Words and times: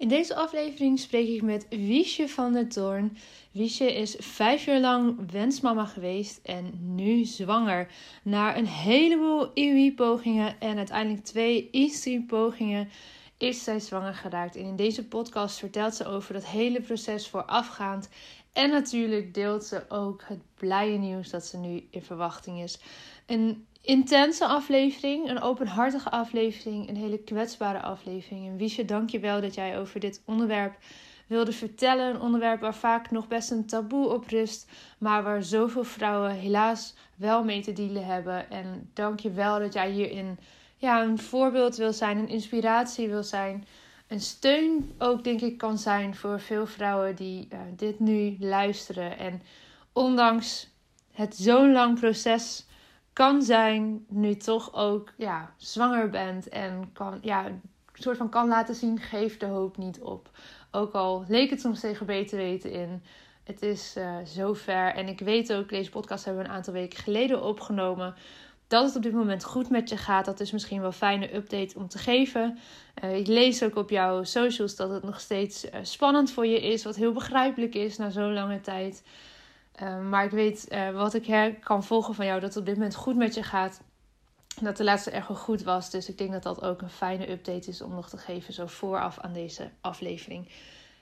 In 0.00 0.08
deze 0.08 0.34
aflevering 0.34 0.98
spreek 0.98 1.28
ik 1.28 1.42
met 1.42 1.66
Wiesje 1.68 2.28
van 2.28 2.52
der 2.52 2.68
Toorn. 2.68 3.16
Wiesje 3.50 3.94
is 3.94 4.16
vijf 4.18 4.64
jaar 4.64 4.80
lang 4.80 5.30
wensmama 5.30 5.84
geweest 5.84 6.40
en 6.42 6.94
nu 6.94 7.24
zwanger. 7.24 7.88
Na 8.22 8.56
een 8.56 8.66
heleboel 8.66 9.50
IUI-pogingen 9.54 10.60
en 10.60 10.76
uiteindelijk 10.76 11.24
twee 11.24 11.68
ICI-pogingen 11.70 12.88
is 13.38 13.64
zij 13.64 13.80
zwanger 13.80 14.14
geraakt. 14.14 14.56
En 14.56 14.64
in 14.64 14.76
deze 14.76 15.08
podcast 15.08 15.58
vertelt 15.58 15.94
ze 15.94 16.06
over 16.06 16.34
dat 16.34 16.46
hele 16.46 16.80
proces 16.80 17.28
voorafgaand. 17.28 18.08
En 18.52 18.70
natuurlijk 18.70 19.34
deelt 19.34 19.64
ze 19.64 19.84
ook 19.88 20.22
het 20.26 20.40
blije 20.54 20.98
nieuws 20.98 21.30
dat 21.30 21.46
ze 21.46 21.56
nu 21.56 21.86
in 21.90 22.02
verwachting 22.02 22.62
is. 22.62 22.78
Een 23.26 23.66
intense 23.80 24.46
aflevering, 24.46 25.28
een 25.28 25.40
openhartige 25.40 26.10
aflevering, 26.10 26.88
een 26.88 26.96
hele 26.96 27.18
kwetsbare 27.18 27.80
aflevering. 27.80 28.46
En 28.46 28.56
Wiesje, 28.56 28.84
dank 28.84 29.10
je 29.10 29.18
wel 29.18 29.40
dat 29.40 29.54
jij 29.54 29.78
over 29.78 30.00
dit 30.00 30.22
onderwerp 30.24 30.78
wilde 31.26 31.52
vertellen. 31.52 32.14
Een 32.14 32.20
onderwerp 32.20 32.60
waar 32.60 32.74
vaak 32.74 33.10
nog 33.10 33.28
best 33.28 33.50
een 33.50 33.66
taboe 33.66 34.08
op 34.08 34.28
rust, 34.28 34.70
maar 34.98 35.22
waar 35.22 35.42
zoveel 35.42 35.84
vrouwen 35.84 36.30
helaas 36.30 36.94
wel 37.16 37.44
mee 37.44 37.62
te 37.62 37.72
dealen 37.72 38.06
hebben. 38.06 38.50
En 38.50 38.90
dank 38.94 39.20
je 39.20 39.30
wel 39.30 39.58
dat 39.58 39.72
jij 39.72 39.90
hierin 39.90 40.38
ja, 40.76 41.02
een 41.02 41.18
voorbeeld 41.18 41.76
wil 41.76 41.92
zijn, 41.92 42.18
een 42.18 42.28
inspiratie 42.28 43.08
wil 43.08 43.22
zijn. 43.22 43.66
Een 44.08 44.20
steun 44.20 44.92
ook, 44.98 45.24
denk 45.24 45.40
ik, 45.40 45.58
kan 45.58 45.78
zijn 45.78 46.14
voor 46.14 46.40
veel 46.40 46.66
vrouwen 46.66 47.16
die 47.16 47.48
uh, 47.52 47.58
dit 47.76 48.00
nu 48.00 48.36
luisteren. 48.38 49.18
En 49.18 49.42
ondanks 49.92 50.68
het 51.12 51.36
zo'n 51.36 51.72
lang 51.72 52.00
proces 52.00 52.66
kan 53.20 53.42
zijn, 53.42 54.04
nu 54.08 54.36
toch 54.36 54.74
ook 54.74 55.12
ja, 55.16 55.54
zwanger 55.56 56.10
bent 56.10 56.48
en 56.48 56.90
kan, 56.92 57.18
ja, 57.22 57.46
een 57.46 57.60
soort 57.94 58.16
van 58.16 58.28
kan 58.28 58.48
laten 58.48 58.74
zien, 58.74 58.98
geef 58.98 59.36
de 59.36 59.46
hoop 59.46 59.76
niet 59.76 60.00
op. 60.00 60.30
Ook 60.70 60.92
al 60.92 61.24
leek 61.28 61.50
het 61.50 61.60
soms 61.60 61.80
tegen 61.80 62.06
beter 62.06 62.38
weten 62.38 62.72
in. 62.72 63.02
Het 63.44 63.62
is 63.62 63.94
uh, 63.96 64.16
zo 64.26 64.52
ver. 64.52 64.94
En 64.94 65.08
ik 65.08 65.20
weet 65.20 65.52
ook, 65.52 65.68
deze 65.68 65.90
podcast 65.90 66.24
hebben 66.24 66.42
we 66.42 66.48
een 66.48 66.54
aantal 66.54 66.72
weken 66.72 66.98
geleden 66.98 67.42
opgenomen. 67.42 68.14
Dat 68.66 68.84
het 68.84 68.96
op 68.96 69.02
dit 69.02 69.12
moment 69.12 69.44
goed 69.44 69.70
met 69.70 69.88
je 69.88 69.96
gaat. 69.96 70.24
Dat 70.24 70.40
is 70.40 70.52
misschien 70.52 70.80
wel 70.80 70.92
fijne 70.92 71.34
update 71.34 71.78
om 71.78 71.88
te 71.88 71.98
geven. 71.98 72.58
Uh, 73.04 73.16
ik 73.16 73.26
lees 73.26 73.62
ook 73.62 73.76
op 73.76 73.90
jouw 73.90 74.22
socials 74.24 74.76
dat 74.76 74.90
het 74.90 75.02
nog 75.02 75.20
steeds 75.20 75.64
uh, 75.64 75.70
spannend 75.82 76.30
voor 76.30 76.46
je 76.46 76.60
is. 76.60 76.84
Wat 76.84 76.96
heel 76.96 77.12
begrijpelijk 77.12 77.74
is 77.74 77.96
na 77.96 78.10
zo'n 78.10 78.32
lange 78.32 78.60
tijd. 78.60 79.02
Uh, 79.82 80.00
maar 80.00 80.24
ik 80.24 80.30
weet 80.30 80.66
uh, 80.72 80.90
wat 80.90 81.14
ik 81.14 81.54
kan 81.60 81.84
volgen 81.84 82.14
van 82.14 82.26
jou, 82.26 82.40
dat 82.40 82.48
het 82.48 82.58
op 82.58 82.66
dit 82.66 82.74
moment 82.74 82.94
goed 82.94 83.16
met 83.16 83.34
je 83.34 83.42
gaat. 83.42 83.80
Dat 84.60 84.76
de 84.76 84.84
laatste 84.84 85.10
echo 85.10 85.34
goed 85.34 85.62
was. 85.62 85.90
Dus 85.90 86.08
ik 86.08 86.18
denk 86.18 86.32
dat 86.32 86.42
dat 86.42 86.62
ook 86.62 86.82
een 86.82 86.90
fijne 86.90 87.30
update 87.30 87.68
is 87.68 87.82
om 87.82 87.94
nog 87.94 88.08
te 88.08 88.18
geven, 88.18 88.52
zo 88.54 88.66
vooraf 88.66 89.18
aan 89.18 89.32
deze 89.32 89.70
aflevering. 89.80 90.48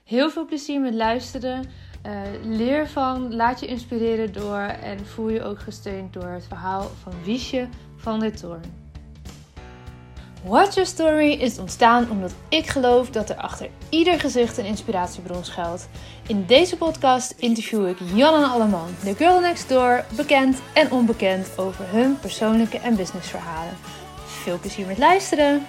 Heel 0.04 0.30
veel 0.30 0.44
plezier 0.44 0.80
met 0.80 0.94
luisteren. 0.94 1.64
Uh, 2.06 2.22
leer 2.42 2.88
van, 2.88 3.34
laat 3.34 3.60
je 3.60 3.66
inspireren 3.66 4.32
door 4.32 4.58
en 4.58 5.06
voel 5.06 5.28
je 5.28 5.42
ook 5.42 5.58
gesteund 5.58 6.12
door 6.12 6.28
het 6.28 6.46
verhaal 6.46 6.82
van 6.82 7.12
Wiesje 7.24 7.68
van 7.96 8.20
der 8.20 8.36
Toorn. 8.36 8.87
Watch 10.44 10.74
Your 10.74 10.88
Story 10.88 11.32
is 11.32 11.58
ontstaan 11.58 12.10
omdat 12.10 12.34
ik 12.48 12.66
geloof 12.66 13.10
dat 13.10 13.30
er 13.30 13.36
achter 13.36 13.70
ieder 13.90 14.20
gezicht 14.20 14.58
een 14.58 14.64
inspiratiebron 14.64 15.44
schuilt. 15.44 15.88
In 16.28 16.44
deze 16.46 16.76
podcast 16.76 17.34
interview 17.38 17.88
ik 17.88 17.96
Jan 18.14 18.34
en 18.34 18.50
Alleman, 18.50 18.88
de 19.04 19.14
girl 19.14 19.40
next 19.40 19.68
door, 19.68 20.04
bekend 20.16 20.62
en 20.74 20.90
onbekend 20.90 21.58
over 21.58 21.90
hun 21.90 22.18
persoonlijke 22.18 22.78
en 22.78 22.96
businessverhalen. 22.96 23.76
Veel 24.24 24.58
plezier 24.58 24.86
met 24.86 24.98
luisteren! 24.98 25.66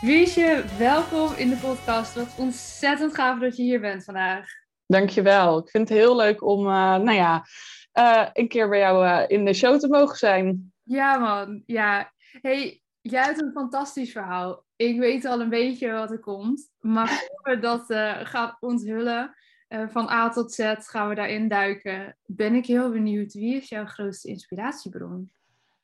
Wiesje, 0.00 0.64
welkom 0.78 1.32
in 1.36 1.48
de 1.48 1.56
podcast. 1.56 2.14
Wat 2.14 2.34
ontzettend 2.38 3.14
gaaf 3.14 3.40
dat 3.40 3.56
je 3.56 3.62
hier 3.62 3.80
bent 3.80 4.04
vandaag. 4.04 4.46
Dankjewel. 4.86 5.58
Ik 5.58 5.70
vind 5.70 5.88
het 5.88 5.98
heel 5.98 6.16
leuk 6.16 6.42
om, 6.42 6.66
uh, 6.66 6.96
nou 6.96 7.12
ja, 7.12 7.46
uh, 7.94 8.26
een 8.32 8.48
keer 8.48 8.68
bij 8.68 8.78
jou 8.78 9.06
uh, 9.06 9.24
in 9.26 9.44
de 9.44 9.54
show 9.54 9.80
te 9.80 9.88
mogen 9.88 10.16
zijn. 10.16 10.72
Ja 10.82 11.18
man, 11.18 11.62
ja. 11.66 12.12
Hey, 12.40 12.81
Jij 13.02 13.22
hebt 13.22 13.42
een 13.42 13.52
fantastisch 13.52 14.12
verhaal. 14.12 14.64
Ik 14.76 14.98
weet 14.98 15.24
al 15.24 15.40
een 15.40 15.48
beetje 15.48 15.92
wat 15.92 16.10
er 16.10 16.20
komt. 16.20 16.70
Maar 16.80 17.08
voor 17.28 17.54
we 17.54 17.58
dat 17.58 17.90
uh, 17.90 18.18
gaan 18.22 18.56
onthullen, 18.60 19.34
uh, 19.68 19.88
van 19.88 20.08
A 20.08 20.28
tot 20.28 20.52
Z 20.52 20.74
gaan 20.78 21.08
we 21.08 21.14
daarin 21.14 21.48
duiken. 21.48 22.16
Ben 22.26 22.54
ik 22.54 22.66
heel 22.66 22.90
benieuwd, 22.90 23.32
wie 23.32 23.56
is 23.56 23.68
jouw 23.68 23.86
grootste 23.86 24.28
inspiratiebron? 24.28 25.30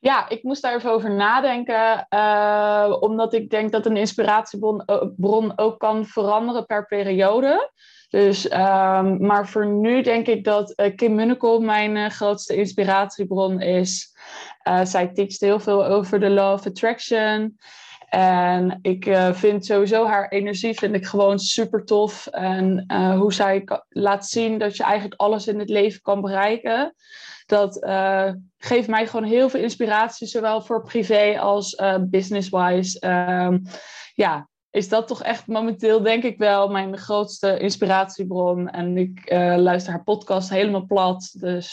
Ja, 0.00 0.28
ik 0.28 0.42
moest 0.42 0.62
daar 0.62 0.74
even 0.74 0.90
over 0.90 1.10
nadenken. 1.10 2.06
Uh, 2.10 2.96
omdat 3.00 3.32
ik 3.32 3.50
denk 3.50 3.72
dat 3.72 3.86
een 3.86 3.96
inspiratiebron 3.96 5.58
ook 5.58 5.78
kan 5.78 6.06
veranderen 6.06 6.66
per 6.66 6.86
periode. 6.86 7.70
Dus, 8.08 8.52
um, 8.52 9.26
maar 9.26 9.48
voor 9.48 9.66
nu 9.66 10.02
denk 10.02 10.26
ik 10.26 10.44
dat 10.44 10.92
Kim 10.96 11.14
Munnekom 11.14 11.64
mijn 11.64 12.10
grootste 12.10 12.56
inspiratiebron 12.56 13.60
is. 13.60 14.16
Uh, 14.68 14.84
zij 14.84 15.08
teacht 15.08 15.40
heel 15.40 15.60
veel 15.60 15.86
over 15.86 16.20
de 16.20 16.30
law 16.30 16.52
of 16.52 16.66
attraction. 16.66 17.58
En 18.08 18.78
ik 18.82 19.16
vind 19.32 19.66
sowieso 19.66 20.06
haar 20.06 20.28
energie 20.28 20.78
vind 20.78 20.94
ik 20.94 21.06
gewoon 21.06 21.38
super 21.38 21.84
tof. 21.84 22.26
En 22.26 22.84
hoe 23.18 23.32
zij 23.32 23.64
laat 23.88 24.26
zien 24.26 24.58
dat 24.58 24.76
je 24.76 24.82
eigenlijk 24.82 25.20
alles 25.20 25.46
in 25.46 25.58
het 25.58 25.68
leven 25.68 26.00
kan 26.00 26.20
bereiken. 26.20 26.94
Dat 27.46 27.86
geeft 28.58 28.88
mij 28.88 29.06
gewoon 29.06 29.28
heel 29.28 29.48
veel 29.48 29.60
inspiratie, 29.60 30.26
zowel 30.26 30.62
voor 30.62 30.82
privé 30.82 31.40
als 31.40 31.82
business-wise. 32.00 33.06
Um, 33.06 33.62
ja, 34.14 34.48
is 34.70 34.88
dat 34.88 35.06
toch 35.06 35.22
echt 35.22 35.46
momenteel, 35.46 36.02
denk 36.02 36.22
ik 36.22 36.38
wel, 36.38 36.68
mijn 36.68 36.98
grootste 36.98 37.58
inspiratiebron. 37.58 38.68
En 38.70 38.96
ik 38.96 39.30
luister 39.56 39.92
haar 39.92 40.04
podcast 40.04 40.50
helemaal 40.50 40.86
plat. 40.86 41.34
Dus 41.40 41.72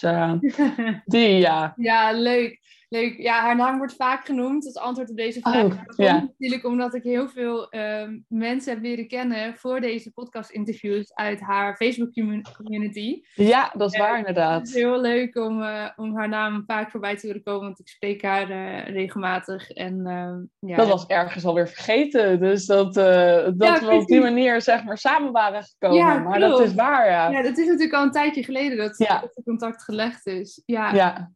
die, 1.06 1.30
ja. 1.38 1.74
Ja, 1.76 2.12
leuk. 2.12 2.65
Leuk. 2.90 3.18
Ja, 3.18 3.42
haar 3.42 3.56
naam 3.56 3.78
wordt 3.78 3.96
vaak 3.96 4.26
genoemd 4.26 4.66
als 4.66 4.78
antwoord 4.78 5.10
op 5.10 5.18
deze 5.18 5.40
vraag. 5.40 5.64
Oh, 5.64 5.86
dat 5.86 5.98
ja. 5.98 6.14
natuurlijk 6.14 6.66
omdat 6.66 6.94
ik 6.94 7.04
heel 7.04 7.30
veel 7.30 7.68
uh, 7.76 8.08
mensen 8.28 8.74
heb 8.74 8.84
leren 8.84 9.08
kennen 9.08 9.56
voor 9.56 9.80
deze 9.82 10.12
podcast-interviews 10.12 11.14
uit 11.14 11.40
haar 11.40 11.76
Facebook-community. 11.76 13.22
Ja, 13.34 13.72
dat 13.78 13.94
is 13.94 14.00
waar 14.00 14.18
inderdaad. 14.18 14.60
Het 14.60 14.68
is 14.68 14.74
heel 14.74 15.02
leuk 15.02 15.36
om, 15.36 15.62
uh, 15.62 15.90
om 15.96 16.18
haar 16.18 16.30
naam 16.30 16.64
vaak 16.66 16.92
voorbij 16.92 17.16
te 17.16 17.28
horen 17.28 17.44
komen, 17.44 17.62
want 17.62 17.80
ik 17.80 17.88
spreek 17.88 18.22
haar 18.22 18.50
uh, 18.50 18.88
regelmatig. 18.88 19.70
En, 19.70 20.06
ehm, 20.06 20.70
ja. 20.70 20.76
Dat 20.76 20.88
was 20.88 21.06
ergens 21.06 21.46
alweer 21.46 21.68
vergeten, 21.68 22.40
dus 22.40 22.66
dat, 22.66 22.98
eh, 22.98 23.44
dat 23.44 23.56
ja, 23.58 23.80
we 23.80 23.92
op 23.92 24.08
die 24.08 24.22
manier 24.22 24.62
zeg 24.62 24.84
maar 24.84 24.98
samen 24.98 25.32
waren 25.32 25.64
gekomen. 25.64 25.98
Ja, 25.98 26.18
maar 26.18 26.40
dat 26.40 26.60
is 26.60 26.74
waar, 26.74 27.10
ja. 27.10 27.30
Ja, 27.30 27.42
dat 27.42 27.58
is 27.58 27.66
natuurlijk 27.66 27.94
al 27.94 28.04
een 28.04 28.12
tijdje 28.12 28.44
geleden 28.44 28.78
dat, 28.78 28.98
dat 28.98 29.42
contact 29.44 29.84
gelegd 29.84 30.26
is. 30.26 30.62
Ja. 30.66 31.34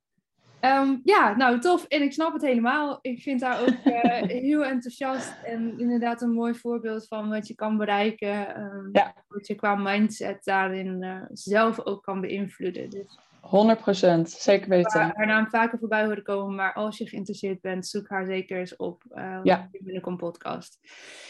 Ja. 0.62 0.82
Um, 0.82 1.02
ja, 1.04 1.36
nou 1.36 1.60
tof. 1.60 1.86
En 1.86 2.02
ik 2.02 2.14
snap 2.14 2.34
het 2.34 2.42
helemaal. 2.42 3.00
Ik 3.02 3.22
vind 3.22 3.42
haar 3.42 3.62
ook 3.62 3.86
uh, 3.86 4.04
heel 4.42 4.66
enthousiast 4.66 5.34
en 5.44 5.80
inderdaad 5.80 6.22
een 6.22 6.34
mooi 6.34 6.56
voorbeeld 6.56 7.08
van 7.08 7.30
wat 7.30 7.48
je 7.48 7.56
kan 7.56 7.78
bereiken. 7.78 8.62
Um, 8.62 8.90
ja. 8.92 9.14
Wat 9.28 9.48
je 9.48 9.56
qua 9.56 9.76
mindset 9.76 10.44
daarin 10.44 11.04
uh, 11.04 11.22
zelf 11.34 11.86
ook 11.86 12.04
kan 12.04 12.22
beïnvloeden. 12.22 12.90
Dus, 12.90 13.18
100%, 13.42 14.22
zeker 14.22 14.70
weten. 14.70 15.02
Haar, 15.02 15.14
haar 15.16 15.28
naam 15.28 15.48
vaker 15.50 15.80
voorbij 15.80 16.06
horen 16.06 16.24
komen, 16.24 16.56
maar 16.56 16.74
als 16.74 16.98
je 16.98 17.08
geïnteresseerd 17.08 17.62
bent, 17.62 17.88
zoek 17.88 18.10
haar 18.10 18.26
zeker 18.26 18.60
eens 18.60 18.76
op. 18.76 19.04
Uh, 19.16 19.40
ja. 19.44 19.70
In 19.72 20.00
een 20.04 20.18
podcast. 20.18 20.80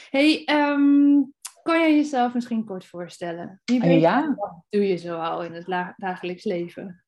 Hey, 0.09 0.47
um, 0.51 1.33
kan 1.63 1.79
jij 1.79 1.95
jezelf 1.95 2.33
misschien 2.33 2.65
kort 2.65 2.85
voorstellen? 2.85 3.61
Wie 3.65 3.79
ben 3.79 3.91
je? 3.91 3.99
Ja. 3.99 4.35
Wat 4.35 4.63
doe 4.69 4.87
je 4.87 4.97
zoal 4.97 5.43
in 5.43 5.53
het 5.53 5.93
dagelijks 5.97 6.43
leven? 6.43 7.03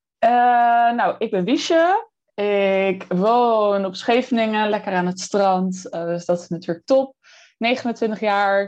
nou, 0.96 1.16
ik 1.18 1.32
ben 1.32 1.44
Wiesje. 1.44 2.10
Ik 2.34 3.06
woon 3.08 3.86
op 3.86 3.96
Scheveningen, 3.96 4.70
lekker 4.70 4.94
aan 4.94 5.06
het 5.06 5.20
strand. 5.20 5.88
Uh, 5.92 6.06
dus 6.06 6.26
dat 6.26 6.40
is 6.40 6.48
natuurlijk 6.48 6.86
top. 6.86 7.16
29 7.58 8.20
jaar. 8.20 8.64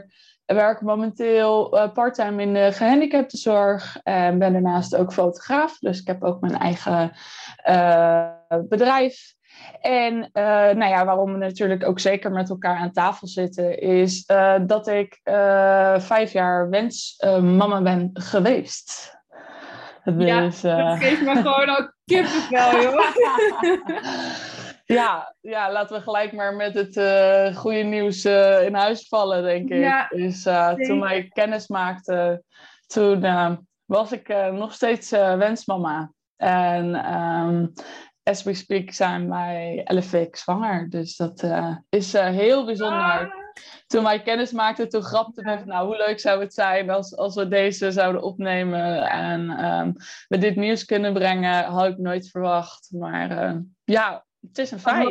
Ik 0.46 0.54
werk 0.54 0.80
momenteel 0.80 1.76
uh, 1.76 1.92
parttime 1.92 2.42
in 2.42 2.54
de 2.54 2.72
gehandicaptenzorg. 2.72 3.98
En 4.02 4.38
ben 4.38 4.52
daarnaast 4.52 4.96
ook 4.96 5.12
fotograaf. 5.12 5.78
Dus 5.78 6.00
ik 6.00 6.06
heb 6.06 6.22
ook 6.24 6.40
mijn 6.40 6.58
eigen 6.58 7.12
uh, 7.68 8.28
bedrijf. 8.68 9.34
En 9.80 10.30
nou 10.32 10.86
ja, 10.86 11.04
waarom 11.04 11.32
we 11.32 11.38
natuurlijk 11.38 11.86
ook 11.86 12.00
zeker 12.00 12.30
met 12.30 12.50
elkaar 12.50 12.76
aan 12.76 12.92
tafel 12.92 13.26
zitten, 13.26 13.78
is 13.80 14.26
dat 14.66 14.86
ik 14.86 15.20
vijf 15.98 16.32
jaar 16.32 16.68
wensmama 16.70 17.82
ben 17.82 18.10
geweest. 18.12 19.18
Dus, 20.04 20.26
ja, 20.26 20.40
dat 20.40 20.98
geeft 20.98 21.22
me 21.22 21.36
gewoon 21.36 21.68
ook 21.68 21.93
kippenvel, 22.04 22.80
joh. 22.82 23.00
ja, 24.84 25.34
ja, 25.40 25.72
laten 25.72 25.96
we 25.96 26.02
gelijk 26.02 26.32
maar 26.32 26.54
met 26.54 26.74
het 26.74 26.96
uh, 26.96 27.56
goede 27.56 27.82
nieuws 27.82 28.24
uh, 28.24 28.64
in 28.64 28.74
huis 28.74 29.08
vallen, 29.08 29.42
denk 29.42 29.70
ik. 29.70 29.78
Ja, 29.78 30.08
dus 30.08 30.42
toen 30.76 31.00
wij 31.00 31.28
kennis 31.28 31.66
maakten, 31.66 32.44
toen 32.86 33.66
was 33.84 34.12
ik 34.12 34.28
nog 34.52 34.72
steeds 34.72 35.10
wensmama. 35.10 36.12
En 36.36 37.14
um, 37.14 37.72
as 38.22 38.42
we 38.42 38.54
speak 38.54 38.90
zijn 38.90 39.28
wij 39.28 39.82
11 39.84 40.10
weken 40.10 40.38
zwanger. 40.38 40.90
Dus 40.90 41.16
dat 41.16 41.46
is 41.88 42.12
heel 42.12 42.64
bijzonder. 42.64 43.30
Ah 43.30 43.43
toen 43.94 44.04
wij 44.04 44.22
kennis 44.22 44.52
maakten, 44.52 44.88
toen 44.88 45.02
grapte 45.02 45.42
we 45.42 45.58
van, 45.58 45.66
nou, 45.66 45.86
hoe 45.86 45.96
leuk 45.96 46.20
zou 46.20 46.40
het 46.40 46.54
zijn 46.54 46.90
als, 46.90 47.16
als 47.16 47.34
we 47.34 47.48
deze 47.48 47.92
zouden 47.92 48.22
opnemen 48.22 49.02
en 49.10 49.64
um, 49.64 49.94
we 50.28 50.38
dit 50.38 50.56
nieuws 50.56 50.84
kunnen 50.84 51.12
brengen. 51.12 51.64
Had 51.64 51.86
ik 51.86 51.98
nooit 51.98 52.30
verwacht. 52.30 52.88
Maar 52.90 53.30
uh, 53.30 53.60
ja, 53.84 54.24
het 54.40 54.58
is 54.58 54.70
een 54.70 54.80
feit. 54.80 55.08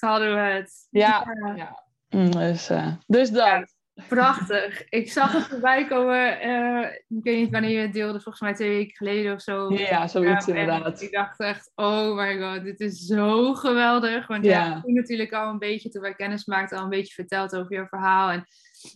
hadden 0.00 0.34
we 0.34 0.40
het. 0.40 0.86
Ja, 0.90 1.26
ja. 1.56 1.82
Mm, 2.08 2.30
dus, 2.30 2.70
uh, 2.70 2.92
dus 3.06 3.30
dat. 3.30 3.76
Prachtig. 4.08 4.88
Ik 4.88 5.12
zag 5.12 5.32
het 5.32 5.42
voorbij 5.42 5.86
komen. 5.86 6.46
Uh, 6.46 6.90
ik 7.08 7.24
weet 7.24 7.38
niet 7.38 7.50
wanneer 7.50 7.70
je 7.70 7.78
het 7.78 7.92
deelde, 7.92 8.20
volgens 8.20 8.40
mij 8.40 8.54
twee 8.54 8.68
weken 8.68 8.96
geleden 8.96 9.34
of 9.34 9.40
zo. 9.40 9.72
Ja, 9.72 10.06
zoiets 10.06 10.46
ja, 10.46 10.54
inderdaad. 10.54 11.02
Ik 11.02 11.12
dacht 11.12 11.40
echt, 11.40 11.72
oh 11.74 12.16
my 12.16 12.38
god, 12.40 12.64
dit 12.64 12.80
is 12.80 12.98
zo 12.98 13.54
geweldig. 13.54 14.26
Want 14.26 14.44
ja, 14.44 14.64
ja 14.64 14.80
toen 14.80 14.94
natuurlijk 14.94 15.32
al 15.32 15.50
een 15.50 15.58
beetje, 15.58 15.88
toen 15.88 16.02
wij 16.02 16.14
kennis 16.14 16.44
maakten, 16.44 16.78
al 16.78 16.84
een 16.84 16.90
beetje 16.90 17.14
verteld 17.14 17.56
over 17.56 17.72
jouw 17.72 17.86
verhaal. 17.86 18.30
En 18.30 18.44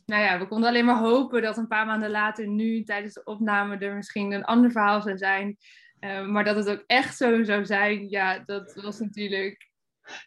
nou 0.06 0.22
ja, 0.22 0.38
we 0.38 0.48
konden 0.48 0.68
alleen 0.68 0.84
maar 0.84 0.98
hopen 0.98 1.42
dat 1.42 1.56
een 1.56 1.68
paar 1.68 1.86
maanden 1.86 2.10
later, 2.10 2.48
nu 2.48 2.82
tijdens 2.82 3.14
de 3.14 3.24
opname, 3.24 3.78
er 3.78 3.94
misschien 3.94 4.32
een 4.32 4.44
ander 4.44 4.70
verhaal 4.70 5.02
zou 5.02 5.16
zijn. 5.16 5.56
Uh, 6.00 6.26
maar 6.26 6.44
dat 6.44 6.56
het 6.56 6.70
ook 6.70 6.84
echt 6.86 7.16
zo 7.16 7.42
zou 7.42 7.64
zijn, 7.66 8.08
ja, 8.08 8.42
dat 8.46 8.80
was 8.82 8.98
natuurlijk 8.98 9.70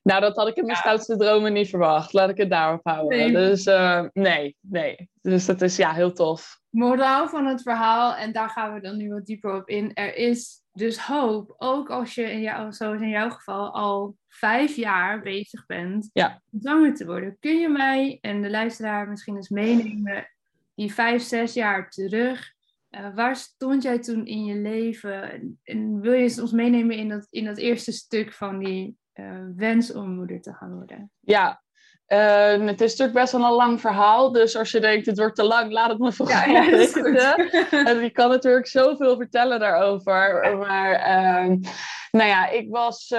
nou, 0.04 0.22
dat 0.22 0.36
had 0.36 0.48
ik 0.48 0.56
in 0.56 0.66
mijn 0.66 0.78
stoutste 0.78 1.18
dromen 1.18 1.54
niet 1.54 1.70
verwacht. 1.70 2.14
Laat 2.14 2.30
ik 2.30 2.38
het 2.38 2.50
daarop 2.50 2.80
houden. 2.84 3.18
Nee. 3.18 3.32
Dus 3.32 3.66
uh, 3.66 4.04
nee, 4.14 4.58
nee. 4.62 5.10
Dus 5.22 5.46
dat 5.46 5.62
is 5.62 5.76
ja, 5.76 5.94
heel 5.94 6.14
tof. 6.14 6.60
Moraal 6.70 7.28
van 7.30 7.46
het 7.46 7.62
verhaal, 7.62 8.16
en 8.16 8.32
daar 8.32 8.50
gaan 8.50 8.74
we 8.74 8.82
dan 8.82 8.98
nu 8.98 9.10
wat 9.10 9.26
dieper 9.26 9.56
op 9.56 9.70
in. 9.70 9.94
Er 9.94 10.16
is 10.16 10.64
dus 10.74 11.00
hoop, 11.00 11.56
ook 11.58 11.90
als 11.90 12.16
je 12.16 12.32
in 12.32 12.42
jou, 12.42 12.74
zoals 12.74 13.02
in 13.02 13.10
jouw 13.10 13.30
geval 13.30 13.74
al 13.74 14.16
vijf 14.28 14.76
jaar 14.76 15.22
bezig 15.22 15.66
bent 15.66 16.10
ja. 16.14 16.42
zwanger 16.60 16.94
te 16.94 17.06
worden. 17.06 17.38
Kun 17.40 17.60
je 17.60 17.70
mij 17.70 18.18
en 18.22 18.42
de 18.42 18.50
luisteraar 18.50 19.10
misschien 19.10 19.36
eens 19.36 19.50
meenemen, 19.50 20.28
die 20.76 20.94
vijf, 20.94 21.22
zes 21.22 21.54
jaar 21.54 21.90
terug? 21.90 22.54
Uh, 22.92 23.16
waar 23.16 23.36
stond 23.36 23.84
jij 23.84 24.00
toen 24.00 24.26
in 24.26 24.46
je 24.46 24.56
leven? 24.56 25.58
En 25.64 26.00
wil 26.02 26.14
je 26.14 26.42
ons 26.42 26.52
meenemen 26.52 26.96
in 26.96 27.10
dat, 27.10 27.28
in 27.30 27.46
dat 27.46 27.58
eerste 27.58 27.92
stuk 27.92 28.34
van 28.34 28.60
die 28.60 28.98
uh, 29.20 29.26
wens 29.56 29.94
om 29.94 30.10
moeder 30.10 30.42
te 30.42 30.54
gaan 30.54 30.76
worden? 30.76 31.12
Ja, 31.20 31.64
uh, 32.08 32.68
het 32.68 32.82
is 32.82 32.90
natuurlijk 32.90 33.18
best 33.18 33.32
wel 33.32 33.46
een 33.46 33.52
lang 33.52 33.82
verhaal. 33.82 34.32
Dus 34.32 34.58
als 34.58 34.72
je 34.72 34.80
denkt, 34.80 35.06
het 35.06 35.18
wordt 35.18 35.36
te 35.36 35.44
lang, 35.44 35.72
laat 35.72 35.90
het 35.90 36.00
me 36.00 36.12
vooral 36.12 36.50
ja, 36.52 37.36
en 37.92 38.04
ik 38.04 38.14
kan 38.14 38.30
natuurlijk 38.30 38.68
zoveel 38.68 39.18
vertellen 39.18 39.60
daarover. 39.60 40.56
Maar 40.58 40.92
uh, 40.92 41.58
nou 42.12 42.30
ja, 42.30 42.50
ik 42.50 42.70
was 42.70 43.14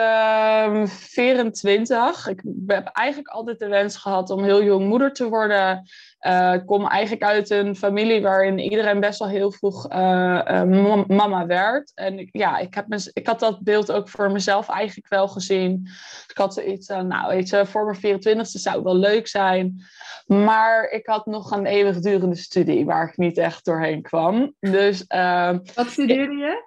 24. 0.87 2.27
Ehm, 2.27 2.31
ik 2.31 2.43
heb 2.67 2.87
eigenlijk 2.87 3.29
altijd 3.29 3.59
de 3.59 3.69
wens 3.69 3.97
gehad 3.97 4.31
om 4.31 4.45
heel 4.45 4.63
jong 4.63 4.89
moeder 4.89 5.13
te 5.13 5.29
worden. 5.29 5.89
Uh, 6.27 6.53
ik 6.55 6.67
kom 6.67 6.87
eigenlijk 6.87 7.23
uit 7.23 7.51
een 7.51 7.77
familie 7.77 8.23
waarin 8.23 8.59
iedereen 8.59 9.01
best 9.01 9.19
wel 9.19 9.29
heel 9.29 9.53
vroeg 9.53 9.93
uh, 9.93 10.63
mama 11.07 11.47
werd. 11.47 11.93
En 11.95 12.19
ik, 12.19 12.29
ja, 12.33 12.59
ik, 12.59 12.75
heb 12.75 12.87
ik 13.13 13.27
had 13.27 13.41
dat 13.41 13.63
beeld 13.63 13.93
ook 13.93 14.09
voor 14.09 14.33
mezelf 14.33 14.69
eigenlijk 14.69 15.09
wel 15.09 15.29
gezien. 15.29 15.89
Ik 16.29 16.37
had 16.37 16.55
zoiets 16.55 16.87
van, 16.87 17.07
nou 17.07 17.29
weet 17.29 17.49
je, 17.49 17.67
voor 17.67 17.97
mijn 18.01 18.21
24e 18.21 18.41
zou 18.41 18.83
wel 18.83 18.97
leuk 18.97 19.27
zijn. 19.27 19.85
Maar 20.27 20.89
ik 20.89 21.07
had 21.07 21.27
nog 21.27 21.51
een 21.51 21.67
eeuwigdurende 21.67 22.37
studie 22.37 22.85
waar 22.85 23.09
ik 23.09 23.17
niet 23.17 23.39
echt 23.39 23.65
doorheen 23.65 24.03
kwam. 24.03 24.55
Dus, 24.61 25.05
Wat 25.75 25.91
studeerde 25.91 26.35
je? 26.35 26.65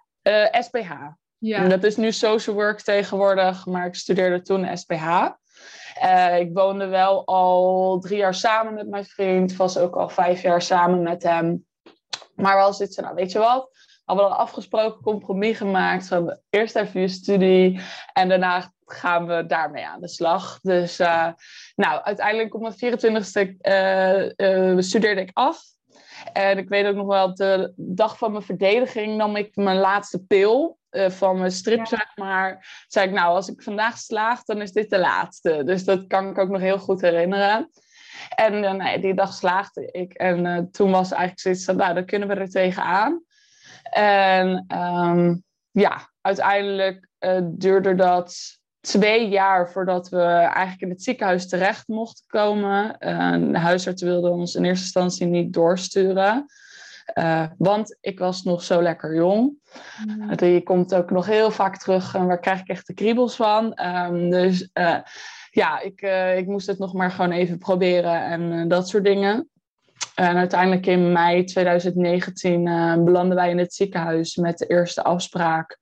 SPH. 0.59 0.91
Ja. 1.37 1.67
dat 1.67 1.83
is 1.83 1.95
nu 1.95 2.11
social 2.11 2.55
work 2.55 2.81
tegenwoordig, 2.81 3.65
maar 3.65 3.85
ik 3.85 3.95
studeerde 3.95 4.41
toen 4.41 4.77
SPH. 4.77 5.27
Uh, 6.03 6.39
ik 6.39 6.49
woonde 6.53 6.87
wel 6.87 7.25
al 7.25 7.99
drie 7.99 8.17
jaar 8.17 8.33
samen 8.33 8.73
met 8.73 8.87
mijn 8.87 9.05
vriend. 9.05 9.55
Was 9.55 9.77
ook 9.77 9.95
al 9.95 10.09
vijf 10.09 10.41
jaar 10.41 10.61
samen 10.61 11.01
met 11.01 11.23
hem. 11.23 11.65
Maar 12.35 12.55
wel 12.55 12.73
zitten, 12.73 13.03
nou 13.03 13.15
weet 13.15 13.31
je 13.31 13.39
wat? 13.39 13.69
Hadden 14.05 14.25
we 14.25 14.31
een 14.31 14.37
afgesproken 14.37 15.01
compromis 15.01 15.57
gemaakt. 15.57 16.09
Hebben 16.09 16.41
eerst 16.49 16.75
even 16.75 17.01
je 17.01 17.07
studie 17.07 17.81
en 18.13 18.29
daarna 18.29 18.71
gaan 18.85 19.27
we 19.27 19.45
daarmee 19.45 19.87
aan 19.87 20.01
de 20.01 20.07
slag. 20.07 20.59
Dus 20.61 20.99
uh, 20.99 21.27
nou, 21.75 22.01
uiteindelijk 22.03 22.55
op 22.55 22.61
mijn 22.61 22.73
24ste 22.73 23.55
uh, 23.61 24.77
studeerde 24.81 25.21
ik 25.21 25.29
af. 25.33 25.61
En 26.33 26.57
ik 26.57 26.69
weet 26.69 26.85
ook 26.85 26.95
nog 26.95 27.07
wel, 27.07 27.35
de 27.35 27.73
dag 27.75 28.17
van 28.17 28.31
mijn 28.31 28.43
verdediging 28.43 29.17
nam 29.17 29.35
ik 29.35 29.55
mijn 29.55 29.77
laatste 29.77 30.25
pil. 30.25 30.77
Uh, 30.91 31.09
van 31.09 31.39
mijn 31.39 31.51
strip, 31.51 31.87
zeg 31.87 32.11
maar. 32.15 32.83
Zei 32.87 33.07
ik, 33.07 33.13
nou, 33.13 33.35
als 33.35 33.49
ik 33.49 33.61
vandaag 33.61 33.97
slaag, 33.97 34.43
dan 34.43 34.61
is 34.61 34.71
dit 34.71 34.89
de 34.89 34.99
laatste. 34.99 35.63
Dus 35.63 35.83
dat 35.85 36.07
kan 36.07 36.29
ik 36.29 36.37
ook 36.37 36.49
nog 36.49 36.61
heel 36.61 36.79
goed 36.79 37.01
herinneren. 37.01 37.69
En 38.35 38.53
uh, 38.53 38.71
nou 38.71 38.99
die 38.99 39.13
dag 39.13 39.33
slaagde 39.33 39.91
ik. 39.91 40.13
En 40.13 40.45
uh, 40.45 40.57
toen 40.71 40.91
was 40.91 41.11
eigenlijk 41.11 41.39
zoiets 41.39 41.65
van, 41.65 41.75
nou, 41.75 41.93
dan 41.93 42.05
kunnen 42.05 42.27
we 42.27 42.33
er 42.33 42.49
tegenaan. 42.49 43.23
En 43.91 44.65
um, 44.77 45.43
ja, 45.71 46.09
uiteindelijk 46.21 47.07
duurde 47.41 47.95
dat 47.95 48.58
twee 48.81 49.29
jaar 49.29 49.71
voordat 49.71 50.09
we 50.09 50.21
eigenlijk 50.21 50.81
in 50.81 50.89
het 50.89 51.03
ziekenhuis 51.03 51.47
terecht 51.47 51.87
mochten 51.87 52.23
komen. 52.27 52.95
de 53.51 53.59
huisarts 53.59 54.01
wilde 54.01 54.29
ons 54.29 54.55
in 54.55 54.65
eerste 54.65 54.83
instantie 54.83 55.25
niet 55.25 55.53
doorsturen. 55.53 56.45
Uh, 57.15 57.45
want 57.57 57.97
ik 58.01 58.19
was 58.19 58.43
nog 58.43 58.63
zo 58.63 58.81
lekker 58.81 59.15
jong. 59.15 59.53
Mm. 60.05 60.33
Je 60.45 60.63
komt 60.63 60.95
ook 60.95 61.11
nog 61.11 61.25
heel 61.25 61.51
vaak 61.51 61.77
terug 61.77 62.15
en 62.15 62.27
waar 62.27 62.39
krijg 62.39 62.59
ik 62.59 62.67
echt 62.67 62.87
de 62.87 62.93
kriebels 62.93 63.35
van. 63.35 63.79
Um, 63.85 64.29
dus 64.29 64.69
uh, 64.73 64.97
ja, 65.51 65.79
ik, 65.79 66.01
ik 66.37 66.47
moest 66.47 66.67
het 66.67 66.79
nog 66.79 66.93
maar 66.93 67.11
gewoon 67.11 67.31
even 67.31 67.57
proberen 67.57 68.23
en 68.23 68.67
dat 68.67 68.87
soort 68.87 69.03
dingen. 69.03 69.49
En 70.15 70.37
uiteindelijk 70.37 70.85
in 70.85 71.11
mei 71.11 71.43
2019 71.43 72.63
belanden 73.05 73.35
wij 73.35 73.49
in 73.49 73.57
het 73.57 73.73
ziekenhuis 73.73 74.35
met 74.35 74.57
de 74.57 74.67
eerste 74.67 75.03
afspraak. 75.03 75.79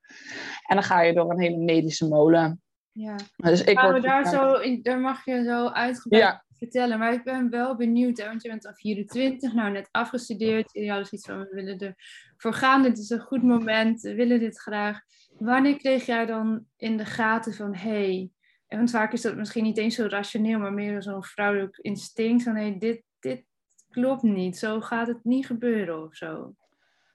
En 0.65 0.75
dan 0.75 0.83
ga 0.83 1.01
je 1.01 1.13
door 1.13 1.31
een 1.31 1.41
hele 1.41 1.57
medische 1.57 2.07
molen. 2.07 2.61
Ja, 2.97 3.15
dus 3.35 3.63
ik 3.63 3.79
word 3.79 4.03
daar, 4.03 4.27
zo, 4.27 4.59
daar 4.81 4.99
mag 4.99 5.25
je 5.25 5.44
zo 5.44 5.67
uitgebreid 5.67 6.23
ja 6.23 6.45
vertellen. 6.57 6.99
Maar 6.99 7.13
ik 7.13 7.23
ben 7.23 7.49
wel 7.49 7.75
benieuwd, 7.75 8.17
hè, 8.17 8.25
want 8.25 8.41
je 8.41 8.49
bent 8.49 8.67
al 8.67 8.73
24, 8.73 9.53
nou 9.53 9.71
net 9.71 9.89
afgestudeerd. 9.91 10.69
Je 10.71 10.91
had 10.91 11.11
iets 11.11 11.25
van, 11.25 11.39
we 11.39 11.49
willen 11.51 11.95
ervoor 12.35 12.53
gaan. 12.53 12.83
Dit 12.83 12.97
is 12.97 13.09
een 13.09 13.19
goed 13.19 13.44
moment, 13.44 14.01
we 14.01 14.15
willen 14.15 14.39
dit 14.39 14.59
graag. 14.59 14.99
Wanneer 15.38 15.77
kreeg 15.77 16.05
jij 16.05 16.25
dan 16.25 16.65
in 16.77 16.97
de 16.97 17.05
gaten 17.05 17.53
van, 17.53 17.75
hey, 17.75 18.29
en 18.67 18.77
want 18.77 18.89
vaak 18.89 19.13
is 19.13 19.21
dat 19.21 19.35
misschien 19.35 19.63
niet 19.63 19.77
eens 19.77 19.95
zo 19.95 20.05
rationeel, 20.07 20.59
maar 20.59 20.73
meer 20.73 21.01
zo'n 21.01 21.23
vrouwelijk 21.23 21.77
instinct 21.77 22.44
van, 22.44 22.55
hey, 22.55 22.77
dit, 22.79 23.03
dit 23.19 23.45
klopt 23.89 24.23
niet, 24.23 24.57
zo 24.57 24.81
gaat 24.81 25.07
het 25.07 25.23
niet 25.23 25.45
gebeuren 25.45 26.03
of 26.03 26.15
zo. 26.15 26.55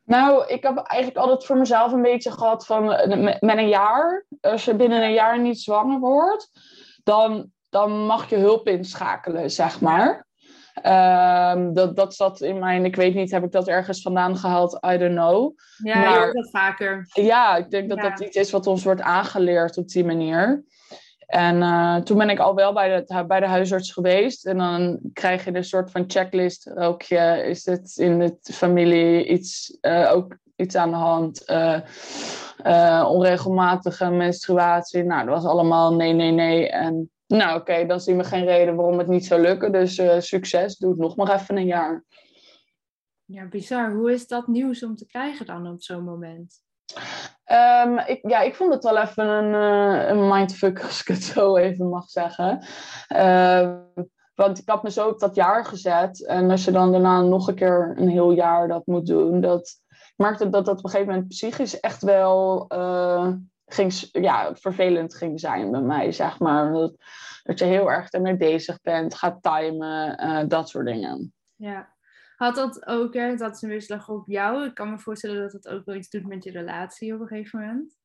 Nou, 0.04 0.47
ik 0.47 0.62
heb 0.62 0.76
eigenlijk 0.76 1.21
altijd 1.21 1.44
voor 1.44 1.56
mezelf 1.56 1.92
een 1.92 2.02
beetje 2.02 2.30
gehad 2.30 2.66
van 2.66 2.92
eh, 2.92 3.38
met 3.40 3.59
een 3.59 3.68
jaar, 3.68 4.26
als 4.40 4.64
je 4.64 4.75
binnen 4.75 5.02
een 5.02 5.12
jaar 5.12 5.40
niet 5.40 5.61
zwanger 5.61 5.99
wordt, 5.99 6.50
dan 7.04 7.50
dan 7.73 8.06
mag 8.06 8.30
je 8.30 8.37
hulp 8.37 8.68
inschakelen, 8.68 9.50
zeg 9.50 9.80
maar. 9.80 10.26
Um, 10.82 11.75
dat, 11.75 11.97
dat 11.97 12.14
zat 12.14 12.40
in 12.40 12.59
mijn, 12.59 12.85
ik 12.85 12.97
weet 12.97 13.14
niet, 13.14 13.30
heb 13.30 13.44
ik 13.44 13.52
dat 13.52 13.68
ergens 13.68 14.02
vandaan 14.02 14.37
gehaald? 14.37 14.78
I 14.87 14.99
don't 14.99 15.14
know. 15.14 15.52
Ja, 15.76 15.99
maar, 15.99 16.26
je 16.26 16.32
dat 16.32 16.50
vaker. 16.50 17.06
Ja, 17.12 17.56
ik 17.56 17.71
denk 17.71 17.88
dat 17.88 17.99
dat 17.99 18.21
iets 18.21 18.37
is 18.37 18.50
wat 18.50 18.66
ons 18.66 18.85
wordt 18.85 19.00
aangeleerd 19.00 19.76
op 19.76 19.88
die 19.88 20.04
manier. 20.04 20.64
En 21.32 21.56
uh, 21.56 21.96
toen 21.96 22.18
ben 22.18 22.30
ik 22.30 22.38
al 22.38 22.54
wel 22.54 22.72
bij 22.72 23.04
de, 23.04 23.24
bij 23.26 23.40
de 23.40 23.46
huisarts 23.46 23.92
geweest. 23.92 24.46
En 24.46 24.58
dan 24.58 25.00
krijg 25.12 25.44
je 25.44 25.54
een 25.54 25.64
soort 25.64 25.90
van 25.90 26.04
checklist. 26.06 26.76
Ook 26.76 27.02
je, 27.02 27.44
is 27.46 27.66
het 27.66 27.96
in 27.96 28.18
de 28.18 28.38
familie 28.42 29.26
iets, 29.26 29.78
uh, 29.80 30.12
ook 30.12 30.36
iets 30.56 30.74
aan 30.74 30.90
de 30.90 30.96
hand? 30.96 31.50
Uh, 31.50 33.08
onregelmatige 33.08 34.10
menstruatie. 34.10 35.02
Nou, 35.02 35.26
dat 35.26 35.34
was 35.34 35.44
allemaal 35.44 35.94
nee, 35.94 36.12
nee, 36.12 36.30
nee. 36.30 36.68
En 36.68 37.10
nou, 37.26 37.60
oké, 37.60 37.86
dan 37.86 38.00
zien 38.00 38.16
we 38.16 38.24
geen 38.24 38.44
reden 38.44 38.76
waarom 38.76 38.98
het 38.98 39.08
niet 39.08 39.26
zou 39.26 39.40
lukken. 39.40 39.72
Dus 39.72 40.02
succes, 40.18 40.76
doe 40.76 40.90
het 40.90 41.00
nog 41.00 41.16
maar 41.16 41.34
even 41.34 41.56
een 41.56 41.66
jaar. 41.66 42.04
Ja, 43.24 43.46
bizar. 43.46 43.92
Hoe 43.92 44.12
is 44.12 44.26
dat 44.26 44.46
nieuws 44.46 44.84
om 44.84 44.96
te 44.96 45.06
krijgen 45.06 45.46
dan 45.46 45.66
op 45.66 45.82
zo'n 45.82 46.04
moment? 46.04 46.62
Um, 47.87 47.99
ik, 47.99 48.30
ja, 48.30 48.40
ik 48.40 48.54
vond 48.54 48.75
het 48.75 48.84
wel 48.84 48.99
even 48.99 49.28
een, 49.28 49.52
een 50.11 50.28
mindfuck, 50.28 50.82
als 50.87 51.00
ik 51.00 51.06
het 51.06 51.22
zo 51.22 51.56
even 51.56 51.88
mag 51.88 52.08
zeggen. 52.08 52.64
Uh, 53.16 53.75
want 54.34 54.58
ik 54.58 54.68
had 54.68 54.82
me 54.82 54.90
zo 54.90 55.08
op 55.08 55.18
dat 55.18 55.34
jaar 55.34 55.64
gezet. 55.64 56.26
En 56.26 56.50
als 56.50 56.64
je 56.64 56.70
dan 56.70 56.92
daarna 56.92 57.20
nog 57.20 57.49
een 57.49 57.54
keer 57.54 57.94
een 57.96 58.08
heel 58.08 58.30
jaar 58.30 58.68
dat 58.68 58.87
moet 58.87 59.06
doen, 59.06 59.40
dat 59.40 59.80
ik 59.88 60.14
merkte 60.16 60.49
dat 60.49 60.64
dat 60.64 60.78
op 60.78 60.84
een 60.84 60.90
gegeven 60.90 61.12
moment 61.12 61.28
psychisch 61.28 61.80
echt 61.80 62.02
wel 62.02 62.66
uh, 62.75 63.32
ging, 63.66 64.08
ja, 64.12 64.54
vervelend 64.54 65.14
ging 65.14 65.40
zijn 65.40 65.70
bij 65.70 65.80
mij, 65.80 66.12
zeg 66.12 66.38
maar. 66.38 66.72
Dat, 67.42 67.58
je 67.58 67.64
heel 67.64 67.90
erg 67.90 68.11
ermee 68.11 68.37
bezig 68.37 68.80
bent, 68.80 69.14
gaat 69.14 69.42
timen, 69.42 70.25
uh, 70.25 70.49
dat 70.49 70.68
soort 70.68 70.87
dingen. 70.87 71.32
Ja. 71.56 71.91
Had 72.42 72.54
dat 72.54 72.87
ook, 72.87 73.14
hè, 73.14 73.37
dat 73.37 73.54
is 73.54 73.62
een 73.62 73.68
weerslag 73.68 74.08
op 74.08 74.26
jou? 74.26 74.64
Ik 74.64 74.75
kan 74.75 74.90
me 74.90 74.99
voorstellen 74.99 75.40
dat 75.40 75.62
dat 75.62 75.68
ook 75.68 75.84
wel 75.84 75.94
iets 75.94 76.08
doet 76.08 76.26
met 76.26 76.44
je 76.44 76.50
relatie 76.50 77.14
op 77.14 77.20
een 77.20 77.26
gegeven 77.26 77.61
moment. 77.61 77.96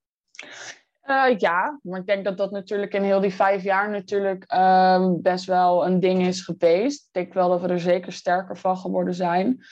Uh, 1.05 1.37
ja, 1.37 1.79
maar 1.81 1.99
ik 1.99 2.05
denk 2.05 2.25
dat 2.25 2.37
dat 2.37 2.51
natuurlijk 2.51 2.93
in 2.93 3.03
heel 3.03 3.19
die 3.19 3.33
vijf 3.33 3.63
jaar 3.63 3.89
natuurlijk 3.89 4.53
uh, 4.53 5.11
best 5.21 5.45
wel 5.45 5.85
een 5.85 5.99
ding 5.99 6.21
is 6.21 6.41
geweest. 6.41 7.05
Ik 7.05 7.13
denk 7.13 7.33
wel 7.33 7.49
dat 7.49 7.61
we 7.61 7.67
er 7.67 7.79
zeker 7.79 8.11
sterker 8.11 8.57
van 8.57 8.77
geworden 8.77 9.13
zijn. 9.13 9.65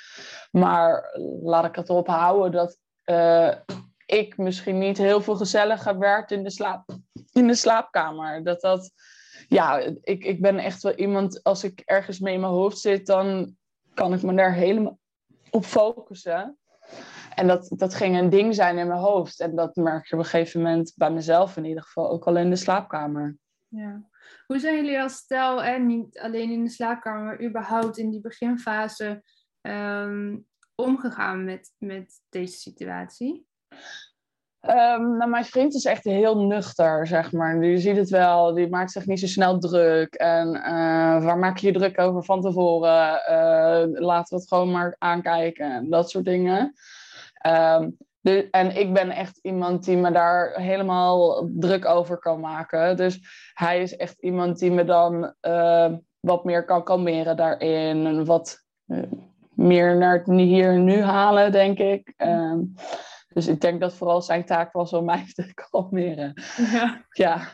Maar 0.51 1.17
laat 1.41 1.65
ik 1.65 1.75
het 1.75 1.89
erop 1.89 2.07
houden 2.07 2.51
dat 2.51 2.77
uh, 3.05 3.53
ik 4.05 4.37
misschien 4.37 4.77
niet 4.77 4.97
heel 4.97 5.21
veel 5.21 5.35
gezelliger 5.35 5.99
werd 5.99 6.31
in 6.31 6.43
de, 6.43 6.51
slaap, 6.51 6.97
in 7.31 7.47
de 7.47 7.55
slaapkamer. 7.55 8.43
Dat 8.43 8.61
dat, 8.61 8.91
ja, 9.47 9.77
ik, 10.01 10.23
ik 10.23 10.41
ben 10.41 10.57
echt 10.57 10.83
wel 10.83 10.93
iemand, 10.93 11.43
als 11.43 11.63
ik 11.63 11.81
ergens 11.85 12.19
mee 12.19 12.33
in 12.33 12.39
mijn 12.39 12.51
hoofd 12.51 12.77
zit, 12.77 13.05
dan 13.05 13.55
kan 13.95 14.13
ik 14.13 14.21
me 14.21 14.33
daar 14.33 14.53
helemaal 14.53 14.99
op 15.49 15.65
focussen. 15.65 16.57
En 17.35 17.47
dat, 17.47 17.73
dat 17.77 17.95
ging 17.95 18.17
een 18.17 18.29
ding 18.29 18.55
zijn 18.55 18.77
in 18.77 18.87
mijn 18.87 18.99
hoofd. 18.99 19.39
En 19.39 19.55
dat 19.55 19.75
merk 19.75 20.05
je 20.05 20.13
op 20.13 20.19
een 20.19 20.25
gegeven 20.25 20.61
moment 20.61 20.93
bij 20.95 21.11
mezelf 21.11 21.57
in 21.57 21.65
ieder 21.65 21.83
geval 21.83 22.09
ook 22.09 22.25
al 22.25 22.37
in 22.37 22.49
de 22.49 22.55
slaapkamer. 22.55 23.37
Ja. 23.67 24.09
Hoe 24.45 24.59
zijn 24.59 24.75
jullie 24.75 25.01
als 25.01 25.15
stel, 25.15 25.63
en 25.63 25.85
niet 25.85 26.19
alleen 26.19 26.51
in 26.51 26.63
de 26.63 26.69
slaapkamer, 26.69 27.23
maar 27.23 27.43
überhaupt 27.43 27.97
in 27.97 28.09
die 28.09 28.21
beginfase 28.21 29.23
um, 29.61 30.47
omgegaan 30.75 31.43
met, 31.43 31.73
met 31.77 32.21
deze 32.29 32.57
situatie? 32.57 33.47
Um, 34.69 35.17
nou, 35.17 35.29
mijn 35.29 35.45
vriend 35.45 35.73
is 35.73 35.85
echt 35.85 36.03
heel 36.03 36.37
nuchter, 36.37 37.07
zeg 37.07 37.31
maar. 37.31 37.63
Je 37.63 37.77
ziet 37.77 37.97
het 37.97 38.09
wel, 38.09 38.53
die 38.53 38.69
maakt 38.69 38.91
zich 38.91 39.05
niet 39.05 39.19
zo 39.19 39.27
snel 39.27 39.59
druk. 39.59 40.13
En 40.13 40.47
uh, 40.55 41.23
waar 41.23 41.37
maak 41.37 41.57
je 41.57 41.67
je 41.67 41.73
druk 41.73 41.99
over 41.99 42.23
van 42.23 42.41
tevoren? 42.41 43.21
Uh, 43.29 44.01
laten 44.01 44.35
we 44.35 44.41
het 44.41 44.47
gewoon 44.47 44.71
maar 44.71 44.95
aankijken. 44.97 45.89
Dat 45.89 46.09
soort 46.09 46.25
dingen. 46.25 46.73
De, 48.21 48.47
en 48.51 48.75
ik 48.77 48.93
ben 48.93 49.09
echt 49.09 49.39
iemand 49.41 49.85
die 49.85 49.97
me 49.97 50.11
daar 50.11 50.53
helemaal 50.61 51.49
druk 51.53 51.85
over 51.85 52.17
kan 52.17 52.39
maken. 52.39 52.97
Dus 52.97 53.19
hij 53.53 53.81
is 53.81 53.95
echt 53.95 54.21
iemand 54.21 54.59
die 54.59 54.71
me 54.71 54.83
dan 54.83 55.33
uh, 55.41 55.93
wat 56.19 56.43
meer 56.43 56.65
kan 56.65 56.83
kalmeren 56.83 57.37
daarin. 57.37 58.05
En 58.05 58.25
wat 58.25 58.63
meer 59.53 59.97
naar 59.97 60.17
het 60.17 60.27
hier 60.27 60.69
en 60.69 60.83
nu 60.83 61.01
halen, 61.01 61.51
denk 61.51 61.77
ik. 61.77 62.13
Um, 62.17 62.73
dus 63.35 63.47
ik 63.47 63.61
denk 63.61 63.79
dat 63.79 63.93
vooral 63.93 64.21
zijn 64.21 64.45
taak 64.45 64.71
was 64.71 64.93
om 64.93 65.05
mij 65.05 65.25
te 65.33 65.53
kalmeren. 65.53 66.33
Ja. 66.71 67.05
ja, 67.09 67.47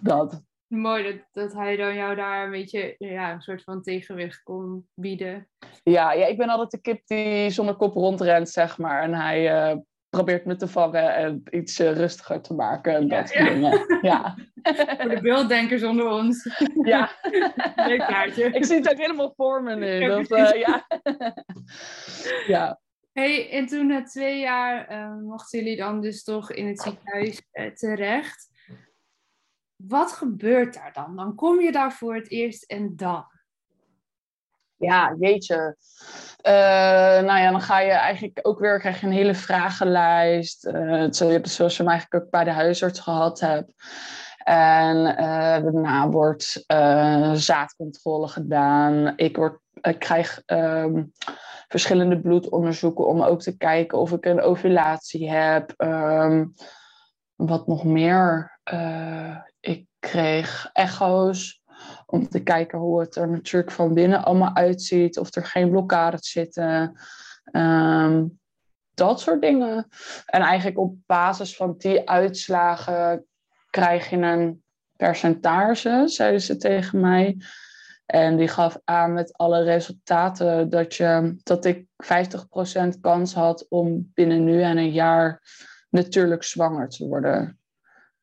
dat. 0.00 0.42
Mooi 0.66 1.02
dat, 1.02 1.16
dat 1.32 1.52
hij 1.52 1.76
dan 1.76 1.94
jou 1.94 2.14
daar 2.14 2.44
een 2.44 2.50
beetje 2.50 2.94
ja, 2.98 3.32
een 3.32 3.40
soort 3.40 3.62
van 3.62 3.82
tegenwicht 3.82 4.42
kon 4.42 4.88
bieden. 4.94 5.48
Ja, 5.82 6.12
ja, 6.12 6.26
ik 6.26 6.36
ben 6.36 6.48
altijd 6.48 6.70
de 6.70 6.80
kip 6.80 7.06
die 7.06 7.50
zonder 7.50 7.74
kop 7.74 7.94
rondrent, 7.94 8.48
zeg 8.48 8.78
maar. 8.78 9.02
En 9.02 9.14
hij 9.14 9.70
uh, 9.70 9.76
probeert 10.08 10.44
me 10.44 10.56
te 10.56 10.68
vangen 10.68 11.14
en 11.14 11.42
iets 11.50 11.80
uh, 11.80 11.92
rustiger 11.92 12.40
te 12.40 12.54
maken. 12.54 12.94
En 12.94 13.08
dat 13.08 13.32
ja, 13.32 13.48
dingen. 13.48 13.86
Ja. 14.10 14.36
Voor 14.98 15.10
de 15.10 15.20
beelddenkers 15.20 15.82
onder 15.82 16.08
ons. 16.08 16.48
Ja. 16.82 17.10
Leuk 17.88 18.06
kaartje. 18.06 18.44
Ik 18.44 18.64
zie 18.64 18.76
het 18.76 18.90
ook 18.90 18.98
helemaal 18.98 19.32
voor 19.36 19.62
me 19.62 19.74
nu. 19.74 20.06
Dat, 20.06 20.30
uh, 20.30 20.52
ja. 20.52 20.86
ja. 22.46 22.82
Hey, 23.14 23.50
en 23.50 23.66
toen 23.66 23.86
na 23.86 24.02
twee 24.02 24.40
jaar 24.40 24.92
uh, 24.92 25.14
mochten 25.14 25.58
jullie 25.58 25.76
dan 25.76 26.00
dus 26.00 26.22
toch 26.22 26.52
in 26.52 26.66
het 26.66 26.80
ziekenhuis 26.80 27.42
uh, 27.52 27.70
terecht. 27.70 28.48
Wat 29.76 30.12
gebeurt 30.12 30.74
daar 30.74 30.92
dan? 30.92 31.16
Dan 31.16 31.34
kom 31.34 31.60
je 31.60 31.72
daar 31.72 31.92
voor 31.92 32.14
het 32.14 32.30
eerst 32.30 32.62
en 32.62 32.96
dan? 32.96 33.24
Ja, 34.76 35.16
jeetje. 35.18 35.76
Uh, 36.42 36.52
nou 37.26 37.40
ja, 37.40 37.50
dan 37.50 37.60
ga 37.60 37.80
je 37.80 37.90
eigenlijk 37.90 38.38
ook 38.42 38.58
weer 38.58 38.78
krijg 38.78 39.00
je 39.00 39.06
een 39.06 39.12
hele 39.12 39.34
vragenlijst. 39.34 40.60
Zoals 41.10 41.76
je 41.76 41.82
hem 41.82 41.88
eigenlijk 41.88 42.24
ook 42.24 42.30
bij 42.30 42.44
de 42.44 42.50
huisarts 42.50 43.00
gehad 43.00 43.40
hebt. 43.40 43.72
En 44.44 45.04
daarna 45.62 46.08
wordt 46.08 46.64
zaadcontrole 47.32 48.28
gedaan. 48.28 49.12
Ik, 49.16 49.36
word, 49.36 49.60
ik 49.80 49.98
krijg 49.98 50.42
um, 50.46 51.12
verschillende 51.74 52.20
bloedonderzoeken 52.20 53.06
om 53.06 53.22
ook 53.22 53.42
te 53.42 53.56
kijken 53.56 53.98
of 53.98 54.12
ik 54.12 54.24
een 54.24 54.40
ovulatie 54.40 55.30
heb. 55.30 55.74
Um, 55.76 56.52
wat 57.34 57.66
nog 57.66 57.84
meer? 57.84 58.58
Uh, 58.72 59.36
ik 59.60 59.86
kreeg 59.98 60.70
echo's 60.72 61.62
om 62.06 62.28
te 62.28 62.42
kijken 62.42 62.78
hoe 62.78 63.00
het 63.00 63.16
er 63.16 63.28
natuurlijk 63.28 63.70
van 63.70 63.94
binnen 63.94 64.24
allemaal 64.24 64.56
uitziet. 64.56 65.18
Of 65.18 65.34
er 65.34 65.44
geen 65.44 65.70
blokkades 65.70 66.30
zitten. 66.30 67.00
Um, 67.52 68.38
dat 68.94 69.20
soort 69.20 69.40
dingen. 69.40 69.88
En 70.26 70.40
eigenlijk 70.40 70.78
op 70.78 70.96
basis 71.06 71.56
van 71.56 71.74
die 71.78 72.08
uitslagen 72.08 73.26
krijg 73.70 74.10
je 74.10 74.16
een 74.16 74.62
percentage, 74.96 76.02
zeiden 76.06 76.40
ze 76.40 76.56
tegen 76.56 77.00
mij. 77.00 77.36
En 78.06 78.36
die 78.36 78.48
gaf 78.48 78.78
aan 78.84 79.12
met 79.12 79.32
alle 79.32 79.62
resultaten 79.62 80.70
dat, 80.70 80.94
je, 80.94 81.36
dat 81.42 81.64
ik 81.64 81.86
50% 81.86 83.00
kans 83.00 83.34
had 83.34 83.66
om 83.68 84.10
binnen 84.14 84.44
nu 84.44 84.62
en 84.62 84.76
een 84.76 84.92
jaar 84.92 85.42
natuurlijk 85.90 86.42
zwanger 86.42 86.88
te 86.88 87.08
worden. 87.08 87.58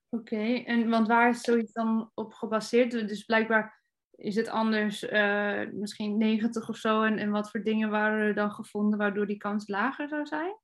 Oké, 0.09 0.63
en 0.65 0.89
want 0.89 1.07
waar 1.07 1.29
is 1.29 1.41
zoiets 1.41 1.73
dan 1.73 2.11
op 2.13 2.33
gebaseerd? 2.33 2.91
Dus 2.91 3.23
blijkbaar 3.23 3.81
is 4.15 4.35
het 4.35 4.47
anders, 4.47 5.03
uh, 5.03 5.61
misschien 5.71 6.17
90 6.17 6.69
of 6.69 6.77
zo. 6.77 7.03
En, 7.03 7.17
en 7.17 7.29
wat 7.29 7.51
voor 7.51 7.63
dingen 7.63 7.89
waren 7.89 8.19
er 8.19 8.33
dan 8.33 8.51
gevonden 8.51 8.99
waardoor 8.99 9.27
die 9.27 9.37
kans 9.37 9.67
lager 9.67 10.07
zou 10.07 10.25
zijn? 10.25 10.55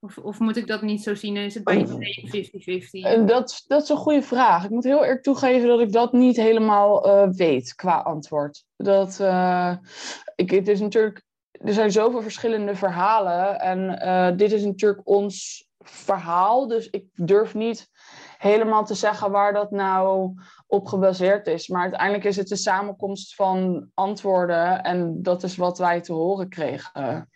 Of, 0.00 0.18
of 0.18 0.38
moet 0.38 0.56
ik 0.56 0.66
dat 0.66 0.82
niet 0.82 1.02
zo 1.02 1.14
zien? 1.14 1.36
Is 1.36 1.54
het 1.54 1.64
bij 1.64 1.76
iedereen 1.76 3.22
50-50? 3.22 3.26
Dat, 3.26 3.64
dat 3.66 3.82
is 3.82 3.88
een 3.88 3.96
goede 3.96 4.22
vraag. 4.22 4.64
Ik 4.64 4.70
moet 4.70 4.84
heel 4.84 5.04
erg 5.04 5.20
toegeven 5.20 5.68
dat 5.68 5.80
ik 5.80 5.92
dat 5.92 6.12
niet 6.12 6.36
helemaal 6.36 7.06
uh, 7.06 7.28
weet 7.30 7.74
qua 7.74 7.96
antwoord. 7.96 8.64
Dat, 8.76 9.18
uh, 9.20 9.76
ik, 10.34 10.50
het 10.50 10.68
is 10.68 10.80
natuurlijk, 10.80 11.22
er 11.50 11.72
zijn 11.72 11.92
zoveel 11.92 12.22
verschillende 12.22 12.74
verhalen. 12.74 13.60
En 13.60 14.00
uh, 14.02 14.36
dit 14.36 14.52
is 14.52 14.64
natuurlijk 14.64 15.08
ons 15.08 15.66
verhaal. 15.78 16.66
Dus 16.66 16.90
ik 16.90 17.04
durf 17.14 17.54
niet 17.54 17.88
helemaal 18.38 18.84
te 18.84 18.94
zeggen 18.94 19.30
waar 19.30 19.52
dat 19.52 19.70
nou 19.70 20.34
op 20.66 20.86
gebaseerd 20.86 21.46
is. 21.46 21.68
Maar 21.68 21.82
uiteindelijk 21.82 22.24
is 22.24 22.36
het 22.36 22.48
de 22.48 22.56
samenkomst 22.56 23.34
van 23.34 23.88
antwoorden. 23.94 24.82
En 24.82 25.22
dat 25.22 25.42
is 25.42 25.56
wat 25.56 25.78
wij 25.78 26.00
te 26.00 26.12
horen 26.12 26.48
kregen. 26.48 27.28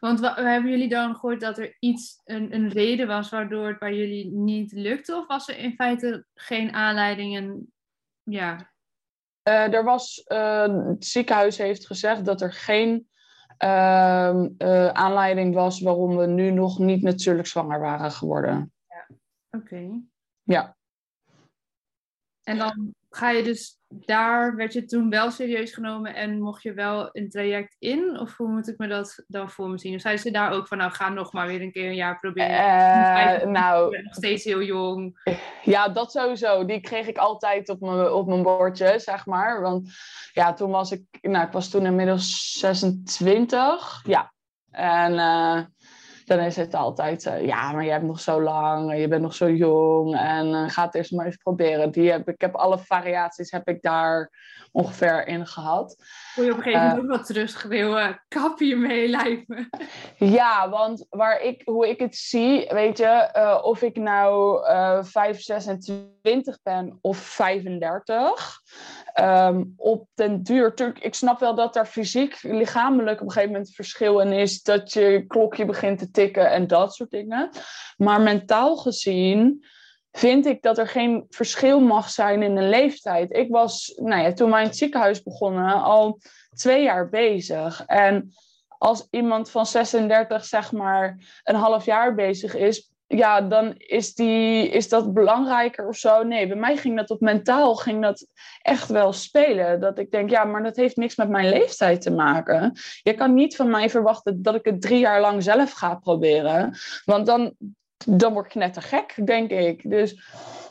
Want 0.00 0.20
hebben 0.20 0.70
jullie 0.70 0.88
dan 0.88 1.14
gehoord 1.14 1.40
dat 1.40 1.58
er 1.58 1.76
iets, 1.78 2.20
een, 2.24 2.54
een 2.54 2.68
reden 2.68 3.06
was 3.06 3.28
waardoor 3.28 3.66
het 3.66 3.78
bij 3.78 3.96
jullie 3.96 4.30
niet 4.30 4.72
lukte? 4.72 5.16
Of 5.16 5.26
was 5.26 5.48
er 5.48 5.58
in 5.58 5.74
feite 5.74 6.26
geen 6.34 6.72
aanleiding? 6.72 7.36
En, 7.36 7.72
ja. 8.22 8.72
Uh, 9.48 9.72
er 9.72 9.84
was, 9.84 10.24
uh, 10.26 10.86
het 10.88 11.04
ziekenhuis 11.04 11.58
heeft 11.58 11.86
gezegd 11.86 12.24
dat 12.24 12.40
er 12.40 12.52
geen 12.52 13.08
uh, 13.64 14.88
aanleiding 14.88 15.54
was 15.54 15.80
waarom 15.80 16.16
we 16.16 16.26
nu 16.26 16.50
nog 16.50 16.78
niet 16.78 17.02
natuurlijk 17.02 17.46
zwanger 17.46 17.80
waren 17.80 18.10
geworden. 18.10 18.72
Ja. 18.88 19.16
Oké. 19.50 20.00
Ja. 20.42 20.76
En 22.42 22.58
dan 22.58 22.94
ga 23.16 23.30
je 23.30 23.42
dus 23.42 23.78
daar, 23.88 24.56
werd 24.56 24.72
je 24.72 24.84
toen 24.84 25.10
wel 25.10 25.30
serieus 25.30 25.72
genomen 25.72 26.14
en 26.14 26.40
mocht 26.40 26.62
je 26.62 26.72
wel 26.72 27.08
een 27.12 27.28
traject 27.28 27.76
in? 27.78 28.18
Of 28.18 28.36
hoe 28.36 28.48
moet 28.48 28.68
ik 28.68 28.78
me 28.78 28.86
dat 28.86 29.24
dan 29.26 29.50
voor 29.50 29.68
me 29.68 29.78
zien? 29.78 29.94
Of 29.94 30.00
zei 30.00 30.16
ze 30.16 30.30
daar 30.30 30.52
ook 30.52 30.68
van, 30.68 30.78
nou 30.78 30.92
ga 30.92 31.08
nog 31.08 31.32
maar 31.32 31.46
weer 31.46 31.60
een 31.60 31.72
keer 31.72 31.88
een 31.88 31.94
jaar 31.94 32.18
proberen? 32.18 33.42
Uh, 33.42 33.46
nou, 33.46 34.02
nog 34.02 34.14
steeds 34.14 34.44
heel 34.44 34.62
jong. 34.62 35.30
Ja, 35.62 35.88
dat 35.88 36.12
sowieso. 36.12 36.64
Die 36.64 36.80
kreeg 36.80 37.06
ik 37.06 37.18
altijd 37.18 37.68
op 37.68 37.80
mijn, 37.80 38.10
op 38.10 38.26
mijn 38.26 38.42
bordje, 38.42 38.98
zeg 38.98 39.26
maar. 39.26 39.60
Want 39.60 39.90
ja, 40.32 40.52
toen 40.52 40.70
was 40.70 40.90
ik, 40.90 41.02
nou 41.20 41.46
ik 41.46 41.52
was 41.52 41.68
toen 41.68 41.86
inmiddels 41.86 42.52
26. 42.58 44.02
Ja. 44.06 44.32
En... 44.70 45.12
Uh, 45.12 45.60
dan 46.26 46.38
is 46.38 46.56
het 46.56 46.74
altijd, 46.74 47.24
uh, 47.24 47.44
ja, 47.46 47.72
maar 47.72 47.84
je 47.84 47.90
hebt 47.90 48.04
nog 48.04 48.20
zo 48.20 48.42
lang, 48.42 48.98
je 48.98 49.08
bent 49.08 49.22
nog 49.22 49.34
zo 49.34 49.50
jong 49.50 50.16
en 50.16 50.46
uh, 50.46 50.68
ga 50.68 50.84
het 50.84 50.94
eerst 50.94 51.12
maar 51.12 51.26
even 51.26 51.38
proberen. 51.38 51.90
Die 51.90 52.10
heb, 52.10 52.28
ik 52.28 52.40
heb 52.40 52.54
alle 52.54 52.78
variaties 52.78 53.50
heb 53.50 53.68
ik 53.68 53.82
daar 53.82 54.30
ongeveer 54.72 55.26
in 55.26 55.46
gehad. 55.46 55.96
Voel 56.36 56.44
je 56.44 56.50
op 56.50 56.56
een 56.56 56.62
gegeven 56.62 56.86
moment 56.86 57.04
uh, 57.04 57.10
ook 57.10 57.16
wat 57.16 57.26
teruggeweeuwen, 57.26 58.22
kap 58.28 58.58
je 58.58 58.76
mee? 58.76 59.44
Ja, 60.18 60.68
want 60.68 61.06
waar 61.10 61.40
ik, 61.40 61.62
hoe 61.64 61.88
ik 61.88 62.00
het 62.00 62.16
zie, 62.16 62.66
weet 62.68 62.98
je, 62.98 63.30
of 63.62 63.82
ik 63.82 63.96
nou 63.96 64.64
5, 65.04 65.40
26 65.40 66.58
ben 66.62 66.98
of 67.00 67.16
35, 67.18 68.60
Um, 69.20 69.74
op 69.76 70.08
den 70.14 70.42
duur, 70.42 70.72
ik 71.00 71.14
snap 71.14 71.40
wel 71.40 71.54
dat 71.54 71.74
daar 71.74 71.86
fysiek, 71.86 72.42
lichamelijk 72.42 73.20
op 73.20 73.26
een 73.26 73.32
gegeven 73.32 73.52
moment 73.52 73.74
verschil 73.74 74.20
in 74.20 74.32
is. 74.32 74.62
Dat 74.62 74.92
je 74.92 75.24
klokje 75.26 75.64
begint 75.64 75.98
te 75.98 76.10
tikken 76.10 76.50
en 76.50 76.66
dat 76.66 76.94
soort 76.94 77.10
dingen. 77.10 77.50
Maar 77.96 78.20
mentaal 78.20 78.76
gezien 78.76 79.66
vind 80.16 80.46
ik 80.46 80.62
dat 80.62 80.78
er 80.78 80.88
geen 80.88 81.26
verschil 81.28 81.80
mag 81.80 82.10
zijn 82.10 82.42
in 82.42 82.56
een 82.56 82.68
leeftijd. 82.68 83.36
Ik 83.36 83.50
was, 83.50 83.92
nou 83.96 84.22
ja, 84.22 84.32
toen 84.32 84.50
wij 84.50 84.60
in 84.60 84.66
het 84.66 84.76
ziekenhuis 84.76 85.22
begonnen, 85.22 85.82
al 85.82 86.20
twee 86.54 86.82
jaar 86.82 87.08
bezig. 87.08 87.82
En 87.86 88.34
als 88.78 89.06
iemand 89.10 89.50
van 89.50 89.66
36 89.66 90.44
zeg 90.44 90.72
maar 90.72 91.18
een 91.42 91.54
half 91.54 91.84
jaar 91.84 92.14
bezig 92.14 92.54
is, 92.54 92.90
ja, 93.06 93.40
dan 93.40 93.74
is, 93.76 94.14
die, 94.14 94.68
is 94.68 94.88
dat 94.88 95.12
belangrijker 95.12 95.88
of 95.88 95.96
zo. 95.96 96.22
Nee, 96.22 96.46
bij 96.46 96.56
mij 96.56 96.76
ging 96.76 96.96
dat 96.96 97.10
op 97.10 97.20
mentaal 97.20 97.74
ging 97.74 98.02
dat 98.02 98.26
echt 98.62 98.88
wel 98.88 99.12
spelen. 99.12 99.80
Dat 99.80 99.98
ik 99.98 100.10
denk, 100.10 100.30
ja, 100.30 100.44
maar 100.44 100.62
dat 100.62 100.76
heeft 100.76 100.96
niks 100.96 101.16
met 101.16 101.28
mijn 101.28 101.48
leeftijd 101.48 102.00
te 102.00 102.10
maken. 102.10 102.72
Je 103.02 103.14
kan 103.14 103.34
niet 103.34 103.56
van 103.56 103.70
mij 103.70 103.90
verwachten 103.90 104.42
dat 104.42 104.54
ik 104.54 104.64
het 104.64 104.80
drie 104.80 104.98
jaar 104.98 105.20
lang 105.20 105.42
zelf 105.42 105.72
ga 105.72 105.94
proberen. 105.94 106.74
Want 107.04 107.26
dan, 107.26 107.54
dan 108.06 108.32
word 108.32 108.46
ik 108.46 108.54
net 108.54 108.72
te 108.72 108.80
gek, 108.80 109.26
denk 109.26 109.50
ik. 109.50 109.90
Dus 109.90 110.20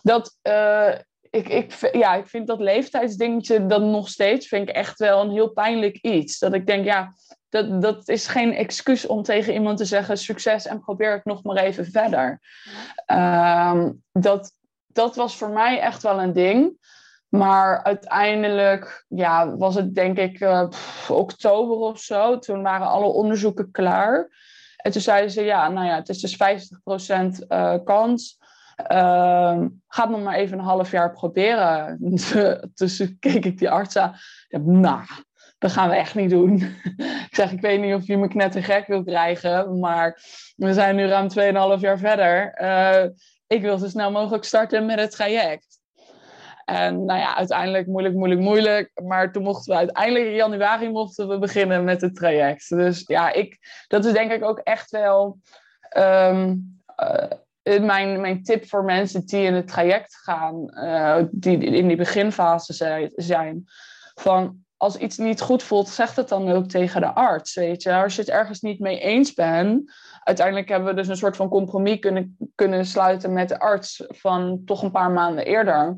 dat, 0.02 0.38
uh, 0.44 0.94
ik, 1.30 1.48
ik, 1.48 1.90
ja, 1.92 2.16
ik 2.16 2.28
vind 2.28 2.48
dat 2.48 2.60
leeftijdsdingetje 2.60 3.66
dan 3.66 3.92
nog 3.92 4.10
steeds 4.10 4.48
vind 4.48 4.70
ik 4.70 4.76
echt 4.76 5.00
wel 5.00 5.22
een 5.22 5.32
heel 5.32 5.50
pijnlijk 5.50 5.98
iets. 5.98 6.40
Dat 6.40 6.54
ik 6.54 6.66
denk, 6.66 6.86
ja, 6.86 7.14
dat, 7.50 7.82
dat 7.82 8.08
is 8.08 8.28
geen 8.28 8.54
excuus 8.54 9.08
om 9.08 9.24
tegen 9.24 9.54
iemand 9.54 9.78
te 9.78 9.86
zeggen 9.86 10.18
succes 10.18 10.66
en 10.66 10.80
probeer 10.80 11.12
het 11.12 11.26
nog 11.26 11.44
maar 11.44 11.58
even 11.58 11.86
verder. 11.86 12.40
Ehm, 13.06 13.92
dat, 14.12 14.52
dat 14.88 15.16
was 15.16 15.38
voor 15.38 15.50
mij 15.50 15.80
echt 15.80 16.04
wel 16.04 16.22
een 16.22 16.34
ding. 16.34 16.78
Maar 17.30 17.84
uiteindelijk 17.84 19.06
ja, 19.08 19.58
was 19.58 19.76
het 19.76 19.96
denk 19.96 20.18
ik 20.18 20.40
uh, 20.40 20.68
oktober 21.08 21.76
of 21.76 22.00
zo. 22.00 22.40
Toen 22.40 22.62
waren 22.62 22.88
alle 22.88 23.06
onderzoeken 23.06 23.72
klaar. 23.72 24.30
En 24.86 24.92
toen 24.92 25.02
zeiden 25.02 25.32
ze, 25.32 25.44
ja, 25.44 25.70
nou 25.70 25.88
ja, 25.88 25.96
het 25.96 26.10
is 26.10 26.20
dus 26.20 26.36
50% 26.36 26.38
uh, 26.38 27.74
eh, 27.74 27.84
kans. 27.84 28.38
Uh, 28.92 29.62
ga 29.88 30.08
nog 30.08 30.24
maar 30.24 30.36
even 30.36 30.58
een 30.58 30.64
half 30.64 30.92
jaar 30.92 31.12
proberen. 31.12 31.98
dus 32.74 33.04
keek 33.20 33.46
ik 33.46 33.58
die 33.58 33.70
arts 33.70 33.98
aan. 33.98 34.16
Ja, 34.48 34.60
nou, 34.60 35.02
dat 35.58 35.72
gaan 35.72 35.90
we 35.90 35.96
echt 35.96 36.16
niet 36.16 36.30
doen. 36.30 36.56
ik 37.30 37.36
zeg, 37.36 37.52
ik 37.52 37.62
weet 37.62 37.82
niet 37.82 37.94
of 37.94 38.08
je 38.08 38.18
me 38.18 38.28
knettergek 38.28 38.88
wil 38.88 39.04
krijgen, 39.04 39.80
maar 39.80 40.22
we 40.56 40.74
zijn 40.74 40.96
nu 40.96 41.06
ruim 41.06 41.30
2,5 41.78 41.82
jaar 41.82 41.98
verder. 41.98 42.62
Uh, 42.62 43.12
ik 43.48 43.62
wil 43.62 43.78
zo 43.78 43.88
snel 43.88 44.12
mogelijk 44.12 44.44
starten 44.44 44.86
met 44.86 45.00
het 45.00 45.12
traject. 45.12 45.75
En 46.66 47.06
nou 47.06 47.20
ja, 47.20 47.36
uiteindelijk 47.36 47.88
moeilijk, 47.88 48.16
moeilijk, 48.16 48.42
moeilijk. 48.42 48.92
Maar 49.04 49.32
toen 49.32 49.44
mochten 49.44 49.72
we 49.72 49.78
uiteindelijk 49.78 50.26
in 50.26 50.36
januari 50.36 50.90
mochten 50.90 51.28
we 51.28 51.40
beginnen 51.40 51.84
met 51.84 52.02
het 52.02 52.16
traject. 52.16 52.70
Dus 52.70 53.04
ja, 53.08 53.32
ik, 53.34 53.58
dat 53.88 54.06
is 54.06 54.14
denk 54.14 54.32
ik 54.32 54.44
ook 54.44 54.60
echt 54.60 54.92
wel 54.92 55.40
um, 55.98 56.80
uh, 57.64 57.80
mijn, 57.80 58.22
mijn 58.22 58.44
tip 58.44 58.68
voor 58.68 58.84
mensen 58.84 59.26
die 59.26 59.46
in 59.46 59.54
het 59.54 59.68
traject 59.68 60.16
gaan, 60.16 60.68
uh, 60.70 61.24
die 61.32 61.58
in 61.58 61.88
die 61.88 61.98
beginfase 61.98 63.12
zijn. 63.16 63.64
Van 64.14 64.64
als 64.78 64.98
iets 64.98 65.18
niet 65.18 65.42
goed 65.42 65.64
voelt, 65.64 65.90
zeg 65.90 66.16
het 66.16 66.30
dan 66.30 66.52
ook 66.52 66.68
tegen 66.68 67.02
de 67.02 67.14
arts. 67.14 67.56
Weet 67.56 67.84
je? 67.84 67.94
Als 67.94 68.16
je 68.16 68.22
het 68.22 68.30
ergens 68.30 68.62
niet 68.62 68.80
mee 68.80 69.00
eens 69.00 69.34
bent. 69.34 69.94
Uiteindelijk 70.24 70.70
hebben 70.70 70.88
we 70.88 70.96
dus 70.96 71.08
een 71.08 71.18
soort 71.18 71.36
van 71.36 71.50
compromis 71.50 72.00
kunnen, 72.00 72.38
kunnen 72.56 72.86
sluiten 72.86 73.34
met 73.34 73.50
de 73.50 73.60
arts 73.60 74.04
van 74.08 74.62
toch 74.66 74.84
een 74.84 74.92
paar 74.92 75.12
maanden 75.12 75.46
eerder. 75.46 75.98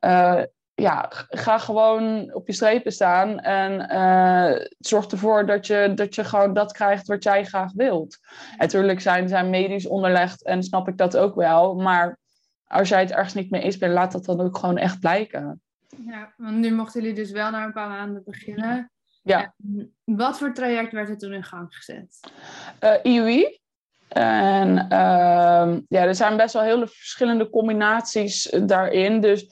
Uh, 0.00 0.42
ja, 0.74 1.06
ga 1.28 1.58
gewoon 1.58 2.34
op 2.34 2.46
je 2.46 2.52
strepen 2.52 2.92
staan 2.92 3.38
en 3.38 3.92
uh, 3.92 4.66
zorg 4.78 5.06
ervoor 5.06 5.46
dat 5.46 5.66
je, 5.66 5.92
dat 5.94 6.14
je 6.14 6.24
gewoon 6.24 6.54
dat 6.54 6.72
krijgt 6.72 7.06
wat 7.06 7.22
jij 7.22 7.44
graag 7.44 7.72
wilt. 7.72 8.18
Natuurlijk 8.56 9.00
zijn 9.00 9.28
zij 9.28 9.44
medisch 9.44 9.86
onderlegd 9.86 10.44
en 10.44 10.62
snap 10.62 10.88
ik 10.88 10.96
dat 10.96 11.16
ook 11.16 11.34
wel, 11.34 11.74
maar 11.74 12.18
als 12.66 12.88
jij 12.88 13.00
het 13.00 13.10
ergens 13.10 13.34
niet 13.34 13.50
mee 13.50 13.62
eens 13.62 13.78
bent, 13.78 13.92
laat 13.92 14.12
dat 14.12 14.24
dan 14.24 14.40
ook 14.40 14.58
gewoon 14.58 14.78
echt 14.78 15.00
blijken. 15.00 15.60
Ja, 16.06 16.32
want 16.36 16.56
nu 16.56 16.74
mochten 16.74 17.00
jullie 17.00 17.16
dus 17.16 17.30
wel 17.30 17.50
na 17.50 17.64
een 17.64 17.72
paar 17.72 17.88
maanden 17.88 18.22
beginnen. 18.24 18.90
Ja. 19.22 19.54
wat 20.04 20.38
voor 20.38 20.54
traject 20.54 20.92
werd 20.92 21.08
er 21.08 21.18
toen 21.18 21.32
in 21.32 21.44
gang 21.44 21.74
gezet? 21.74 22.20
Uh, 22.80 22.94
eh, 22.94 23.00
IUI. 23.02 23.60
En 24.08 24.68
uh, 24.68 25.76
ja, 25.88 26.04
er 26.04 26.14
zijn 26.14 26.36
best 26.36 26.52
wel 26.52 26.62
hele 26.62 26.86
verschillende 26.86 27.50
combinaties 27.50 28.54
daarin. 28.66 29.20
Dus 29.20 29.46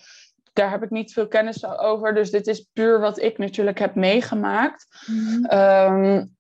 daar 0.57 0.71
heb 0.71 0.83
ik 0.83 0.91
niet 0.91 1.13
veel 1.13 1.29
kennis 1.29 1.67
over. 1.67 2.15
Dus 2.15 2.31
dit 2.31 2.47
is 2.47 2.69
puur 2.73 3.01
wat 3.01 3.23
ik 3.23 3.39
natuurlijk 3.39 3.79
heb 3.79 3.95
meegemaakt. 3.95 4.87
Mm 5.07 6.35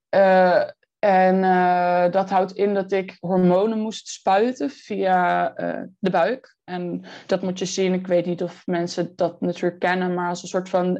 en 0.98 1.36
uh, 1.42 2.10
dat 2.10 2.30
houdt 2.30 2.52
in 2.52 2.74
dat 2.74 2.92
ik 2.92 3.16
hormonen 3.20 3.78
moest 3.78 4.08
spuiten 4.08 4.70
via 4.70 5.52
uh, 5.60 5.82
de 5.98 6.10
buik. 6.10 6.56
En 6.64 7.04
dat 7.26 7.42
moet 7.42 7.58
je 7.58 7.64
zien, 7.64 7.92
ik 7.92 8.06
weet 8.06 8.26
niet 8.26 8.42
of 8.42 8.66
mensen 8.66 9.12
dat 9.16 9.40
natuurlijk 9.40 9.80
kennen, 9.80 10.14
maar 10.14 10.28
als 10.28 10.42
een 10.42 10.48
soort 10.48 10.68
van 10.68 10.96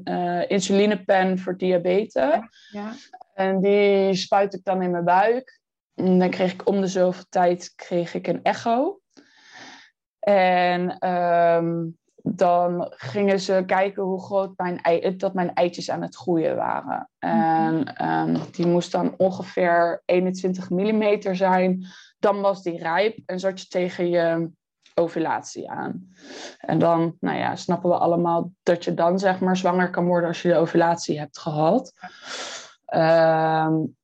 insulinepen 0.49 1.39
voor 1.39 1.57
diabetes. 1.57 2.39
Ja. 2.71 2.93
En 3.35 3.61
die 3.61 4.15
spuit 4.15 4.55
ik 4.55 4.65
dan 4.65 4.83
in 4.83 4.91
mijn 4.91 5.05
buik. 5.05 5.61
En 5.95 6.19
dan 6.19 6.31
kreeg 6.31 6.53
ik 6.53 6.69
om 6.69 6.81
de 6.81 6.87
zoveel 6.87 7.25
tijd 7.29 7.73
kreeg 7.75 8.15
ik 8.15 8.27
een 8.27 8.43
echo. 8.43 9.01
En 10.19 11.09
um, 11.09 11.99
dan 12.29 12.93
gingen 12.97 13.41
ze 13.41 13.63
kijken 13.67 14.03
hoe 14.03 14.23
groot 14.23 14.53
mijn 14.57 14.81
ei, 14.81 15.17
dat 15.17 15.35
mijn 15.35 15.55
eitjes 15.55 15.91
aan 15.91 16.03
het 16.03 16.17
groeien 16.17 16.57
waren. 16.57 17.11
En 17.19 18.05
um, 18.09 18.37
die 18.51 18.67
moest 18.67 18.93
dan 18.93 19.15
ongeveer 19.17 20.03
21 20.05 20.71
mm 20.71 21.35
zijn. 21.35 21.87
Dan 22.19 22.41
was 22.41 22.63
die 22.63 22.79
rijp 22.79 23.19
en 23.27 23.41
zat 23.41 23.61
je 23.61 23.67
tegen 23.67 24.09
je 24.09 24.51
ovulatie 24.95 25.71
aan. 25.71 26.09
En 26.59 26.79
dan, 26.79 27.17
nou 27.21 27.39
ja, 27.39 27.57
snappen 27.57 27.91
we 27.91 27.97
allemaal 27.97 28.53
dat 28.63 28.85
je 28.85 28.95
dan 28.95 29.19
zeg 29.19 29.41
maar 29.41 29.57
zwanger 29.57 29.91
kan 29.91 30.07
worden 30.07 30.29
als 30.29 30.43
je 30.43 30.49
de 30.49 30.57
ovulatie 30.57 31.19
hebt 31.19 31.39
gehad. 31.39 31.93
Um, 32.95 33.97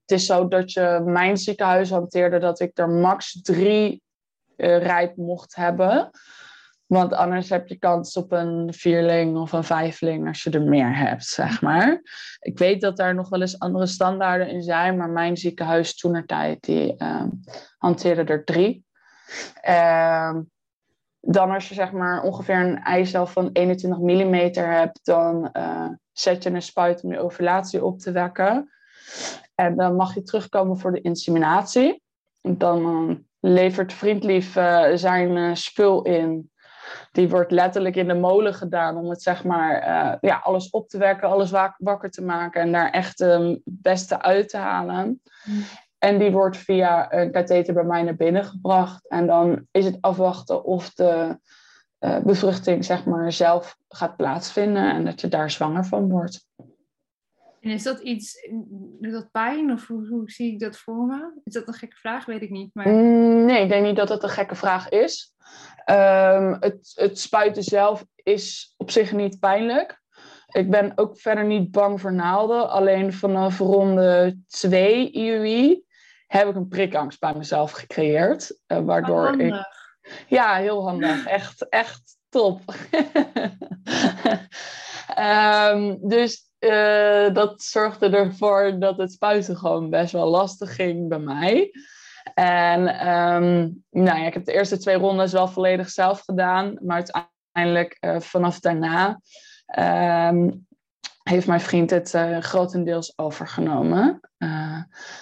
het 0.00 0.18
is 0.18 0.26
zo 0.26 0.48
dat 0.48 0.72
je 0.72 1.02
mijn 1.04 1.36
ziekenhuis 1.36 1.90
hanteerde 1.90 2.38
dat 2.38 2.60
ik 2.60 2.78
er 2.78 2.88
max 2.88 3.42
drie 3.42 4.02
uh, 4.56 4.78
rijp 4.78 5.16
mocht 5.16 5.56
hebben. 5.56 6.10
Want 6.88 7.12
anders 7.12 7.48
heb 7.50 7.68
je 7.68 7.78
kans 7.78 8.16
op 8.16 8.32
een 8.32 8.74
vierling 8.74 9.36
of 9.36 9.52
een 9.52 9.64
vijfling 9.64 10.28
als 10.28 10.42
je 10.42 10.50
er 10.50 10.62
meer 10.62 10.96
hebt, 10.96 11.24
zeg 11.24 11.62
maar. 11.62 12.00
Ik 12.40 12.58
weet 12.58 12.80
dat 12.80 12.96
daar 12.96 13.14
nog 13.14 13.28
wel 13.28 13.40
eens 13.40 13.58
andere 13.58 13.86
standaarden 13.86 14.48
in 14.48 14.62
zijn, 14.62 14.96
maar 14.96 15.10
mijn 15.10 15.36
ziekenhuis 15.36 15.96
toen 15.96 16.14
er 16.14 16.26
tijd, 16.26 16.62
die 16.62 16.94
uh, 16.98 17.24
hanteerde 17.78 18.24
er 18.24 18.44
drie. 18.44 18.84
Uh, 19.68 20.36
dan 21.20 21.50
als 21.50 21.68
je 21.68 21.74
zeg 21.74 21.92
maar 21.92 22.22
ongeveer 22.22 22.60
een 22.60 22.82
eicel 22.82 23.26
van 23.26 23.50
21 23.52 24.00
mm 24.00 24.34
hebt, 24.52 25.00
dan 25.02 25.50
uh, 25.52 25.88
zet 26.12 26.42
je 26.42 26.50
een 26.50 26.62
spuit 26.62 27.02
om 27.02 27.12
je 27.12 27.20
ovulatie 27.20 27.84
op 27.84 27.98
te 27.98 28.12
wekken. 28.12 28.72
En 29.54 29.76
dan 29.76 29.96
mag 29.96 30.14
je 30.14 30.22
terugkomen 30.22 30.78
voor 30.78 30.92
de 30.92 31.00
inseminatie. 31.00 32.02
Dan 32.40 33.26
levert 33.40 33.92
vriendlief 33.92 34.56
uh, 34.56 34.86
zijn 34.94 35.56
spul 35.56 36.02
in 36.02 36.50
die 37.12 37.28
wordt 37.28 37.50
letterlijk 37.50 37.96
in 37.96 38.08
de 38.08 38.14
molen 38.14 38.54
gedaan 38.54 38.96
om 38.96 39.10
het 39.10 39.22
zeg 39.22 39.44
maar 39.44 39.88
uh, 39.88 40.14
ja, 40.20 40.40
alles 40.42 40.70
op 40.70 40.88
te 40.88 40.98
wekken, 40.98 41.28
alles 41.28 41.50
wakker 41.78 42.10
te 42.10 42.22
maken 42.22 42.60
en 42.60 42.72
daar 42.72 42.90
echt 42.90 43.18
het 43.18 43.60
beste 43.64 44.22
uit 44.22 44.48
te 44.48 44.56
halen. 44.56 45.22
Mm. 45.44 45.62
En 45.98 46.18
die 46.18 46.30
wordt 46.30 46.56
via 46.56 47.12
een 47.12 47.32
katheter 47.32 47.74
bij 47.74 47.84
mij 47.84 48.02
naar 48.02 48.16
binnen 48.16 48.44
gebracht. 48.44 49.08
En 49.08 49.26
dan 49.26 49.66
is 49.70 49.84
het 49.84 49.98
afwachten 50.00 50.64
of 50.64 50.94
de 50.94 51.38
uh, 52.00 52.18
bevruchting 52.18 52.84
zeg 52.84 53.04
maar 53.04 53.32
zelf 53.32 53.76
gaat 53.88 54.16
plaatsvinden 54.16 54.90
en 54.90 55.04
dat 55.04 55.20
je 55.20 55.28
daar 55.28 55.50
zwanger 55.50 55.84
van 55.84 56.08
wordt. 56.08 56.46
En 57.60 57.70
is 57.70 57.82
dat 57.82 58.00
iets, 58.00 58.48
doet 59.00 59.12
dat 59.12 59.30
pijn 59.30 59.72
of 59.72 59.86
hoe, 59.86 60.08
hoe, 60.08 60.30
zie 60.30 60.52
ik 60.52 60.60
dat 60.60 60.76
voor 60.76 61.06
me? 61.06 61.40
Is 61.44 61.52
dat 61.52 61.68
een 61.68 61.74
gekke 61.74 61.96
vraag? 61.96 62.24
Weet 62.24 62.42
ik 62.42 62.50
niet. 62.50 62.74
Maar... 62.74 62.88
Mm, 62.88 63.44
nee, 63.44 63.62
ik 63.62 63.68
denk 63.68 63.86
niet 63.86 63.96
dat 63.96 64.08
het 64.08 64.22
een 64.22 64.28
gekke 64.28 64.54
vraag 64.54 64.88
is. 64.88 65.34
Um, 65.90 66.56
het, 66.60 66.92
het 66.94 67.18
spuiten 67.18 67.62
zelf 67.62 68.04
is 68.14 68.74
op 68.76 68.90
zich 68.90 69.12
niet 69.12 69.38
pijnlijk. 69.40 70.00
Ik 70.48 70.70
ben 70.70 70.92
ook 70.94 71.20
verder 71.20 71.44
niet 71.44 71.70
bang 71.70 72.00
voor 72.00 72.12
naalden. 72.12 72.70
Alleen 72.70 73.12
vanaf 73.12 73.58
ronde 73.58 74.38
2 74.46 75.10
IUI 75.10 75.82
heb 76.26 76.48
ik 76.48 76.54
een 76.54 76.68
prikangst 76.68 77.20
bij 77.20 77.34
mezelf 77.34 77.70
gecreëerd. 77.70 78.58
Uh, 78.66 78.78
waardoor 78.78 79.40
ik. 79.40 79.54
Ja, 80.26 80.54
heel 80.54 80.82
handig. 80.88 81.26
Echt, 81.26 81.68
echt 81.68 82.16
top. 82.28 82.60
um, 85.18 85.98
dus 86.14 86.47
uh, 86.58 87.34
dat 87.34 87.62
zorgde 87.62 88.08
ervoor 88.08 88.78
dat 88.78 88.98
het 88.98 89.12
spuiten 89.12 89.56
gewoon 89.56 89.90
best 89.90 90.12
wel 90.12 90.28
lastig 90.28 90.74
ging 90.74 91.08
bij 91.08 91.18
mij. 91.18 91.70
En 92.34 93.08
um, 93.08 93.84
nou 93.90 94.18
ja, 94.18 94.26
ik 94.26 94.34
heb 94.34 94.44
de 94.44 94.52
eerste 94.52 94.78
twee 94.78 94.96
rondes 94.96 95.32
wel 95.32 95.48
volledig 95.48 95.90
zelf 95.90 96.20
gedaan. 96.20 96.78
Maar 96.82 97.04
uiteindelijk 97.04 97.96
uh, 98.00 98.20
vanaf 98.20 98.60
daarna 98.60 99.20
um, 100.28 100.66
heeft 101.22 101.46
mijn 101.46 101.60
vriend 101.60 101.90
het 101.90 102.14
uh, 102.14 102.38
grotendeels 102.38 103.12
overgenomen. 103.18 104.20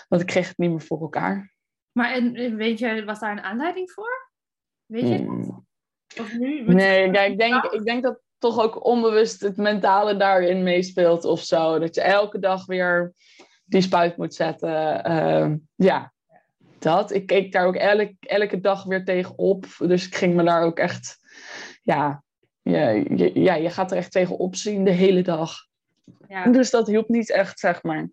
Want 0.08 0.22
ik 0.22 0.26
kreeg 0.26 0.48
het 0.48 0.58
niet 0.58 0.70
meer 0.70 0.80
voor 0.80 1.00
elkaar. 1.00 1.54
Maar 1.92 2.12
en, 2.12 2.56
weet 2.56 2.78
je, 2.78 3.04
was 3.04 3.20
daar 3.20 3.32
een 3.32 3.42
aanleiding 3.42 3.90
voor? 3.90 4.30
Weet 4.86 5.08
je 5.08 5.18
mm. 5.18 5.66
Of 6.20 6.38
nu? 6.38 6.74
Nee, 6.74 7.10
kijk, 7.10 7.32
ik 7.32 7.38
denk, 7.38 7.64
ik 7.64 7.84
denk 7.84 8.02
dat 8.02 8.20
toch 8.38 8.60
ook 8.60 8.84
onbewust 8.84 9.40
het 9.40 9.56
mentale 9.56 10.16
daarin 10.16 10.62
meespeelt 10.62 11.24
of 11.24 11.42
zo. 11.42 11.78
Dat 11.78 11.94
je 11.94 12.00
elke 12.00 12.38
dag 12.38 12.66
weer 12.66 13.12
die 13.64 13.80
spuit 13.80 14.16
moet 14.16 14.34
zetten. 14.34 15.10
Uh, 15.10 15.54
ja, 15.74 16.12
dat. 16.78 17.12
Ik 17.12 17.26
keek 17.26 17.52
daar 17.52 17.66
ook 17.66 17.76
elke, 17.76 18.16
elke 18.20 18.60
dag 18.60 18.84
weer 18.84 19.04
tegen 19.04 19.38
op. 19.38 19.66
Dus 19.78 20.06
ik 20.06 20.14
ging 20.14 20.34
me 20.34 20.44
daar 20.44 20.62
ook 20.62 20.78
echt, 20.78 21.18
ja, 21.82 22.22
ja, 22.62 22.88
je, 22.88 23.30
ja, 23.40 23.54
je 23.54 23.70
gaat 23.70 23.90
er 23.90 23.96
echt 23.96 24.12
tegen 24.12 24.38
opzien 24.38 24.84
de 24.84 24.90
hele 24.90 25.22
dag. 25.22 25.54
Ja. 26.28 26.46
Dus 26.46 26.70
dat 26.70 26.86
hielp 26.86 27.08
niet 27.08 27.30
echt, 27.30 27.58
zeg 27.58 27.82
maar. 27.82 28.10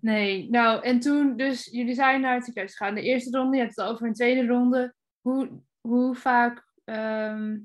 Nee, 0.00 0.50
nou 0.50 0.82
en 0.82 1.00
toen, 1.00 1.36
dus 1.36 1.64
jullie 1.64 1.94
zijn 1.94 2.20
naar 2.20 2.34
het 2.34 2.44
ziekenhuis 2.44 2.76
gegaan. 2.76 2.94
De 2.94 3.02
eerste 3.02 3.38
ronde, 3.38 3.56
je 3.56 3.62
hebt 3.62 3.76
het 3.76 3.86
over 3.86 4.06
een 4.06 4.14
tweede 4.14 4.46
ronde. 4.46 4.94
Hoe, 5.20 5.48
hoe 5.80 6.14
vaak 6.14 6.66
ehm, 6.84 7.56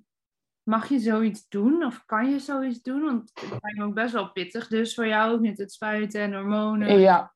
mag 0.64 0.90
je 0.90 1.00
zoiets 1.00 1.48
doen? 1.50 1.86
Of 1.86 2.06
kan 2.06 2.30
je 2.30 2.40
zoiets 2.40 2.82
doen? 2.82 3.02
Want 3.04 3.32
het 3.34 3.50
lijkt 3.50 3.78
me 3.78 3.84
ook 3.84 3.94
best 3.94 4.14
wel 4.14 4.32
pittig, 4.32 4.68
dus 4.68 4.94
voor 4.94 5.08
jou 5.08 5.40
met 5.40 5.58
het 5.58 5.72
spuiten 5.72 6.22
en 6.22 6.34
hormonen. 6.34 7.00
Ja, 7.00 7.34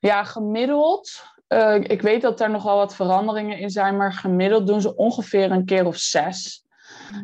ja 0.00 0.24
gemiddeld. 0.24 1.22
Uh, 1.48 1.74
ik 1.74 2.02
weet 2.02 2.22
dat 2.22 2.40
er 2.40 2.50
nogal 2.50 2.76
wat 2.76 2.94
veranderingen 2.94 3.58
in 3.58 3.70
zijn, 3.70 3.96
maar 3.96 4.12
gemiddeld 4.12 4.66
doen 4.66 4.80
ze 4.80 4.96
ongeveer 4.96 5.50
een 5.50 5.64
keer 5.64 5.86
of 5.86 5.96
zes. 5.96 6.64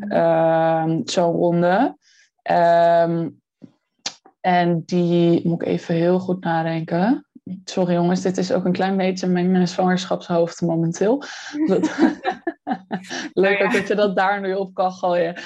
Uh, 0.09 0.94
Zo'n 1.05 1.33
ronde. 1.33 1.96
Um, 2.50 3.40
en 4.40 4.83
die 4.85 5.48
moet 5.48 5.62
ik 5.62 5.68
even 5.68 5.94
heel 5.94 6.18
goed 6.18 6.44
nadenken. 6.44 7.26
Sorry 7.65 7.95
jongens, 7.95 8.21
dit 8.21 8.37
is 8.37 8.53
ook 8.53 8.65
een 8.65 8.73
klein 8.73 8.97
beetje 8.97 9.27
mijn 9.27 9.57
eh, 9.57 9.67
zwangerschapshoofd 9.67 10.61
momenteel. 10.61 11.23
Leuk 13.33 13.59
nou 13.59 13.73
dat 13.73 13.89
je 13.89 13.95
dat 13.95 14.17
daar 14.17 14.41
nu 14.41 14.55
op 14.55 14.75
kan 14.75 14.93
gooien. 14.93 15.35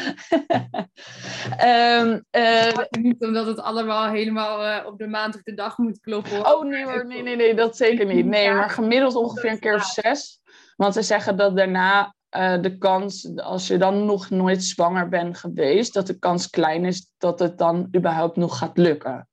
um, 1.64 2.24
uh, 2.30 2.76
niet 2.90 3.24
omdat 3.24 3.46
het 3.46 3.60
allemaal 3.60 4.08
helemaal 4.08 4.64
uh, 4.66 4.86
op 4.86 4.98
de 4.98 5.06
maand 5.06 5.34
of 5.34 5.42
de 5.42 5.54
dag 5.54 5.78
moet 5.78 6.00
kloppen. 6.00 6.54
Oh 6.54 6.64
nee 6.64 6.84
hoor, 6.84 7.06
nee, 7.06 7.22
nee, 7.22 7.36
nee, 7.36 7.54
dat 7.54 7.76
zeker 7.76 8.06
niet. 8.06 8.26
Nee, 8.26 8.52
maar 8.52 8.70
gemiddeld 8.70 9.14
ongeveer 9.14 9.50
een 9.50 9.58
keer 9.58 9.74
of 9.74 9.84
zes. 9.84 10.40
Want 10.76 10.94
ze 10.94 11.02
zeggen 11.02 11.36
dat 11.36 11.56
daarna 11.56 12.14
uh, 12.36 12.62
de 12.62 12.78
kans, 12.78 13.36
als 13.36 13.66
je 13.66 13.78
dan 13.78 14.04
nog 14.04 14.30
nooit 14.30 14.64
zwanger 14.64 15.08
bent 15.08 15.38
geweest, 15.38 15.94
dat 15.94 16.06
de 16.06 16.18
kans 16.18 16.50
klein 16.50 16.84
is 16.84 17.12
dat 17.18 17.38
het 17.38 17.58
dan 17.58 17.88
überhaupt 17.96 18.36
nog 18.36 18.58
gaat 18.58 18.76
lukken. 18.76 19.28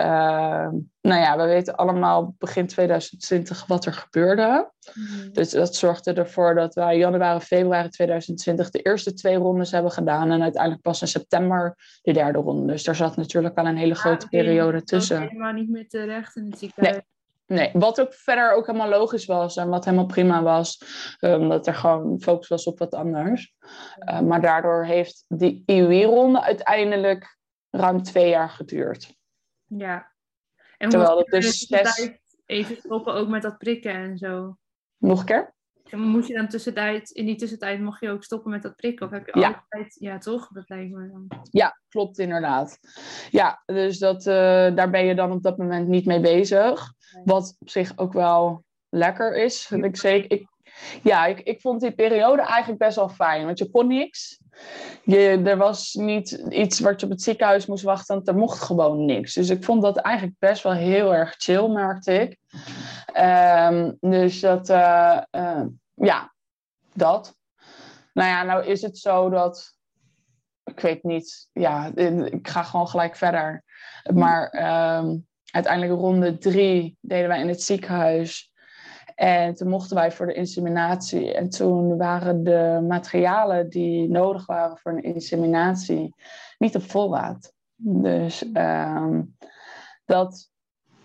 Uh, 0.00 0.68
nou 1.00 1.20
ja, 1.20 1.36
we 1.36 1.44
weten 1.44 1.76
allemaal 1.76 2.34
begin 2.38 2.66
2020 2.66 3.66
wat 3.66 3.84
er 3.84 3.92
gebeurde. 3.92 4.70
Mhm. 4.94 5.32
Dus 5.32 5.50
dat 5.50 5.74
zorgde 5.74 6.12
ervoor 6.12 6.54
dat 6.54 6.74
wij 6.74 6.98
januari, 6.98 7.40
februari 7.40 7.88
2020 7.88 8.70
de 8.70 8.82
eerste 8.82 9.12
twee 9.12 9.36
rondes 9.36 9.70
hebben 9.70 9.92
gedaan. 9.92 10.30
En 10.30 10.42
uiteindelijk 10.42 10.82
pas 10.82 11.00
in 11.00 11.08
september 11.08 11.76
de 12.02 12.12
derde 12.12 12.38
ronde. 12.38 12.72
Dus 12.72 12.84
daar 12.84 12.96
zat 12.96 13.16
natuurlijk 13.16 13.58
al 13.58 13.66
een 13.66 13.76
hele 13.76 13.94
grote 13.94 14.28
periode 14.28 14.82
tussen. 14.82 15.20
helemaal 15.20 15.52
niet 15.52 15.70
meer 15.70 15.88
terecht 15.88 16.36
in 16.36 16.44
het 16.44 16.58
ziekenhuis. 16.58 17.02
Nee, 17.46 17.70
wat 17.72 18.00
ook 18.00 18.14
verder 18.14 18.52
ook 18.52 18.66
helemaal 18.66 18.88
logisch 18.88 19.26
was 19.26 19.56
en 19.56 19.68
wat 19.68 19.84
helemaal 19.84 20.06
prima 20.06 20.42
was, 20.42 20.82
omdat 21.20 21.66
er 21.66 21.74
gewoon 21.74 22.20
focus 22.20 22.48
was 22.48 22.64
op 22.64 22.78
wat 22.78 22.94
anders. 22.94 23.54
Uh, 24.10 24.20
maar 24.20 24.40
daardoor 24.40 24.84
heeft 24.84 25.24
die 25.28 25.62
IUI-ronde 25.66 26.42
uiteindelijk 26.42 27.38
ruim 27.70 28.02
twee 28.02 28.28
jaar 28.28 28.50
geduurd. 28.50 29.14
Ja. 29.66 30.12
En 30.78 30.88
Terwijl 30.88 31.18
het 31.18 31.26
dus 31.26 31.58
zes... 31.58 32.10
even 32.46 32.76
stoppen 32.76 33.14
ook 33.14 33.28
met 33.28 33.42
dat 33.42 33.58
prikken 33.58 33.92
en 33.92 34.18
zo? 34.18 34.56
Nog 34.96 35.20
een 35.20 35.26
keer? 35.26 35.54
En 35.90 36.00
moet 36.00 36.26
je 36.26 36.34
dan 36.34 36.48
tussentijd, 36.48 37.10
in 37.10 37.26
die 37.26 37.36
tussentijd 37.36 37.80
mocht 37.80 38.00
je 38.00 38.10
ook 38.10 38.24
stoppen 38.24 38.50
met 38.50 38.62
dat 38.62 38.76
prikken? 38.76 39.06
Of 39.06 39.12
heb 39.12 39.26
je 39.26 39.40
ja. 39.40 39.46
altijd, 39.46 39.96
ja 39.98 40.18
toch? 40.18 40.48
Dat 40.48 40.68
lijkt 40.68 40.92
me 40.92 41.08
dan. 41.08 41.44
Ja, 41.50 41.80
klopt 41.88 42.18
inderdaad. 42.18 42.78
Ja, 43.30 43.62
dus 43.66 43.98
dat, 43.98 44.26
uh, 44.26 44.34
daar 44.74 44.90
ben 44.90 45.04
je 45.04 45.14
dan 45.14 45.32
op 45.32 45.42
dat 45.42 45.58
moment 45.58 45.88
niet 45.88 46.06
mee 46.06 46.20
bezig. 46.20 46.92
Wat 47.24 47.56
op 47.58 47.70
zich 47.70 47.92
ook 47.96 48.12
wel 48.12 48.64
lekker 48.88 49.36
is. 49.36 49.70
Ik, 49.70 49.96
zeker, 49.96 50.38
ik, 50.38 50.48
ja, 51.02 51.26
ik, 51.26 51.40
ik 51.40 51.60
vond 51.60 51.80
die 51.80 51.92
periode 51.92 52.42
eigenlijk 52.42 52.78
best 52.78 52.96
wel 52.96 53.08
fijn. 53.08 53.44
Want 53.44 53.58
je 53.58 53.70
kon 53.70 53.86
niks. 53.86 54.40
Je, 55.04 55.42
er 55.44 55.56
was 55.56 55.94
niet 55.94 56.30
iets 56.48 56.80
wat 56.80 57.00
je 57.00 57.06
op 57.06 57.12
het 57.12 57.22
ziekenhuis 57.22 57.66
moest 57.66 57.84
wachten. 57.84 58.14
Want 58.14 58.28
er 58.28 58.36
mocht 58.36 58.62
gewoon 58.62 59.04
niks. 59.04 59.34
Dus 59.34 59.48
ik 59.48 59.64
vond 59.64 59.82
dat 59.82 59.96
eigenlijk 59.96 60.36
best 60.38 60.62
wel 60.62 60.72
heel 60.72 61.14
erg 61.14 61.34
chill, 61.38 61.68
merkte 61.68 62.12
ik. 62.12 62.38
Um, 63.20 63.96
dus 64.00 64.40
dat, 64.40 64.70
uh, 64.70 65.20
uh, 65.30 65.62
ja, 65.94 66.34
dat. 66.92 67.34
Nou 68.12 68.28
ja, 68.28 68.42
nou 68.42 68.64
is 68.64 68.82
het 68.82 68.98
zo 68.98 69.30
dat. 69.30 69.74
Ik 70.64 70.80
weet 70.80 71.02
niet. 71.02 71.48
Ja, 71.52 71.90
ik 71.94 72.48
ga 72.48 72.62
gewoon 72.62 72.88
gelijk 72.88 73.16
verder. 73.16 73.64
Maar 74.14 74.54
um, 74.98 75.26
uiteindelijk 75.50 76.00
ronde 76.00 76.38
drie 76.38 76.96
deden 77.00 77.28
wij 77.28 77.40
in 77.40 77.48
het 77.48 77.62
ziekenhuis. 77.62 78.52
En 79.16 79.54
toen 79.54 79.68
mochten 79.68 79.96
wij 79.96 80.12
voor 80.12 80.26
de 80.26 80.34
inseminatie. 80.34 81.34
En 81.34 81.48
toen 81.48 81.96
waren 81.96 82.44
de 82.44 82.84
materialen 82.88 83.68
die 83.68 84.08
nodig 84.08 84.46
waren 84.46 84.78
voor 84.78 84.92
een 84.92 85.02
inseminatie 85.02 86.14
niet 86.58 86.76
op 86.76 86.82
voorraad. 86.82 87.52
Dus 87.76 88.44
um, 88.54 89.36
dat 90.04 90.50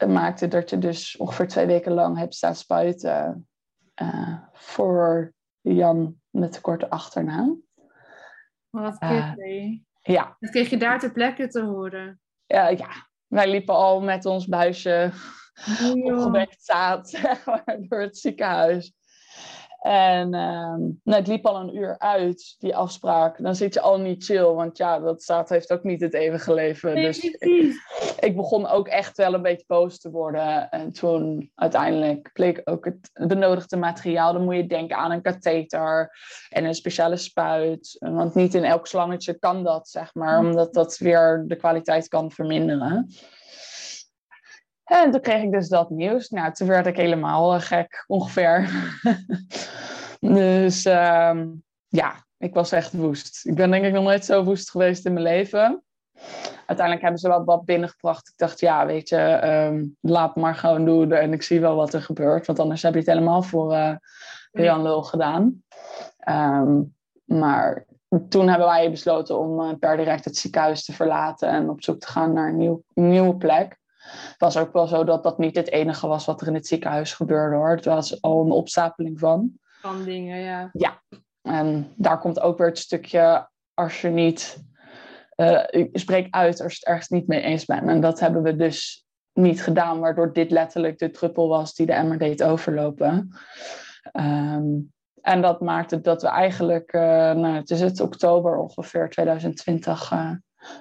maakte 0.07 0.47
dat 0.47 0.69
je 0.69 0.77
dus 0.77 1.17
ongeveer 1.17 1.47
twee 1.47 1.65
weken 1.65 1.91
lang 1.91 2.17
hebt 2.17 2.35
staan 2.35 2.55
spuiten 2.55 3.47
uh, 4.01 4.37
voor 4.53 5.33
Jan 5.61 6.15
met 6.29 6.53
de 6.53 6.61
korte 6.61 6.89
achternaam. 6.89 7.61
Wat 8.69 9.01
uh, 9.03 9.33
Ja. 10.01 10.35
Dat 10.39 10.49
kreeg 10.49 10.69
je 10.69 10.77
daar 10.77 10.99
ter 10.99 11.11
plekke 11.11 11.47
te 11.47 11.61
horen? 11.61 12.19
Ja, 12.45 12.75
wij 13.27 13.49
liepen 13.49 13.75
al 13.75 14.01
met 14.01 14.25
ons 14.25 14.47
buisje 14.47 15.11
oh, 15.83 16.05
opgewekt 16.05 16.63
zaad 16.63 17.09
zeg 17.09 17.45
maar, 17.45 17.77
door 17.79 18.01
het 18.01 18.17
ziekenhuis. 18.17 18.93
En 19.81 20.25
uh, 20.25 20.75
nou, 21.03 21.19
het 21.19 21.27
liep 21.27 21.45
al 21.45 21.59
een 21.59 21.75
uur 21.75 21.99
uit, 21.99 22.55
die 22.59 22.75
afspraak. 22.75 23.43
Dan 23.43 23.55
zit 23.55 23.73
je 23.73 23.81
al 23.81 23.99
niet 23.99 24.25
chill, 24.25 24.45
want 24.45 24.77
ja, 24.77 24.99
dat 24.99 25.23
zaad 25.23 25.49
heeft 25.49 25.71
ook 25.71 25.83
niet 25.83 26.01
het 26.01 26.13
eeuwige 26.13 26.53
leven. 26.53 26.95
dus 26.95 27.19
ik, 27.19 27.75
ik, 28.19 28.35
begon 28.35 28.67
ook 28.67 28.87
echt 28.87 29.17
wel 29.17 29.33
een 29.33 29.41
beetje 29.41 29.65
boos 29.67 29.99
te 29.99 30.09
worden. 30.09 30.69
En 30.69 30.91
toen 30.91 31.51
uiteindelijk 31.55 32.29
bleek 32.33 32.61
ook 32.63 32.85
het 32.85 33.27
benodigde 33.27 33.77
materiaal. 33.77 34.33
Dan 34.33 34.43
moet 34.43 34.55
je 34.55 34.67
denken 34.67 34.97
aan 34.97 35.11
een 35.11 35.21
katheter 35.21 36.17
en 36.49 36.65
een 36.65 36.75
speciale 36.75 37.17
spuit. 37.17 37.95
Want 37.99 38.35
niet 38.35 38.53
in 38.53 38.63
elk 38.63 38.87
slangetje 38.87 39.39
kan 39.39 39.63
dat, 39.63 39.89
zeg 39.89 40.13
maar, 40.13 40.39
omdat 40.39 40.73
dat 40.73 40.97
weer 40.97 41.43
de 41.47 41.55
kwaliteit 41.55 42.07
kan 42.07 42.31
verminderen. 42.31 43.07
En 44.91 45.11
toen 45.11 45.21
kreeg 45.21 45.43
ik 45.43 45.51
dus 45.51 45.67
dat 45.67 45.89
nieuws. 45.89 46.29
Nou, 46.29 46.53
toen 46.53 46.67
werd 46.67 46.85
ik 46.85 46.95
helemaal 46.95 47.53
eh, 47.53 47.61
gek, 47.61 48.03
ongeveer. 48.07 48.69
dus 50.19 50.85
um, 50.85 51.63
ja, 51.87 52.25
ik 52.37 52.53
was 52.53 52.71
echt 52.71 52.93
woest. 52.93 53.45
Ik 53.45 53.55
ben 53.55 53.71
denk 53.71 53.85
ik 53.85 53.93
nog 53.93 54.03
nooit 54.03 54.25
zo 54.25 54.43
woest 54.43 54.69
geweest 54.69 55.05
in 55.05 55.13
mijn 55.13 55.25
leven. 55.25 55.83
Uiteindelijk 56.65 57.01
hebben 57.01 57.19
ze 57.19 57.27
wel 57.27 57.43
wat 57.43 57.65
binnengebracht. 57.65 58.27
Ik 58.27 58.37
dacht, 58.37 58.59
ja, 58.59 58.85
weet 58.85 59.09
je, 59.09 59.45
um, 59.47 59.97
laat 59.99 60.35
maar 60.35 60.55
gewoon 60.55 60.85
doen. 60.85 61.11
En 61.11 61.33
ik 61.33 61.43
zie 61.43 61.59
wel 61.59 61.75
wat 61.75 61.93
er 61.93 62.01
gebeurt. 62.01 62.45
Want 62.47 62.59
anders 62.59 62.81
heb 62.81 62.93
je 62.93 62.99
het 62.99 63.07
helemaal 63.07 63.41
voor 63.41 63.73
uh, 63.73 63.95
Jan 64.51 64.81
Lul 64.81 65.03
gedaan. 65.03 65.63
Um, 66.29 66.95
maar 67.23 67.85
toen 68.29 68.47
hebben 68.47 68.67
wij 68.67 68.91
besloten 68.91 69.39
om 69.39 69.59
uh, 69.59 69.73
per 69.79 69.97
direct 69.97 70.25
het 70.25 70.37
ziekenhuis 70.37 70.85
te 70.85 70.93
verlaten. 70.93 71.49
En 71.49 71.69
op 71.69 71.83
zoek 71.83 71.99
te 71.99 72.07
gaan 72.07 72.33
naar 72.33 72.47
een, 72.47 72.57
nieuw, 72.57 72.83
een 72.93 73.09
nieuwe 73.09 73.35
plek. 73.35 73.79
Het 74.11 74.35
was 74.37 74.57
ook 74.57 74.73
wel 74.73 74.87
zo 74.87 75.03
dat 75.03 75.23
dat 75.23 75.37
niet 75.37 75.55
het 75.55 75.71
enige 75.71 76.07
was 76.07 76.25
wat 76.25 76.41
er 76.41 76.47
in 76.47 76.53
het 76.53 76.67
ziekenhuis 76.67 77.13
gebeurde 77.13 77.55
hoor. 77.55 77.69
Het 77.69 77.85
was 77.85 78.21
al 78.21 78.45
een 78.45 78.51
opstapeling 78.51 79.19
van. 79.19 79.51
Van 79.81 80.03
dingen, 80.03 80.39
ja. 80.39 80.69
Ja, 80.73 81.01
en 81.41 81.93
daar 81.95 82.19
komt 82.19 82.39
ook 82.39 82.57
weer 82.57 82.67
het 82.67 82.77
stukje 82.77 83.49
als 83.73 84.01
je 84.01 84.09
niet. 84.09 84.63
Uh, 85.35 85.63
spreek 85.93 86.27
uit 86.29 86.61
als 86.61 86.71
je 86.71 86.77
het 86.79 86.87
ergens 86.87 87.09
niet 87.09 87.27
mee 87.27 87.41
eens 87.41 87.65
bent. 87.65 87.87
En 87.87 88.01
dat 88.01 88.19
hebben 88.19 88.43
we 88.43 88.55
dus 88.55 89.05
niet 89.33 89.63
gedaan, 89.63 89.99
waardoor 89.99 90.33
dit 90.33 90.51
letterlijk 90.51 90.97
de 90.97 91.11
druppel 91.11 91.47
was 91.47 91.75
die 91.75 91.85
de 91.85 91.93
emmer 91.93 92.17
deed 92.17 92.43
overlopen. 92.43 93.31
Um, 94.13 94.91
en 95.21 95.41
dat 95.41 95.61
maakte 95.61 96.01
dat 96.01 96.21
we 96.21 96.27
eigenlijk, 96.27 96.93
uh, 96.93 97.01
nou, 97.31 97.55
het 97.55 97.69
is 97.69 97.81
het 97.81 97.99
oktober 97.99 98.57
ongeveer 98.57 99.09
2020, 99.09 100.11
uh, 100.11 100.31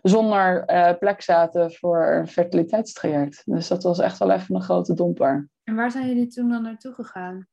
zonder 0.03 0.65
uh, 0.67 0.91
plek 0.99 1.23
zaten 1.23 1.73
voor 1.73 2.07
een 2.07 2.29
fertiliteitstraject. 2.29 3.43
Dus 3.45 3.69
dat 3.69 3.83
was 3.83 3.99
echt 3.99 4.19
wel 4.19 4.31
even 4.31 4.55
een 4.55 4.63
grote 4.63 4.95
domper. 4.95 5.49
En 5.65 5.75
waar 5.75 5.91
zijn 5.91 6.07
jullie 6.07 6.27
toen 6.27 6.49
dan 6.49 6.63
naartoe 6.63 6.95
gegaan? 6.95 7.47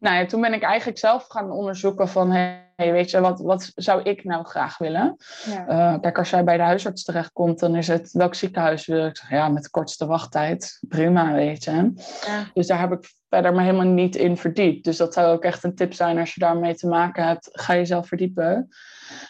Nou 0.00 0.16
ja, 0.16 0.26
toen 0.26 0.40
ben 0.40 0.52
ik 0.52 0.62
eigenlijk 0.62 0.98
zelf 0.98 1.26
gaan 1.28 1.50
onderzoeken 1.50 2.08
van, 2.08 2.30
hey, 2.30 2.64
weet 2.76 3.10
je, 3.10 3.20
wat, 3.20 3.40
wat 3.40 3.72
zou 3.74 4.02
ik 4.02 4.24
nou 4.24 4.44
graag 4.44 4.78
willen? 4.78 5.16
Ja. 5.44 5.68
Uh, 5.68 6.00
kijk, 6.00 6.18
als 6.18 6.30
jij 6.30 6.44
bij 6.44 6.56
de 6.56 6.62
huisarts 6.62 7.04
terechtkomt, 7.04 7.58
dan 7.58 7.76
is 7.76 7.88
het 7.88 8.12
welk 8.12 8.34
ziekenhuis 8.34 8.86
wil 8.86 9.06
ik? 9.06 9.22
Ja, 9.28 9.48
met 9.48 9.62
de 9.62 9.70
kortste 9.70 10.06
wachttijd. 10.06 10.78
Prima, 10.88 11.32
weet 11.32 11.64
je. 11.64 11.92
Ja. 12.26 12.44
Dus 12.54 12.66
daar 12.66 12.80
heb 12.80 12.92
ik 12.92 13.12
verder 13.28 13.54
me 13.54 13.62
helemaal 13.62 13.86
niet 13.86 14.16
in 14.16 14.36
verdiept. 14.36 14.84
Dus 14.84 14.96
dat 14.96 15.12
zou 15.12 15.34
ook 15.34 15.44
echt 15.44 15.64
een 15.64 15.74
tip 15.74 15.92
zijn 15.92 16.18
als 16.18 16.34
je 16.34 16.40
daarmee 16.40 16.74
te 16.74 16.88
maken 16.88 17.26
hebt. 17.26 17.48
Ga 17.52 17.74
jezelf 17.74 18.08
verdiepen. 18.08 18.68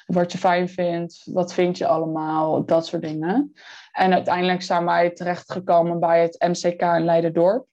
Wat 0.07 0.33
je 0.33 0.39
fijn 0.39 0.69
vindt, 0.69 1.23
wat 1.25 1.53
vind 1.53 1.79
je 1.79 1.87
allemaal, 1.87 2.65
dat 2.65 2.87
soort 2.87 3.03
dingen. 3.03 3.53
En 3.93 4.13
uiteindelijk 4.13 4.63
zijn 4.63 4.85
wij 4.85 5.11
terechtgekomen 5.11 6.01
bij 6.01 6.23
het 6.23 6.45
MCK 6.49 6.83
in 6.83 7.05
Leiderdorp. 7.05 7.67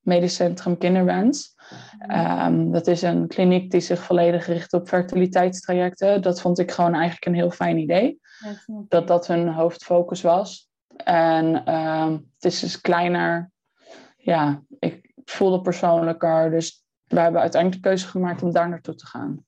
Medisch 0.00 0.34
Centrum 0.34 0.78
Kinderwens. 0.78 1.54
Ehm, 1.98 2.70
dat 2.70 2.86
is 2.86 3.02
een 3.02 3.28
kliniek 3.28 3.70
die 3.70 3.80
zich 3.80 4.02
volledig 4.02 4.46
richt 4.46 4.72
op 4.72 4.88
fertiliteitstrajecten. 4.88 6.22
Dat 6.22 6.40
vond 6.40 6.58
ik 6.58 6.70
gewoon 6.70 6.94
eigenlijk 6.94 7.26
een 7.26 7.34
heel 7.34 7.50
fijn 7.50 7.78
idee. 7.78 8.20
dat 8.88 9.08
dat 9.08 9.26
hun 9.26 9.48
hoofdfocus 9.48 10.20
was. 10.20 10.70
En 10.96 11.64
ehm, 11.64 12.12
het 12.12 12.44
is 12.44 12.60
dus 12.60 12.80
kleiner. 12.80 13.50
Ja, 14.16 14.62
ik 14.78 15.12
voelde 15.24 15.60
persoonlijker. 15.60 16.50
Dus 16.50 16.84
we 17.04 17.20
hebben 17.20 17.40
uiteindelijk 17.40 17.82
de 17.82 17.88
keuze 17.88 18.06
gemaakt 18.06 18.42
om 18.42 18.52
daar 18.52 18.68
naartoe 18.68 18.94
te 18.94 19.06
gaan. 19.06 19.44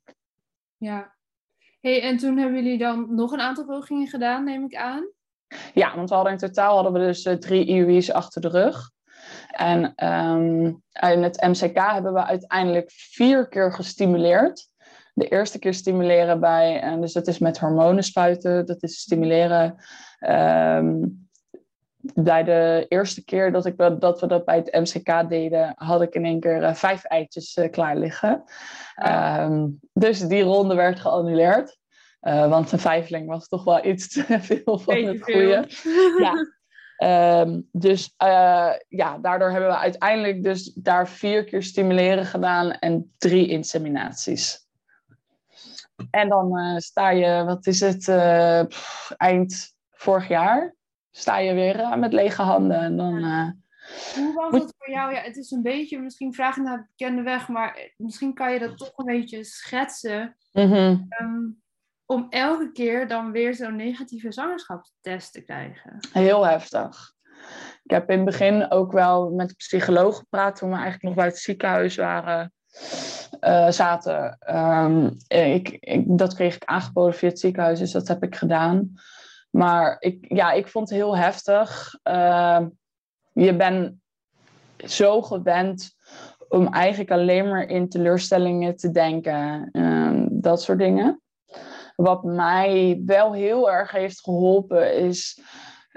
Ja. 0.76 1.11
Hey, 1.82 2.02
en 2.02 2.16
toen 2.16 2.38
hebben 2.38 2.62
jullie 2.62 2.78
dan 2.78 3.14
nog 3.14 3.32
een 3.32 3.40
aantal 3.40 3.64
pogingen 3.64 4.06
gedaan, 4.06 4.44
neem 4.44 4.64
ik 4.64 4.74
aan? 4.74 5.10
Ja, 5.74 5.96
want 5.96 6.08
we 6.08 6.14
hadden 6.14 6.32
in 6.32 6.38
totaal 6.38 6.74
hadden 6.74 6.92
we 6.92 6.98
dus 6.98 7.24
uh, 7.24 7.34
drie 7.34 7.66
IUI's 7.66 8.10
achter 8.10 8.40
de 8.40 8.48
rug. 8.48 8.90
En 9.50 10.06
um, 10.06 10.82
in 11.00 11.22
het 11.22 11.40
MCK 11.40 11.76
hebben 11.76 12.12
we 12.12 12.24
uiteindelijk 12.24 12.90
vier 12.94 13.48
keer 13.48 13.72
gestimuleerd. 13.72 14.68
De 15.14 15.28
eerste 15.28 15.58
keer 15.58 15.74
stimuleren 15.74 16.40
bij, 16.40 16.80
en 16.80 17.00
dus 17.00 17.12
dat 17.12 17.26
is 17.26 17.38
met 17.38 17.58
hormonen 17.58 18.04
spuiten, 18.04 18.66
dat 18.66 18.82
is 18.82 19.00
stimuleren. 19.00 19.84
Um, 20.28 21.28
bij 22.14 22.44
de 22.44 22.86
eerste 22.88 23.24
keer 23.24 23.52
dat, 23.52 23.66
ik, 23.66 23.76
dat 23.98 24.20
we 24.20 24.26
dat 24.26 24.44
bij 24.44 24.56
het 24.56 24.72
MCK 24.72 25.28
deden, 25.28 25.72
had 25.74 26.02
ik 26.02 26.14
in 26.14 26.24
één 26.24 26.40
keer 26.40 26.62
uh, 26.62 26.74
vijf 26.74 27.04
eitjes 27.04 27.56
uh, 27.56 27.70
klaar 27.70 27.96
liggen. 27.96 28.44
Um, 29.06 29.80
dus 29.92 30.20
die 30.20 30.42
ronde 30.42 30.74
werd 30.74 31.00
geannuleerd. 31.00 31.78
Uh, 32.22 32.48
want 32.48 32.72
een 32.72 32.78
vijfling 32.78 33.28
was 33.28 33.48
toch 33.48 33.64
wel 33.64 33.84
iets 33.84 34.08
te 34.08 34.24
veel 34.40 34.78
van 34.78 34.94
Beetje 34.94 35.12
het 35.12 35.22
goede. 35.22 35.68
Ja. 36.18 37.40
Um, 37.40 37.68
dus 37.88 38.14
ja, 38.88 39.18
daardoor 39.18 39.50
hebben 39.50 39.68
we 39.68 39.76
uiteindelijk 39.76 40.42
dus 40.42 40.72
daar 40.74 41.08
vier 41.08 41.44
keer 41.44 41.62
stimuleren 41.62 42.26
gedaan 42.26 42.72
en 42.72 43.12
drie 43.18 43.48
inseminaties. 43.48 44.66
En 46.10 46.28
dan 46.28 46.80
sta 46.80 47.10
je, 47.10 47.44
wat 47.44 47.66
is 47.66 47.80
het, 47.80 48.04
pff, 48.68 49.10
eind 49.16 49.74
vorig 49.90 50.28
jaar, 50.28 50.74
sta 51.12 51.38
je 51.38 51.54
weer 51.54 51.98
met 51.98 52.12
lege 52.12 52.42
handen. 52.42 52.80
En 52.80 52.96
dan, 52.96 53.18
Hoe 54.14 54.34
was 54.34 54.62
het 54.62 54.74
voor 54.78 54.90
jou? 54.90 55.14
Ja, 55.14 55.20
het 55.20 55.36
is 55.36 55.50
een 55.50 55.62
beetje, 55.62 55.98
misschien 55.98 56.34
vraag 56.34 56.56
ik 56.56 56.62
naar 56.62 56.76
de 56.76 56.86
bekende 56.96 57.22
weg, 57.22 57.48
maar 57.48 57.92
misschien 57.96 58.34
kan 58.34 58.52
je 58.52 58.58
dat 58.58 58.78
toch 58.78 58.92
een 58.96 59.04
beetje 59.04 59.44
schetsen. 59.44 60.36
Mm 60.52 60.72
-hmm. 60.72 61.06
um, 61.20 61.62
om 62.06 62.26
elke 62.30 62.72
keer 62.72 63.08
dan 63.08 63.32
weer 63.32 63.54
zo'n 63.54 63.76
negatieve 63.76 64.32
zwangerschapstest 64.32 65.32
te 65.32 65.40
krijgen. 65.40 65.98
Heel 66.12 66.46
heftig. 66.46 67.12
Ik 67.82 67.90
heb 67.90 68.10
in 68.10 68.16
het 68.16 68.24
begin 68.24 68.70
ook 68.70 68.92
wel 68.92 69.30
met 69.30 69.48
de 69.48 69.54
psycholoog 69.54 70.16
gepraat 70.16 70.56
toen 70.56 70.68
we 70.68 70.74
eigenlijk 70.74 71.04
nog 71.04 71.14
bij 71.14 71.26
het 71.26 71.38
ziekenhuis 71.38 71.96
waren. 71.96 72.52
Uh, 73.40 73.70
zaten. 73.70 74.38
Um, 74.50 75.16
ik, 75.28 75.68
ik, 75.68 76.04
dat 76.06 76.34
kreeg 76.34 76.54
ik 76.54 76.64
aangeboden 76.64 77.14
via 77.14 77.28
het 77.28 77.38
ziekenhuis, 77.38 77.78
dus 77.78 77.90
dat 77.90 78.08
heb 78.08 78.22
ik 78.22 78.34
gedaan. 78.34 78.92
Maar 79.52 79.96
ik, 79.98 80.24
ja, 80.28 80.52
ik 80.52 80.68
vond 80.68 80.88
het 80.88 80.98
heel 80.98 81.16
heftig. 81.16 81.98
Uh, 82.04 82.60
je 83.32 83.56
bent 83.56 83.94
zo 84.76 85.22
gewend 85.22 85.94
om 86.48 86.72
eigenlijk 86.72 87.10
alleen 87.10 87.48
maar 87.48 87.68
in 87.68 87.88
teleurstellingen 87.88 88.76
te 88.76 88.90
denken. 88.90 89.68
Um, 89.72 90.28
dat 90.30 90.62
soort 90.62 90.78
dingen. 90.78 91.22
Wat 91.96 92.24
mij 92.24 93.02
wel 93.06 93.32
heel 93.32 93.70
erg 93.70 93.90
heeft 93.90 94.20
geholpen 94.20 94.96
is 94.96 95.40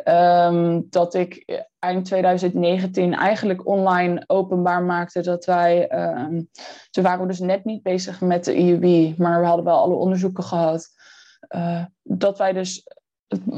um, 0.04 0.88
dat 0.89 1.13
ik 1.13 1.62
eind 1.80 2.06
2019 2.06 3.13
eigenlijk 3.13 3.68
online 3.68 4.24
openbaar 4.28 4.84
maakte 4.84 5.22
dat 5.22 5.46
wij. 5.46 5.91
Um, 5.91 6.50
waren 6.91 7.22
we 7.22 7.28
dus 7.28 7.39
net 7.39 7.65
niet 7.65 7.84
bezig 7.84 8.22
met 8.22 8.46
de 8.46 8.56
IUB, 8.56 9.18
maar 9.18 9.39
we 9.39 9.48
hadden 9.48 9.65
wel 9.65 9.80
alle 9.80 9.96
onderzoeken 9.96 10.44
gehad. 10.44 10.88
Uh, 11.56 11.84
dat 12.04 12.38
wij 12.38 12.54
dus 12.54 12.84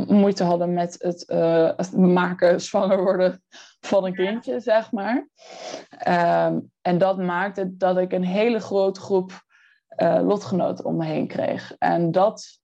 moeite 0.07 0.43
hadden 0.43 0.73
met 0.73 0.95
het, 0.99 1.23
uh, 1.27 1.71
het, 1.75 1.97
maken, 1.97 2.61
zwanger 2.61 3.03
worden 3.03 3.43
van 3.79 4.05
een 4.05 4.13
kindje, 4.13 4.59
zeg 4.59 4.91
maar. 4.91 5.27
Um, 6.07 6.71
en 6.81 6.97
dat 6.97 7.17
maakte 7.17 7.77
dat 7.77 7.97
ik 7.97 8.11
een 8.11 8.23
hele 8.23 8.59
grote 8.59 8.99
groep 8.99 9.31
uh, 9.97 10.19
lotgenoten 10.23 10.85
om 10.85 10.97
me 10.97 11.05
heen 11.05 11.27
kreeg. 11.27 11.75
En 11.77 12.11
dat 12.11 12.59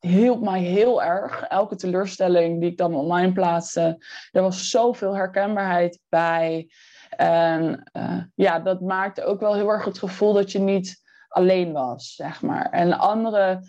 hielp 0.00 0.40
mij 0.40 0.60
heel 0.60 1.02
erg. 1.02 1.42
Elke 1.42 1.76
teleurstelling 1.76 2.60
die 2.60 2.70
ik 2.70 2.76
dan 2.76 2.94
online 2.94 3.32
plaatste, 3.32 4.04
er 4.30 4.42
was 4.42 4.70
zoveel 4.70 5.14
herkenbaarheid 5.14 6.00
bij. 6.08 6.70
En 7.16 7.90
uh, 7.92 8.22
ja, 8.34 8.60
dat 8.60 8.80
maakte 8.80 9.24
ook 9.24 9.40
wel 9.40 9.54
heel 9.54 9.68
erg 9.68 9.84
het 9.84 9.98
gevoel 9.98 10.32
dat 10.32 10.52
je 10.52 10.58
niet 10.58 11.02
alleen 11.28 11.72
was, 11.72 12.14
zeg 12.14 12.42
maar. 12.42 12.70
En 12.70 12.98
andere, 12.98 13.60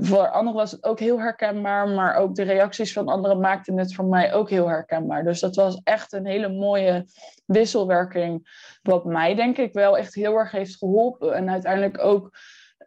voor 0.00 0.28
anderen 0.28 0.58
was 0.58 0.70
het 0.70 0.84
ook 0.84 0.98
heel 0.98 1.20
herkenbaar, 1.20 1.88
maar 1.88 2.14
ook 2.14 2.34
de 2.34 2.42
reacties 2.42 2.92
van 2.92 3.08
anderen 3.08 3.40
maakten 3.40 3.78
het 3.78 3.94
voor 3.94 4.04
mij 4.04 4.34
ook 4.34 4.50
heel 4.50 4.68
herkenbaar. 4.68 5.24
Dus 5.24 5.40
dat 5.40 5.56
was 5.56 5.80
echt 5.84 6.12
een 6.12 6.26
hele 6.26 6.48
mooie 6.48 7.06
wisselwerking, 7.46 8.48
wat 8.82 9.04
mij 9.04 9.34
denk 9.34 9.56
ik 9.56 9.72
wel 9.72 9.98
echt 9.98 10.14
heel 10.14 10.34
erg 10.34 10.50
heeft 10.50 10.76
geholpen. 10.76 11.34
En 11.34 11.50
uiteindelijk 11.50 11.98
ook 11.98 12.30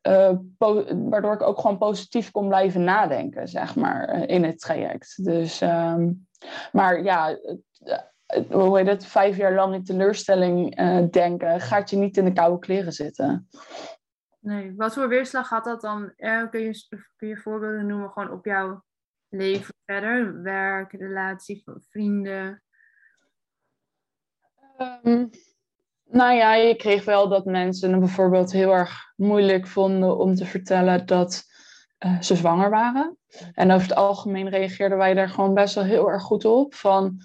uh, 0.08 0.32
waardoor 1.10 1.34
ik 1.34 1.41
ook 1.41 1.60
gewoon 1.60 1.78
positief 1.78 2.32
kon 2.32 2.47
blijven 2.47 2.84
nadenken, 2.84 3.47
zeg 3.47 3.76
maar, 3.76 4.15
uh, 4.15 4.28
in 4.28 4.43
het 4.43 4.60
traject. 4.60 5.26
Dus, 5.26 5.62
um, 5.62 6.28
maar 6.71 7.04
ja, 7.04 7.38
hoe 8.49 8.78
heet 8.78 8.88
het, 8.88 9.06
vijf 9.06 9.38
jaar 9.38 9.54
lang 9.54 9.73
in 9.73 9.84
teleurstelling 9.84 10.76
denken, 11.12 11.62
gaat 11.62 11.89
je 11.89 11.97
niet 11.97 12.17
in 12.17 12.26
de 12.26 12.34
koude 12.34 12.60
kleren 12.60 12.91
zitten. 12.91 13.47
Nee, 14.43 14.73
wat 14.75 14.93
voor 14.93 15.08
weerslag 15.08 15.49
had 15.49 15.63
dat 15.63 15.82
dan? 15.82 16.13
kun, 16.15 16.62
je, 16.62 16.88
kun 17.15 17.27
je 17.27 17.38
voorbeelden 17.38 17.86
noemen 17.86 18.10
gewoon 18.10 18.32
op 18.32 18.45
jouw 18.45 18.84
leven 19.29 19.73
verder? 19.86 20.41
Werk, 20.41 20.91
relatie, 20.91 21.63
vrienden? 21.89 22.63
Um, 25.03 25.29
nou 26.03 26.34
ja, 26.34 26.53
je 26.53 26.75
kreeg 26.75 27.06
wel 27.06 27.29
dat 27.29 27.45
mensen 27.45 27.91
het 27.91 27.99
bijvoorbeeld 27.99 28.51
heel 28.51 28.71
erg 28.71 29.13
moeilijk 29.15 29.67
vonden 29.67 30.17
om 30.17 30.36
te 30.36 30.45
vertellen 30.45 31.06
dat 31.06 31.43
uh, 32.06 32.21
ze 32.21 32.36
zwanger 32.36 32.69
waren. 32.69 33.17
En 33.53 33.71
over 33.71 33.88
het 33.88 33.97
algemeen 33.97 34.49
reageerden 34.49 34.97
wij 34.97 35.13
daar 35.13 35.29
gewoon 35.29 35.53
best 35.53 35.75
wel 35.75 35.84
heel 35.84 36.10
erg 36.10 36.23
goed 36.23 36.45
op. 36.45 36.73
Van, 36.73 37.21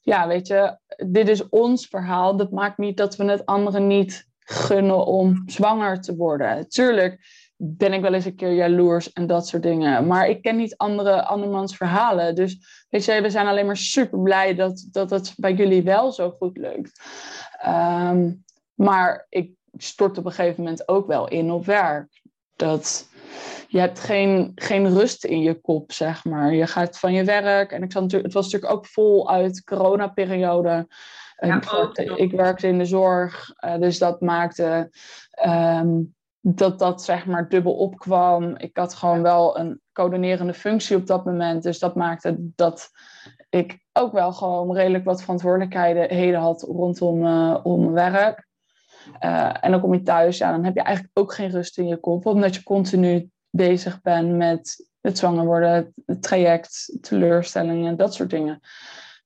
ja, 0.00 0.26
weet 0.26 0.46
je, 0.46 0.78
dit 1.06 1.28
is 1.28 1.48
ons 1.48 1.86
verhaal. 1.86 2.36
Dat 2.36 2.50
maakt 2.50 2.78
niet 2.78 2.96
dat 2.96 3.16
we 3.16 3.24
het 3.24 3.46
anderen 3.46 3.86
niet 3.86 4.29
gunnen 4.50 5.06
om 5.06 5.42
zwanger 5.46 6.00
te 6.00 6.16
worden. 6.16 6.68
Tuurlijk 6.68 7.18
ben 7.56 7.92
ik 7.92 8.00
wel 8.00 8.14
eens 8.14 8.24
een 8.24 8.34
keer 8.34 8.52
jaloers 8.52 9.12
en 9.12 9.26
dat 9.26 9.46
soort 9.46 9.62
dingen. 9.62 10.06
Maar 10.06 10.28
ik 10.28 10.42
ken 10.42 10.56
niet 10.56 10.76
andere 10.76 11.24
andermans 11.24 11.76
verhalen. 11.76 12.34
Dus 12.34 12.58
weet 12.88 13.04
je, 13.04 13.20
we 13.20 13.30
zijn 13.30 13.46
alleen 13.46 13.66
maar 13.66 13.76
super 13.76 14.18
blij 14.18 14.54
dat, 14.54 14.88
dat 14.90 15.10
het 15.10 15.34
bij 15.36 15.52
jullie 15.52 15.82
wel 15.82 16.12
zo 16.12 16.30
goed 16.30 16.56
lukt. 16.56 17.00
Um, 17.66 18.44
maar 18.74 19.26
ik 19.28 19.50
stort 19.76 20.18
op 20.18 20.24
een 20.24 20.32
gegeven 20.32 20.62
moment 20.62 20.88
ook 20.88 21.06
wel 21.06 21.28
in 21.28 21.50
op 21.50 21.66
werk. 21.66 22.22
Dat 22.56 23.08
je 23.68 23.78
hebt 23.78 24.00
geen, 24.00 24.52
geen 24.54 24.88
rust 24.88 25.24
in 25.24 25.40
je 25.40 25.60
kop, 25.60 25.92
zeg 25.92 26.24
maar. 26.24 26.54
Je 26.54 26.66
gaat 26.66 26.98
van 26.98 27.12
je 27.12 27.24
werk. 27.24 27.72
En 27.72 27.82
ik 27.82 27.92
zat 27.92 28.02
natuurlijk, 28.02 28.32
het 28.32 28.42
was 28.42 28.52
natuurlijk 28.52 28.72
ook 28.72 28.86
vol 28.86 29.30
uit 29.30 29.64
coronaperiode. 29.64 30.86
Ja, 31.40 31.62
ik, 31.92 32.10
ik 32.16 32.32
werkte 32.32 32.66
in 32.66 32.78
de 32.78 32.84
zorg, 32.84 33.54
uh, 33.64 33.78
dus 33.78 33.98
dat 33.98 34.20
maakte 34.20 34.90
um, 35.46 36.14
dat 36.40 36.78
dat 36.78 37.02
zeg 37.04 37.26
maar 37.26 37.48
dubbel 37.48 37.74
opkwam. 37.74 38.56
Ik 38.56 38.76
had 38.76 38.94
gewoon 38.94 39.22
wel 39.22 39.58
een 39.58 39.80
coördinerende 39.92 40.54
functie 40.54 40.96
op 40.96 41.06
dat 41.06 41.24
moment. 41.24 41.62
Dus 41.62 41.78
dat 41.78 41.94
maakte 41.94 42.36
dat 42.38 42.90
ik 43.50 43.78
ook 43.92 44.12
wel 44.12 44.32
gewoon 44.32 44.74
redelijk 44.74 45.04
wat 45.04 45.20
verantwoordelijkheden 45.20 46.40
had 46.40 46.62
rondom 46.62 47.26
uh, 47.26 47.58
om 47.62 47.92
mijn 47.92 48.12
werk. 48.12 48.48
Uh, 49.20 49.56
en 49.60 49.70
dan 49.70 49.80
kom 49.80 49.92
je 49.92 50.02
thuis, 50.02 50.38
ja, 50.38 50.50
dan 50.50 50.64
heb 50.64 50.74
je 50.74 50.82
eigenlijk 50.82 51.18
ook 51.18 51.34
geen 51.34 51.50
rust 51.50 51.78
in 51.78 51.86
je 51.86 51.96
kop, 51.96 52.26
omdat 52.26 52.54
je 52.54 52.62
continu 52.62 53.30
bezig 53.50 54.00
bent 54.00 54.36
met 54.36 54.88
het 55.00 55.18
zwanger 55.18 55.44
worden, 55.44 55.92
het 56.06 56.22
traject, 56.22 56.98
teleurstellingen, 57.00 57.96
dat 57.96 58.14
soort 58.14 58.30
dingen. 58.30 58.60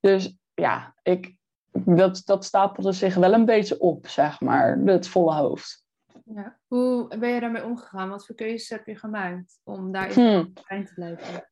Dus 0.00 0.36
ja, 0.54 0.94
ik, 1.02 1.34
dat, 1.84 2.22
dat 2.24 2.44
stapelde 2.44 2.92
zich 2.92 3.14
wel 3.14 3.32
een 3.32 3.44
beetje 3.44 3.80
op, 3.80 4.06
zeg 4.06 4.40
maar, 4.40 4.78
het 4.84 5.08
volle 5.08 5.34
hoofd. 5.34 5.84
Ja. 6.24 6.58
Hoe 6.66 7.18
ben 7.18 7.28
je 7.28 7.40
daarmee 7.40 7.64
omgegaan? 7.64 8.08
Wat 8.08 8.26
voor 8.26 8.34
keuzes 8.34 8.68
heb 8.68 8.86
je 8.86 8.96
gemaakt 8.96 9.58
om 9.62 9.92
daar 9.92 10.18
in 10.18 10.24
hmm. 10.24 10.52
te 10.84 10.92
blijven? 10.94 11.48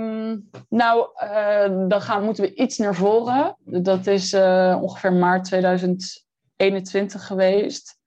Um, 0.00 0.48
nou, 0.68 1.08
uh, 1.22 1.88
dan 1.88 2.00
gaan, 2.00 2.24
moeten 2.24 2.44
we 2.44 2.54
iets 2.54 2.78
naar 2.78 2.94
voren. 2.94 3.56
Dat 3.64 4.06
is 4.06 4.32
uh, 4.32 4.78
ongeveer 4.80 5.12
maart 5.12 5.44
2021 5.44 7.26
geweest. 7.26 7.98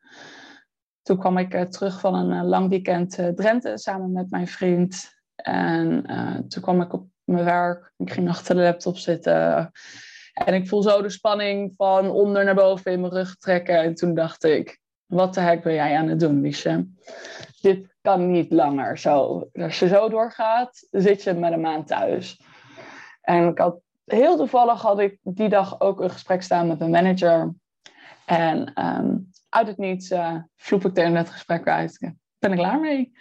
Toen 1.01 1.17
kwam 1.17 1.37
ik 1.37 1.53
uh, 1.53 1.61
terug 1.61 1.99
van 1.99 2.15
een 2.15 2.45
lang 2.45 2.69
weekend 2.69 3.11
Drenthe 3.35 3.77
samen 3.77 4.11
met 4.11 4.29
mijn 4.29 4.47
vriend. 4.47 5.13
En 5.35 6.05
toen 6.47 6.61
kwam 6.61 6.81
ik 6.81 6.93
op 6.93 7.07
mijn 7.23 7.45
werk. 7.45 7.91
Ik 7.97 8.11
ging 8.11 8.29
achter 8.29 8.55
de 8.55 8.61
laptop 8.61 8.97
zitten. 8.97 9.71
En 10.43 10.53
ik 10.53 10.67
voel 10.67 10.81
zo 10.81 11.01
de 11.01 11.09
spanning 11.09 11.73
van 11.77 12.09
onder 12.09 12.43
naar 12.43 12.55
boven 12.55 12.91
in 12.91 13.01
mijn 13.01 13.13
rug 13.13 13.35
trekken. 13.35 13.79
En 13.79 13.95
toen 13.95 14.13
dacht 14.13 14.43
ik, 14.43 14.79
wat 15.05 15.33
de 15.33 15.41
hek 15.41 15.63
ben 15.63 15.73
jij 15.73 15.97
aan 15.97 16.07
het 16.07 16.19
doen, 16.19 16.41
Liesje? 16.41 16.87
Dit 17.61 17.95
kan 18.01 18.31
niet 18.31 18.51
langer 18.51 18.97
zo. 18.97 19.47
Als 19.53 19.79
je 19.79 19.87
zo 19.87 20.09
doorgaat, 20.09 20.87
zit 20.91 21.23
je 21.23 21.33
met 21.33 21.51
een 21.51 21.61
maand 21.61 21.87
thuis. 21.87 22.41
En 23.21 23.47
ik 23.47 23.57
had, 23.57 23.79
heel 24.05 24.37
toevallig 24.37 24.81
had 24.81 24.99
ik 24.99 25.17
die 25.21 25.49
dag 25.49 25.79
ook 25.79 25.99
een 25.99 26.11
gesprek 26.11 26.41
staan 26.41 26.67
met 26.67 26.79
mijn 26.79 26.91
manager. 26.91 27.53
En 28.25 28.73
ehm, 28.73 29.17
uit 29.49 29.67
het 29.67 29.77
niets 29.77 30.11
uh, 30.11 30.35
vloep 30.55 30.85
ik 30.85 30.93
tegen 30.93 31.15
het 31.15 31.29
gesprek 31.29 31.67
uit. 31.67 32.11
Ben 32.39 32.51
ik 32.51 32.57
klaar 32.57 32.79
mee. 32.79 33.11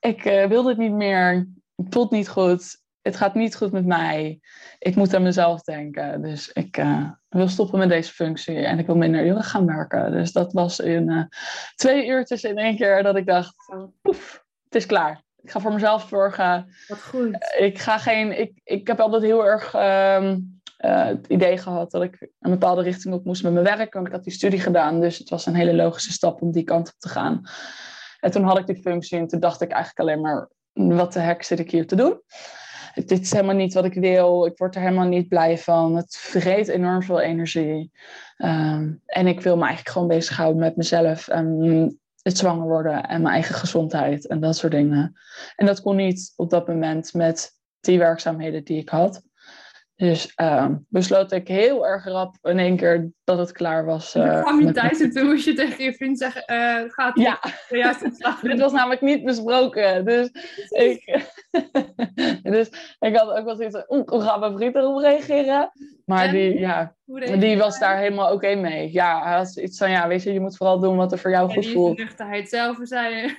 Ik 0.00 0.24
uh, 0.24 0.44
wil 0.44 0.62
dit 0.62 0.76
niet 0.76 0.92
meer. 0.92 1.48
Ik 1.76 1.86
voel 1.90 2.02
het 2.02 2.12
niet 2.12 2.28
goed. 2.28 2.82
Het 3.10 3.18
gaat 3.18 3.34
niet 3.34 3.56
goed 3.56 3.72
met 3.72 3.86
mij. 3.86 4.40
Ik 4.78 4.96
moet 4.96 5.14
aan 5.14 5.22
mezelf 5.22 5.62
denken. 5.62 6.22
Dus 6.22 6.52
ik 6.52 6.76
uh, 6.76 7.10
wil 7.28 7.48
stoppen 7.48 7.78
met 7.78 7.88
deze 7.88 8.12
functie. 8.12 8.56
En 8.56 8.78
ik 8.78 8.86
wil 8.86 8.96
minder 8.96 9.26
uren 9.26 9.44
gaan 9.44 9.66
werken. 9.66 10.12
Dus 10.12 10.32
dat 10.32 10.52
was 10.52 10.78
in 10.80 11.28
twee 11.74 12.06
uurtjes 12.06 12.42
in 12.42 12.58
één 12.58 12.76
keer 12.76 13.02
dat 13.02 13.16
ik 13.16 13.26
dacht... 13.26 13.54
Poef, 14.02 14.44
het 14.64 14.74
is 14.74 14.86
klaar. 14.86 15.22
Ik 15.42 15.50
ga 15.50 15.60
voor 15.60 15.72
mezelf 15.72 16.08
zorgen. 16.08 16.74
Wat 16.88 17.02
goed. 17.02 17.54
ik 17.58 17.78
ga 17.78 17.98
geen... 17.98 18.40
Ik, 18.40 18.60
ik 18.64 18.86
heb 18.86 19.00
altijd 19.00 19.22
heel 19.22 19.46
erg... 19.46 19.74
Um, 19.74 20.60
uh, 20.80 21.04
het 21.04 21.26
idee 21.26 21.58
gehad 21.58 21.90
dat 21.90 22.02
ik 22.02 22.28
een 22.40 22.50
bepaalde 22.50 22.82
richting 22.82 23.14
op 23.14 23.24
moest 23.24 23.42
met 23.42 23.52
mijn 23.52 23.64
werk. 23.64 23.94
Want 23.94 24.06
ik 24.06 24.12
had 24.12 24.24
die 24.24 24.32
studie 24.32 24.60
gedaan, 24.60 25.00
dus 25.00 25.18
het 25.18 25.28
was 25.28 25.46
een 25.46 25.54
hele 25.54 25.74
logische 25.74 26.12
stap 26.12 26.42
om 26.42 26.52
die 26.52 26.64
kant 26.64 26.88
op 26.88 26.98
te 26.98 27.08
gaan. 27.08 27.42
En 28.20 28.30
toen 28.30 28.44
had 28.44 28.58
ik 28.58 28.66
die 28.66 28.82
functie 28.82 29.18
en 29.18 29.26
toen 29.26 29.40
dacht 29.40 29.60
ik 29.60 29.70
eigenlijk 29.70 30.00
alleen 30.00 30.20
maar, 30.20 30.48
wat 30.72 31.12
de 31.12 31.20
hek 31.20 31.42
zit 31.42 31.58
ik 31.58 31.70
hier 31.70 31.86
te 31.86 31.96
doen? 31.96 32.20
Dit 32.94 33.20
is 33.20 33.32
helemaal 33.32 33.54
niet 33.54 33.74
wat 33.74 33.84
ik 33.84 33.94
wil. 33.94 34.46
Ik 34.46 34.58
word 34.58 34.74
er 34.74 34.80
helemaal 34.80 35.08
niet 35.08 35.28
blij 35.28 35.58
van. 35.58 35.96
Het 35.96 36.16
vreet 36.16 36.68
enorm 36.68 37.02
veel 37.02 37.20
energie. 37.20 37.90
Um, 38.38 39.02
en 39.06 39.26
ik 39.26 39.40
wil 39.40 39.56
me 39.56 39.64
eigenlijk 39.64 39.88
gewoon 39.88 40.08
bezighouden 40.08 40.60
met 40.60 40.76
mezelf 40.76 41.28
en 41.28 42.00
het 42.22 42.38
zwanger 42.38 42.66
worden 42.66 43.08
en 43.08 43.22
mijn 43.22 43.34
eigen 43.34 43.54
gezondheid 43.54 44.26
en 44.26 44.40
dat 44.40 44.56
soort 44.56 44.72
dingen. 44.72 45.16
En 45.56 45.66
dat 45.66 45.80
kon 45.80 45.96
niet 45.96 46.32
op 46.36 46.50
dat 46.50 46.68
moment 46.68 47.14
met 47.14 47.50
die 47.80 47.98
werkzaamheden 47.98 48.64
die 48.64 48.78
ik 48.78 48.88
had. 48.88 49.22
Dus 50.00 50.32
uh, 50.36 50.66
besloot 50.88 51.32
ik 51.32 51.48
heel 51.48 51.86
erg 51.86 52.04
rap 52.04 52.36
in 52.42 52.58
één 52.58 52.76
keer 52.76 53.10
dat 53.24 53.38
het 53.38 53.52
klaar 53.52 53.84
was. 53.84 54.14
Uh, 54.14 54.40
kwam 54.40 54.60
je 54.60 54.72
thuis 54.72 55.00
en 55.00 55.10
toen 55.10 55.26
moest 55.26 55.44
je 55.44 55.54
tegen 55.54 55.84
je 55.84 55.92
vriend 55.92 56.18
zeggen, 56.18 56.44
uh, 56.46 56.90
gaat 56.92 57.18
ja. 57.18 57.40
juist 57.68 58.00
Dit 58.42 58.60
was 58.60 58.72
namelijk 58.72 59.00
niet 59.00 59.24
besproken. 59.24 60.04
Dus 60.04 60.30
ik, 60.68 61.24
dus 62.52 62.68
ik 62.98 63.16
had 63.16 63.30
ook 63.30 63.44
wel 63.44 63.56
zoiets 63.56 63.76
van, 63.76 64.04
hoe 64.06 64.22
gaat 64.22 64.40
mijn 64.40 64.56
vriend 64.56 64.74
erop 64.74 64.98
reageren? 65.02 65.70
Maar 66.04 66.24
en? 66.24 66.32
die, 66.32 66.58
ja, 66.58 66.94
die 67.38 67.58
was 67.58 67.78
daar 67.78 67.98
helemaal 67.98 68.26
oké 68.26 68.34
okay 68.34 68.54
mee. 68.54 68.92
Ja, 68.92 69.22
hij 69.22 69.36
had 69.36 69.56
iets 69.56 69.78
van, 69.78 69.90
ja, 69.90 70.08
weet 70.08 70.22
je, 70.22 70.32
je 70.32 70.40
moet 70.40 70.56
vooral 70.56 70.80
doen 70.80 70.96
wat 70.96 71.12
er 71.12 71.18
voor 71.18 71.30
jou 71.30 71.48
ja, 71.48 71.54
goed 71.54 71.66
voelt. 71.66 71.96
Die 71.96 72.46
zelf, 72.46 72.78
zei. 72.82 73.36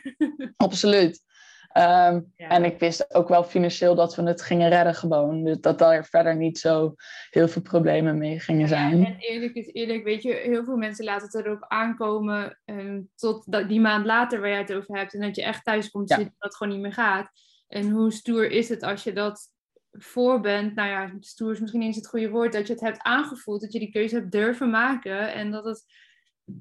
Absoluut. 0.58 1.30
Um, 1.74 2.32
ja. 2.36 2.50
En 2.50 2.64
ik 2.64 2.80
wist 2.80 3.14
ook 3.14 3.28
wel 3.28 3.44
financieel 3.44 3.96
dat 3.96 4.16
we 4.16 4.24
het 4.24 4.42
gingen 4.42 4.70
redden 4.70 4.96
gewoon. 4.96 5.44
Dus 5.44 5.60
dat 5.60 5.82
er 5.82 6.06
verder 6.06 6.36
niet 6.36 6.60
zo 6.60 6.96
heel 7.30 7.48
veel 7.48 7.62
problemen 7.62 8.18
mee 8.18 8.40
gingen 8.40 8.68
zijn. 8.68 9.00
Ja, 9.00 9.06
en 9.06 9.18
eerlijk 9.18 9.54
is 9.54 9.68
eerlijk, 9.74 10.04
weet 10.04 10.24
je, 10.24 10.34
heel 10.34 10.64
veel 10.64 10.78
mensen 10.78 11.06
laten 11.06 11.28
het 11.32 11.46
erop 11.46 11.66
aankomen 11.68 12.60
um, 12.66 13.10
tot 13.16 13.52
dat, 13.52 13.68
die 13.68 13.80
maand 13.80 14.06
later 14.06 14.40
waar 14.40 14.50
jij 14.50 14.58
het 14.58 14.74
over 14.74 14.98
hebt. 14.98 15.14
En 15.14 15.22
dat 15.22 15.36
je 15.36 15.44
echt 15.44 15.64
thuis 15.64 15.90
komt 15.90 16.10
ja. 16.10 16.16
zitten 16.16 16.36
dat 16.38 16.50
het 16.50 16.58
gewoon 16.58 16.74
niet 16.74 16.82
meer 16.82 16.94
gaat. 16.94 17.30
En 17.68 17.90
hoe 17.90 18.12
stoer 18.12 18.52
is 18.52 18.70
het 18.70 18.84
als 18.84 19.04
je 19.04 19.14
dat 19.14 19.50
voor 19.92 20.40
bent, 20.40 20.76
nou 20.76 20.90
ja, 20.90 21.12
stoer 21.20 21.52
is 21.52 21.60
misschien 21.60 21.82
eens 21.82 21.96
het 21.96 22.08
goede 22.08 22.30
woord, 22.30 22.54
dat 22.54 22.68
je 22.68 22.74
het 22.74 22.82
hebt 22.82 23.02
aangevoeld, 23.02 23.62
dat 23.62 23.74
je 23.74 23.80
die 23.80 23.92
keuze 23.92 24.16
hebt 24.16 24.32
durven 24.32 24.70
maken 24.70 25.34
en 25.34 25.52
dat 25.52 25.66
het 25.66 25.84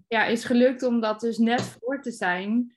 ja, 0.09 0.25
is 0.25 0.45
gelukt 0.45 0.83
om 0.83 1.01
dat 1.01 1.21
dus 1.21 1.39
net 1.39 1.63
voor 1.63 2.03
te 2.03 2.11
zijn. 2.11 2.75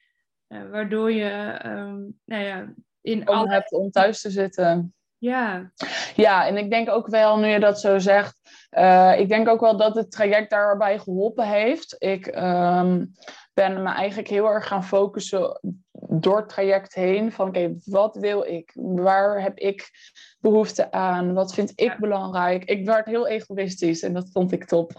Uh, 0.53 0.69
waardoor 0.71 1.11
je 1.11 1.59
um, 1.65 2.19
nou 2.25 2.43
ja, 2.43 2.73
in 3.01 3.29
om 3.29 3.49
hebt 3.49 3.71
om 3.71 3.91
thuis 3.91 4.21
te 4.21 4.29
zitten. 4.29 4.93
Ja. 5.17 5.71
Ja, 6.15 6.47
en 6.47 6.57
ik 6.57 6.69
denk 6.69 6.89
ook 6.89 7.07
wel, 7.07 7.37
nu 7.37 7.47
je 7.47 7.59
dat 7.59 7.79
zo 7.79 7.99
zegt, 7.99 8.37
uh, 8.77 9.19
ik 9.19 9.29
denk 9.29 9.47
ook 9.47 9.59
wel 9.59 9.77
dat 9.77 9.95
het 9.95 10.11
traject 10.11 10.49
daarbij 10.49 10.99
geholpen 10.99 11.47
heeft. 11.47 11.95
Ik 11.99 12.27
um, 12.27 13.11
ben 13.53 13.83
me 13.83 13.89
eigenlijk 13.89 14.27
heel 14.27 14.45
erg 14.45 14.67
gaan 14.67 14.83
focussen 14.83 15.59
door 16.09 16.37
het 16.37 16.49
traject 16.49 16.93
heen. 16.93 17.31
Van 17.31 17.47
oké, 17.47 17.59
okay, 17.59 17.75
wat 17.83 18.15
wil 18.15 18.43
ik? 18.43 18.71
Waar 18.75 19.41
heb 19.41 19.57
ik 19.57 19.89
behoefte 20.39 20.91
aan? 20.91 21.33
Wat 21.33 21.53
vind 21.53 21.71
ik 21.75 21.91
ja. 21.91 21.97
belangrijk? 21.99 22.63
Ik 22.63 22.85
werd 22.85 23.05
heel 23.05 23.27
egoïstisch 23.27 24.01
en 24.01 24.13
dat 24.13 24.29
vond 24.31 24.51
ik 24.51 24.65
top. 24.65 24.91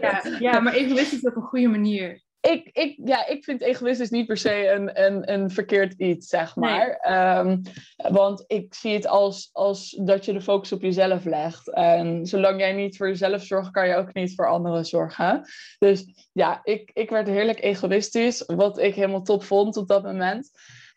Ja, 0.00 0.22
ja 0.38 0.60
maar 0.60 0.72
egoïstisch 0.72 1.22
op 1.22 1.36
een 1.36 1.42
goede 1.42 1.68
manier 1.68 2.24
ik, 2.50 2.68
ik, 2.72 2.94
ja, 3.04 3.26
ik 3.26 3.44
vind 3.44 3.60
egoïstisch 3.60 4.10
niet 4.10 4.26
per 4.26 4.36
se 4.36 4.70
een, 4.70 5.04
een, 5.04 5.32
een 5.32 5.50
verkeerd 5.50 5.92
iets, 5.92 6.28
zeg 6.28 6.56
maar. 6.56 7.00
Nee. 7.02 7.38
Um, 7.38 7.62
want 7.96 8.44
ik 8.46 8.74
zie 8.74 8.94
het 8.94 9.06
als, 9.06 9.50
als 9.52 10.00
dat 10.00 10.24
je 10.24 10.32
de 10.32 10.40
focus 10.40 10.72
op 10.72 10.80
jezelf 10.80 11.24
legt. 11.24 11.70
En 11.70 12.26
zolang 12.26 12.60
jij 12.60 12.72
niet 12.72 12.96
voor 12.96 13.08
jezelf 13.08 13.42
zorgt, 13.42 13.70
kan 13.70 13.88
je 13.88 13.96
ook 13.96 14.14
niet 14.14 14.34
voor 14.34 14.48
anderen 14.48 14.84
zorgen. 14.84 15.42
Dus 15.78 16.28
ja, 16.32 16.60
ik, 16.62 16.90
ik 16.94 17.10
werd 17.10 17.26
heerlijk 17.26 17.62
egoïstisch, 17.62 18.42
wat 18.46 18.78
ik 18.78 18.94
helemaal 18.94 19.22
top 19.22 19.42
vond 19.42 19.76
op 19.76 19.88
dat 19.88 20.02
moment. 20.02 20.50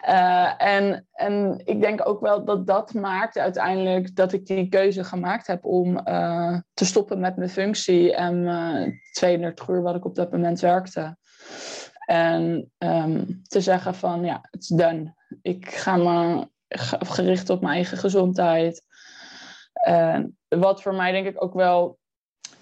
Uh, 0.07 0.53
en, 0.57 1.07
en 1.11 1.61
ik 1.65 1.81
denk 1.81 2.07
ook 2.07 2.21
wel 2.21 2.45
dat 2.45 2.67
dat 2.67 2.93
maakt 2.93 3.37
uiteindelijk 3.37 4.15
dat 4.15 4.33
ik 4.33 4.45
die 4.45 4.69
keuze 4.69 5.03
gemaakt 5.03 5.47
heb 5.47 5.65
om 5.65 6.01
uh, 6.07 6.57
te 6.73 6.85
stoppen 6.85 7.19
met 7.19 7.35
mijn 7.35 7.49
functie 7.49 8.15
en 8.15 8.35
uh, 8.35 8.87
32 9.11 9.67
uur 9.67 9.81
wat 9.81 9.95
ik 9.95 10.05
op 10.05 10.15
dat 10.15 10.31
moment 10.31 10.59
werkte. 10.59 11.17
En 12.05 12.71
um, 12.77 13.41
te 13.47 13.61
zeggen 13.61 13.95
van 13.95 14.23
ja, 14.23 14.47
het 14.51 14.61
is 14.61 14.67
done. 14.67 15.13
Ik 15.41 15.69
ga 15.69 15.95
me 15.97 16.47
gericht 16.99 17.49
op 17.49 17.61
mijn 17.61 17.73
eigen 17.73 17.97
gezondheid. 17.97 18.83
En 19.73 20.37
wat 20.47 20.81
voor 20.81 20.95
mij 20.95 21.11
denk 21.11 21.27
ik 21.27 21.43
ook 21.43 21.53
wel. 21.53 21.97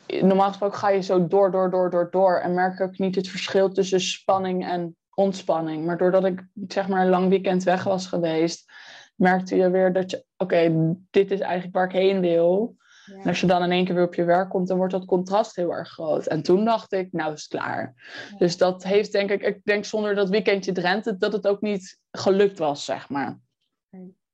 Normaal 0.08 0.48
gesproken 0.48 0.78
ga 0.78 0.90
je 0.90 1.02
zo 1.02 1.28
door, 1.28 1.52
door, 1.52 1.70
door, 1.70 1.90
door, 1.90 2.12
door. 2.12 2.40
En 2.40 2.54
merk 2.54 2.74
ik 2.74 2.82
ook 2.82 2.98
niet 2.98 3.16
het 3.16 3.28
verschil 3.28 3.72
tussen 3.72 4.02
spanning 4.02 4.68
en 4.68 4.96
ontspanning. 5.14 5.86
Maar 5.86 5.98
doordat 5.98 6.26
ik 6.26 6.48
zeg 6.68 6.88
maar 6.88 7.02
een 7.02 7.10
lang 7.10 7.30
weekend 7.30 7.64
weg 7.64 7.84
was 7.84 8.08
geweest, 8.08 8.72
merkte 9.16 9.56
je 9.56 9.70
weer 9.70 9.94
dat 9.94 10.12
je, 10.12 10.26
oké, 10.38 10.96
dit 11.10 11.32
is 11.32 11.40
eigenlijk 11.40 11.76
waar 11.76 11.86
ik 11.86 11.92
heen 11.92 12.20
wil. 12.20 12.76
Ja. 13.08 13.22
En 13.22 13.28
als 13.28 13.42
je 13.42 13.48
dan 13.48 13.64
in 13.64 13.72
één 13.72 13.86
keer 13.86 13.96
weer 13.96 14.06
op 14.06 14.16
je 14.16 14.24
werk 14.24 14.50
komt, 14.50 14.68
dan 14.68 14.78
wordt 14.78 14.94
dat 14.94 15.06
contrast 15.06 15.56
heel 15.56 15.72
erg 15.72 15.90
groot. 15.90 16.26
En 16.26 16.42
toen 16.42 16.66
dacht 16.66 16.92
ik, 16.92 17.12
nou 17.12 17.34
is 17.34 17.42
het 17.42 17.50
klaar. 17.50 17.94
Ja. 18.32 18.38
Dus 18.38 18.58
dat 18.58 18.84
heeft 18.84 19.12
denk 19.12 19.30
ik, 19.30 19.42
ik 19.42 19.60
denk 19.64 19.86
zonder 19.86 20.16
dat 20.16 20.30
weekendje 20.30 20.72
Drenthe, 20.72 21.18
dat 21.18 21.34
het 21.34 21.48
ook 21.48 21.62
niet 21.62 22.00
gelukt 22.12 22.58
was, 22.58 22.86
zeg 22.86 23.10
maar. 23.10 23.40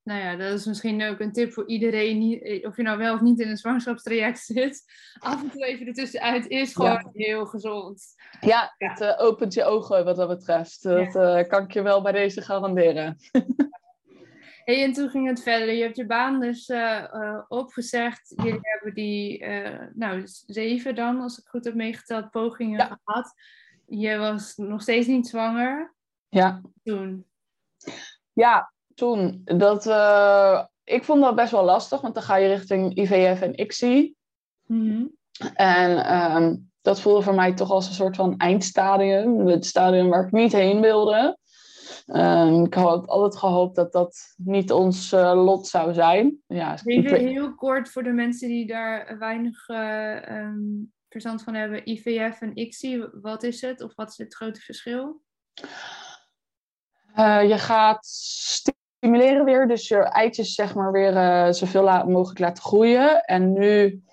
Nou 0.03 0.19
ja, 0.19 0.35
dat 0.35 0.59
is 0.59 0.65
misschien 0.65 1.03
ook 1.03 1.19
een 1.19 1.31
tip 1.31 1.51
voor 1.51 1.67
iedereen, 1.67 2.41
eh, 2.41 2.67
of 2.67 2.77
je 2.77 2.83
nou 2.83 2.97
wel 2.97 3.13
of 3.13 3.21
niet 3.21 3.39
in 3.39 3.49
een 3.49 3.57
zwangerschapstraject 3.57 4.39
zit. 4.53 4.83
Af 5.19 5.43
en 5.43 5.51
toe 5.51 5.65
even 5.65 5.87
ertussenuit 5.87 6.47
is 6.47 6.73
gewoon 6.73 7.11
ja. 7.13 7.25
heel 7.25 7.45
gezond. 7.45 8.05
Ja, 8.41 8.73
het 8.77 9.01
uh, 9.01 9.13
opent 9.17 9.53
je 9.53 9.63
ogen 9.63 10.05
wat 10.05 10.15
dat 10.15 10.27
betreft. 10.27 10.83
Dat 10.83 11.15
uh, 11.15 11.47
kan 11.47 11.63
ik 11.63 11.71
je 11.71 11.81
wel 11.81 12.01
bij 12.01 12.11
deze 12.11 12.41
garanderen. 12.41 13.17
Hey, 14.63 14.83
en 14.83 14.93
toen 14.93 15.09
ging 15.09 15.27
het 15.27 15.43
verder. 15.43 15.73
Je 15.73 15.81
hebt 15.81 15.95
je 15.95 16.05
baan 16.05 16.39
dus 16.39 16.69
uh, 16.69 17.03
uh, 17.13 17.39
opgezegd. 17.47 18.33
Jullie 18.35 18.59
hebben 18.61 18.93
die, 18.93 19.39
uh, 19.39 19.79
nou, 19.93 20.21
zeven 20.45 20.95
dan, 20.95 21.21
als 21.21 21.37
ik 21.37 21.47
goed 21.47 21.65
heb 21.65 21.73
meegeteld, 21.73 22.31
pogingen 22.31 22.79
ja. 22.79 22.99
gehad. 23.03 23.33
Je 23.85 24.17
was 24.17 24.55
nog 24.55 24.81
steeds 24.81 25.07
niet 25.07 25.27
zwanger. 25.27 25.95
Ja. 26.29 26.61
Toen. 26.83 27.25
Ja, 28.33 28.73
toen. 28.95 29.41
Dat, 29.43 29.85
ik 30.83 31.03
vond 31.03 31.21
dat 31.21 31.35
best 31.35 31.51
wel 31.51 31.63
lastig, 31.63 32.01
want 32.01 32.13
dan 32.13 32.23
ga 32.23 32.35
je 32.35 32.47
richting 32.47 32.97
IVF 32.97 33.41
en 33.41 33.59
ICSI. 33.59 34.15
Mm 34.65 34.89
-hmm. 34.89 35.15
En 35.53 36.13
um, 36.35 36.71
dat 36.81 37.01
voelde 37.01 37.21
voor 37.21 37.35
mij 37.35 37.53
toch 37.53 37.71
als 37.71 37.87
een 37.87 37.93
soort 37.93 38.15
van 38.15 38.37
eindstadium. 38.37 39.47
Het 39.47 39.65
stadium 39.65 40.09
waar 40.09 40.25
ik 40.25 40.31
niet 40.31 40.51
heen 40.51 40.81
wilde. 40.81 41.37
Um, 42.07 42.65
ik 42.65 42.73
had 42.73 43.07
altijd 43.07 43.37
gehoopt 43.37 43.75
dat 43.75 43.91
dat 43.91 44.33
niet 44.37 44.71
ons 44.71 45.13
uh, 45.13 45.43
lot 45.45 45.67
zou 45.67 45.93
zijn. 45.93 46.37
Ja, 46.47 46.77
Even 46.83 47.27
heel 47.27 47.55
kort 47.55 47.89
voor 47.89 48.03
de 48.03 48.11
mensen 48.11 48.47
die 48.47 48.67
daar 48.67 49.17
weinig 49.19 49.69
uh, 49.69 50.37
um, 50.39 50.93
verstand 51.09 51.43
van 51.43 51.53
hebben. 51.53 51.89
IVF 51.89 52.41
en 52.41 52.57
ICSI, 52.57 53.07
wat 53.21 53.43
is 53.43 53.61
het? 53.61 53.81
Of 53.81 53.95
wat 53.95 54.09
is 54.09 54.17
het 54.17 54.35
grote 54.35 54.59
verschil? 54.59 55.21
Uh, 57.15 57.49
je 57.49 57.57
gaat 57.57 58.05
stimuleren 58.05 59.45
weer, 59.45 59.67
dus 59.67 59.87
je 59.87 59.97
eitjes 59.97 60.53
zeg 60.53 60.75
maar 60.75 60.91
weer 60.91 61.53
zoveel 61.53 62.05
mogelijk 62.05 62.39
laten 62.39 62.63
groeien. 62.63 63.23
En 63.23 63.53
nu 63.53 64.03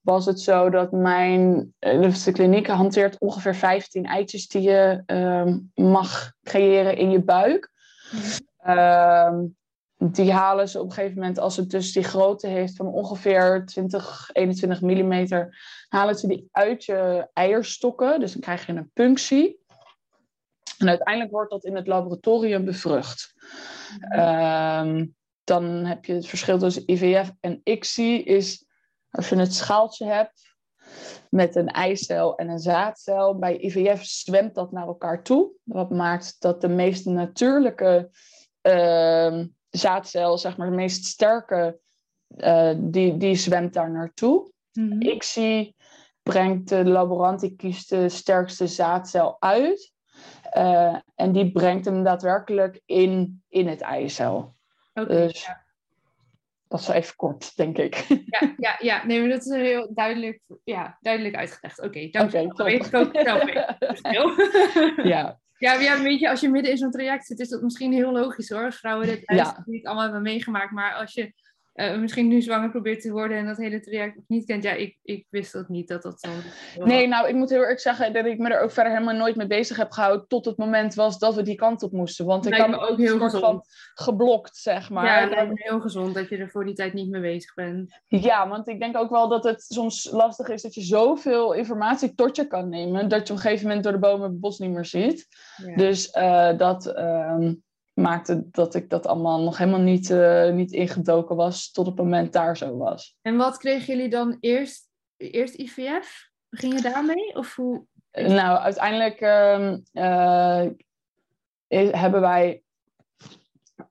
was 0.00 0.26
het 0.26 0.40
zo 0.40 0.70
dat 0.70 0.92
mijn 0.92 1.74
dus 1.80 2.24
de 2.24 2.32
kliniek 2.32 2.66
hanteert 2.66 3.18
ongeveer 3.18 3.54
15 3.54 4.04
eitjes 4.04 4.48
die 4.48 4.62
je 4.62 5.02
um, 5.06 5.70
mag 5.74 6.32
creëren 6.42 6.96
in 6.96 7.10
je 7.10 7.22
buik. 7.22 7.70
Um, 8.66 9.56
die 10.02 10.32
halen 10.32 10.68
ze 10.68 10.78
op 10.78 10.84
een 10.84 10.92
gegeven 10.92 11.18
moment, 11.18 11.38
als 11.38 11.56
het 11.56 11.70
dus 11.70 11.92
die 11.92 12.02
grootte 12.02 12.46
heeft 12.46 12.76
van 12.76 12.86
ongeveer 12.86 13.66
20, 13.66 14.30
21 14.32 14.80
millimeter, 14.80 15.58
halen 15.88 16.14
ze 16.14 16.26
die 16.26 16.48
uit 16.52 16.84
je 16.84 17.28
eierstokken. 17.32 18.20
Dus 18.20 18.32
dan 18.32 18.40
krijg 18.40 18.66
je 18.66 18.72
een 18.72 18.90
punctie. 18.92 19.58
En 20.78 20.88
uiteindelijk 20.88 21.32
wordt 21.32 21.50
dat 21.50 21.64
in 21.64 21.76
het 21.76 21.86
laboratorium 21.86 22.64
bevrucht. 22.64 23.34
Ehm, 23.98 25.06
dan 25.44 25.64
heb 25.64 26.04
je 26.04 26.12
het 26.12 26.26
verschil 26.26 26.58
tussen 26.58 26.82
IVF 26.86 27.32
en 27.40 27.60
ICSI 27.64 28.22
is 28.22 28.64
als 29.10 29.28
je 29.28 29.36
het 29.36 29.54
schaaltje 29.54 30.06
hebt 30.06 30.50
met 31.30 31.56
een 31.56 31.68
eicel 31.68 32.36
en 32.36 32.48
een 32.48 32.58
zaadcel. 32.58 33.38
Bij 33.38 33.58
IVF 33.58 34.04
zwemt 34.04 34.54
dat 34.54 34.72
naar 34.72 34.86
elkaar 34.86 35.22
toe. 35.22 35.50
Wat 35.62 35.90
maakt 35.90 36.36
dat 36.38 36.60
de 36.60 36.68
meest 36.68 37.04
natuurlijke 37.04 38.10
uh, 38.62 39.44
zaadcel, 39.70 40.38
zeg 40.38 40.56
maar 40.56 40.70
de 40.70 40.76
meest 40.76 41.04
sterke, 41.04 41.78
uh, 42.36 42.74
die, 42.78 43.16
die 43.16 43.34
zwemt 43.34 43.72
daar 43.72 43.90
naartoe. 43.90 44.52
Mm 44.72 45.02
ICSI 45.02 45.74
brengt 46.22 46.68
de 46.68 46.84
laborant, 46.84 47.40
die 47.40 47.56
kiest 47.56 47.88
de 47.88 48.08
sterkste 48.08 48.66
zaadcel 48.66 49.36
uit. 49.38 49.92
Uh, 50.56 50.96
en 51.14 51.32
die 51.32 51.52
brengt 51.52 51.84
hem 51.84 52.04
daadwerkelijk 52.04 52.82
in, 52.84 53.42
in 53.48 53.68
het 53.68 53.80
eicel. 53.80 54.54
Okay, 54.94 55.16
dus 55.16 55.44
ja. 55.44 55.64
Dat 56.70 56.80
is 56.80 56.88
even 56.88 57.16
kort, 57.16 57.56
denk 57.56 57.78
ik. 57.78 58.06
Ja, 58.08 58.54
ja, 58.56 58.76
ja. 58.78 59.06
nee, 59.06 59.20
maar 59.20 59.28
dat 59.28 59.46
is 59.46 59.54
heel 59.54 59.90
duidelijk, 59.94 60.40
ja, 60.64 60.98
duidelijk 61.00 61.34
uitgelegd. 61.34 61.78
Oké, 61.78 61.88
okay, 61.88 62.10
dank 62.10 62.30
je. 62.30 62.40
Okay, 62.40 62.64
weet 62.64 62.86
ik 62.86 62.94
ook 62.94 63.10
zelf 63.12 63.52
Ja. 65.02 65.38
Ja, 65.58 65.74
ja, 65.74 66.02
weet 66.02 66.20
je, 66.20 66.30
als 66.30 66.40
je 66.40 66.48
midden 66.48 66.70
in 66.70 66.76
zo'n 66.76 66.90
traject 66.90 67.26
zit, 67.26 67.40
is 67.40 67.48
dat 67.48 67.62
misschien 67.62 67.92
heel 67.92 68.12
logisch 68.12 68.48
hoor. 68.48 68.72
Vrouwen 68.72 69.06
dit 69.06 69.22
ja. 69.24 69.62
niet 69.66 69.86
allemaal 69.86 70.04
hebben 70.04 70.22
meegemaakt. 70.22 70.70
Maar 70.70 70.94
als 70.94 71.14
je 71.14 71.32
uh, 71.80 71.98
misschien 71.98 72.28
nu 72.28 72.42
zwanger 72.42 72.70
probeert 72.70 73.00
te 73.00 73.10
worden 73.10 73.36
en 73.36 73.46
dat 73.46 73.56
hele 73.56 73.80
traject 73.80 74.16
nog 74.16 74.24
niet 74.28 74.44
kent. 74.44 74.62
Ja, 74.62 74.72
ik, 74.72 74.98
ik 75.02 75.26
wist 75.30 75.52
dat 75.52 75.68
niet 75.68 75.88
dat 75.88 76.02
dat 76.02 76.20
zo. 76.20 76.28
Nee, 76.84 77.08
nou, 77.08 77.28
ik 77.28 77.34
moet 77.34 77.50
heel 77.50 77.62
erg 77.62 77.80
zeggen 77.80 78.12
dat 78.12 78.24
ik 78.24 78.38
me 78.38 78.48
er 78.48 78.60
ook 78.60 78.70
verder 78.70 78.92
helemaal 78.92 79.14
nooit 79.14 79.36
mee 79.36 79.46
bezig 79.46 79.76
heb 79.76 79.90
gehouden. 79.90 80.28
Tot 80.28 80.44
het 80.44 80.56
moment 80.56 80.94
was 80.94 81.18
dat 81.18 81.34
we 81.34 81.42
die 81.42 81.54
kant 81.54 81.82
op 81.82 81.92
moesten. 81.92 82.26
Want 82.26 82.46
ik 82.46 82.54
had 82.54 82.68
me 82.68 82.78
ook 82.78 82.98
heel 82.98 83.18
soort 83.18 83.38
van 83.38 83.64
geblokt, 83.94 84.56
zeg 84.56 84.90
maar. 84.90 85.04
Ja, 85.04 85.20
het 85.20 85.30
lijkt 85.30 85.48
me 85.48 85.62
heel 85.62 85.80
gezond 85.80 86.14
dat 86.14 86.28
je 86.28 86.36
er 86.36 86.50
voor 86.50 86.64
die 86.64 86.74
tijd 86.74 86.92
niet 86.92 87.10
mee 87.10 87.20
bezig 87.20 87.54
bent. 87.54 88.00
Ja, 88.06 88.48
want 88.48 88.68
ik 88.68 88.80
denk 88.80 88.96
ook 88.96 89.10
wel 89.10 89.28
dat 89.28 89.44
het 89.44 89.62
soms 89.62 90.10
lastig 90.10 90.48
is 90.48 90.62
dat 90.62 90.74
je 90.74 90.82
zoveel 90.82 91.52
informatie 91.52 92.14
tot 92.14 92.36
je 92.36 92.46
kan 92.46 92.68
nemen. 92.68 93.08
Dat 93.08 93.26
je 93.26 93.32
op 93.32 93.38
een 93.38 93.44
gegeven 93.44 93.66
moment 93.66 93.84
door 93.84 93.92
de 93.92 93.98
bomen 93.98 94.30
het 94.30 94.40
bos 94.40 94.58
niet 94.58 94.70
meer 94.70 94.84
ziet. 94.84 95.26
Ja. 95.66 95.76
Dus 95.76 96.14
uh, 96.14 96.58
dat. 96.58 96.86
Uh, 96.86 97.50
maakte 98.00 98.48
dat 98.50 98.74
ik 98.74 98.90
dat 98.90 99.06
allemaal 99.06 99.42
nog 99.42 99.58
helemaal 99.58 99.80
niet, 99.80 100.10
uh, 100.10 100.50
niet 100.50 100.72
ingedoken 100.72 101.36
was 101.36 101.70
tot 101.70 101.86
het 101.86 101.96
moment 101.96 102.32
daar 102.32 102.56
zo 102.56 102.76
was. 102.76 103.16
En 103.22 103.36
wat 103.36 103.56
kregen 103.56 103.94
jullie 103.94 104.10
dan 104.10 104.36
eerst? 104.40 104.88
Eerst 105.16 105.54
IVF? 105.54 106.28
Ging 106.50 106.74
je 106.74 106.82
daarmee? 106.82 107.34
Of 107.34 107.56
hoe? 107.56 107.84
Nou, 108.12 108.58
uiteindelijk 108.58 109.20
uh, 109.20 109.76
uh, 109.92 110.66
hebben 111.92 112.20
wij, 112.20 112.62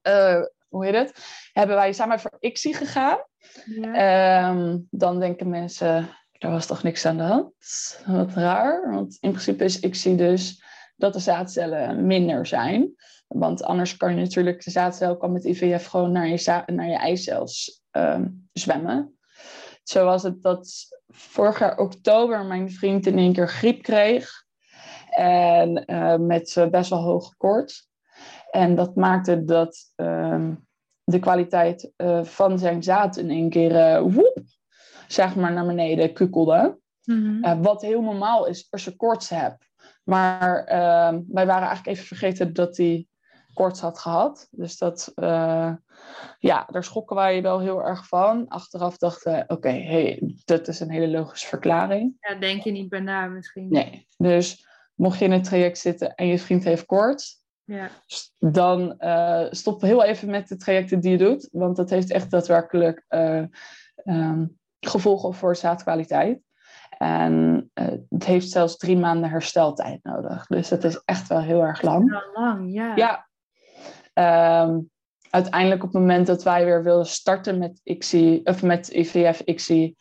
uh, 0.03 0.41
hoe 0.67 0.85
heet 0.85 0.93
het? 0.93 1.13
Hebben 1.53 1.75
wij 1.75 1.93
samen 1.93 2.19
voor 2.19 2.37
ICSI 2.39 2.73
gegaan. 2.73 3.17
Ja. 3.65 4.49
Um, 4.49 4.87
dan 4.89 5.19
denken 5.19 5.49
mensen, 5.49 6.09
er 6.31 6.49
was 6.49 6.65
toch 6.65 6.83
niks 6.83 7.05
aan 7.05 7.17
de 7.17 7.23
hand? 7.23 7.53
Wat 8.05 8.33
raar, 8.33 8.91
want 8.91 9.17
in 9.19 9.29
principe 9.31 9.63
is 9.63 9.79
ICSI 9.79 10.15
dus 10.15 10.63
dat 10.95 11.13
de 11.13 11.19
zaadcellen 11.19 12.05
minder 12.05 12.45
zijn. 12.45 12.95
Want 13.29 13.63
anders 13.63 13.97
kan 13.97 14.15
je 14.15 14.21
natuurlijk, 14.21 14.63
de 14.63 14.71
zaadcel 14.71 15.17
kan 15.17 15.31
met 15.31 15.43
IVF 15.43 15.85
gewoon 15.85 16.11
naar 16.11 16.27
je, 16.27 16.63
naar 16.65 16.87
je 16.87 16.97
eicels 16.97 17.83
um, 17.91 18.49
zwemmen. 18.53 19.17
Zo 19.83 20.05
was 20.05 20.23
het 20.23 20.41
dat 20.41 20.87
vorig 21.07 21.59
jaar 21.59 21.77
oktober 21.77 22.45
mijn 22.45 22.71
vriend 22.71 23.05
in 23.05 23.17
één 23.17 23.33
keer 23.33 23.47
griep 23.47 23.81
kreeg. 23.81 24.29
En 25.09 25.83
uh, 25.85 26.15
met 26.15 26.67
best 26.71 26.89
wel 26.89 27.01
hoge 27.01 27.35
koorts. 27.37 27.89
En 28.51 28.75
dat 28.75 28.95
maakte 28.95 29.43
dat 29.43 29.77
uh, 29.95 30.51
de 31.03 31.19
kwaliteit 31.19 31.91
uh, 31.97 32.23
van 32.23 32.59
zijn 32.59 32.83
zaad 32.83 33.17
in 33.17 33.29
één 33.29 33.49
keer 33.49 34.01
woep, 34.01 34.41
zeg 35.07 35.35
maar 35.35 35.53
naar 35.53 35.65
beneden 35.65 36.13
kukkelde. 36.13 36.79
Mm 37.03 37.41
-hmm. 37.41 37.61
wat 37.61 37.81
heel 37.81 38.01
normaal 38.01 38.45
is 38.45 38.67
als 38.69 38.83
je 38.83 38.95
koorts 38.95 39.29
hebt. 39.29 39.69
Maar 40.03 40.63
ehm, 40.63 41.21
wij 41.27 41.45
waren 41.45 41.67
eigenlijk 41.67 41.87
even 41.87 42.05
vergeten 42.05 42.53
dat 42.53 42.77
hij 42.77 43.07
koorts 43.53 43.79
had 43.79 43.99
gehad. 43.99 44.47
Dus 44.51 44.77
dat, 44.77 45.11
uh, 45.15 45.73
ja, 46.39 46.67
daar 46.71 46.83
schokken 46.83 47.15
wij 47.15 47.41
wel 47.41 47.59
heel 47.59 47.83
erg 47.83 48.07
van. 48.07 48.47
Achteraf 48.47 48.97
dachten 48.97 49.33
we, 49.33 49.43
oké, 49.47 49.71
hey, 49.71 50.33
dat 50.45 50.67
is 50.67 50.79
een 50.79 50.91
hele 50.91 51.07
logische 51.07 51.47
verklaring. 51.47 52.17
Ja, 52.19 52.35
denk 52.35 52.63
je 52.63 52.71
niet 52.71 52.89
bij 52.89 52.99
na 52.99 53.27
misschien. 53.27 53.67
Nee, 53.69 54.07
dus 54.17 54.67
mocht 54.95 55.19
je 55.19 55.25
in 55.25 55.31
het 55.31 55.43
traject 55.43 55.77
zitten 55.77 56.15
en 56.15 56.27
je 56.27 56.39
vriend 56.39 56.63
heeft 56.63 56.85
koorts, 56.85 57.43
ja. 57.63 57.89
dan 58.39 58.95
uh, 58.99 59.45
stop 59.49 59.81
heel 59.81 60.03
even 60.03 60.29
met 60.29 60.47
de 60.47 60.55
trajecten 60.55 60.99
die 60.99 61.11
je 61.11 61.17
doet. 61.17 61.49
Want 61.51 61.75
dat 61.75 61.89
heeft 61.89 62.11
echt 62.11 62.31
daadwerkelijk 62.31 63.05
uh, 63.09 63.43
um, 64.05 64.59
gevolgen 64.79 65.33
voor 65.33 65.55
zaadkwaliteit. 65.55 66.41
En 66.97 67.69
uh, 67.73 67.87
het 68.09 68.25
heeft 68.25 68.49
zelfs 68.49 68.77
drie 68.77 68.97
maanden 68.97 69.29
hersteltijd 69.29 70.03
nodig. 70.03 70.47
Dus 70.47 70.69
dat 70.69 70.83
is 70.83 71.01
echt 71.05 71.27
wel 71.27 71.41
heel 71.41 71.61
erg 71.61 71.81
lang. 71.81 72.11
Heel 72.11 72.43
lang, 72.43 72.73
ja. 72.73 72.95
Ja, 72.95 73.28
Um, 74.19 74.89
uiteindelijk 75.29 75.83
op 75.83 75.93
het 75.93 76.01
moment 76.01 76.27
dat 76.27 76.43
wij 76.43 76.65
weer 76.65 76.83
wilden 76.83 77.05
starten 77.05 77.57
met, 77.57 77.81
ICSI, 77.83 78.41
of 78.43 78.63
met 78.63 78.87
IVF 78.87 79.41
ICSI, 79.45 79.95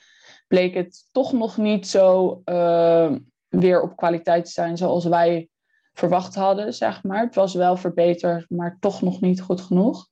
bleek 0.46 0.74
het 0.74 1.08
toch 1.12 1.32
nog 1.32 1.56
niet 1.56 1.86
zo 1.86 2.40
uh, 2.44 3.14
weer 3.48 3.82
op 3.82 3.96
kwaliteit 3.96 4.44
te 4.44 4.50
zijn 4.50 4.76
zoals 4.76 5.04
wij 5.04 5.48
verwacht 5.92 6.34
hadden, 6.34 6.74
zeg 6.74 7.02
maar. 7.02 7.24
Het 7.24 7.34
was 7.34 7.54
wel 7.54 7.76
verbeterd, 7.76 8.50
maar 8.50 8.76
toch 8.80 9.02
nog 9.02 9.20
niet 9.20 9.40
goed 9.40 9.60
genoeg. 9.60 10.08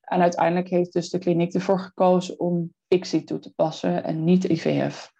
En 0.00 0.20
uiteindelijk 0.20 0.68
heeft 0.68 0.92
dus 0.92 1.10
de 1.10 1.18
kliniek 1.18 1.54
ervoor 1.54 1.80
gekozen 1.80 2.40
om 2.40 2.74
ICSI 2.88 3.24
toe 3.24 3.38
te 3.38 3.52
passen 3.54 4.04
en 4.04 4.24
niet 4.24 4.44
IVF. 4.44 5.12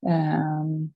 Um, 0.00 0.94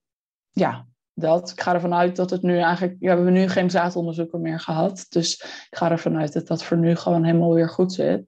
ja, 0.51 0.87
dat. 1.19 1.51
Ik 1.51 1.61
ga 1.61 1.75
ervan 1.75 1.95
uit 1.95 2.17
dat 2.17 2.31
het 2.31 2.43
nu 2.43 2.59
eigenlijk... 2.59 2.97
Ja, 2.99 3.11
we 3.11 3.15
hebben 3.15 3.33
nu 3.33 3.49
geen 3.49 3.71
zaadonderzoeken 3.71 4.41
meer 4.41 4.61
gehad. 4.61 5.07
Dus 5.09 5.43
ik 5.71 5.77
ga 5.77 5.91
ervan 5.91 6.17
uit 6.17 6.33
dat 6.33 6.47
dat 6.47 6.65
voor 6.65 6.77
nu 6.77 6.97
gewoon 6.97 7.25
helemaal 7.25 7.55
weer 7.55 7.69
goed 7.69 7.93
zit. 7.93 8.25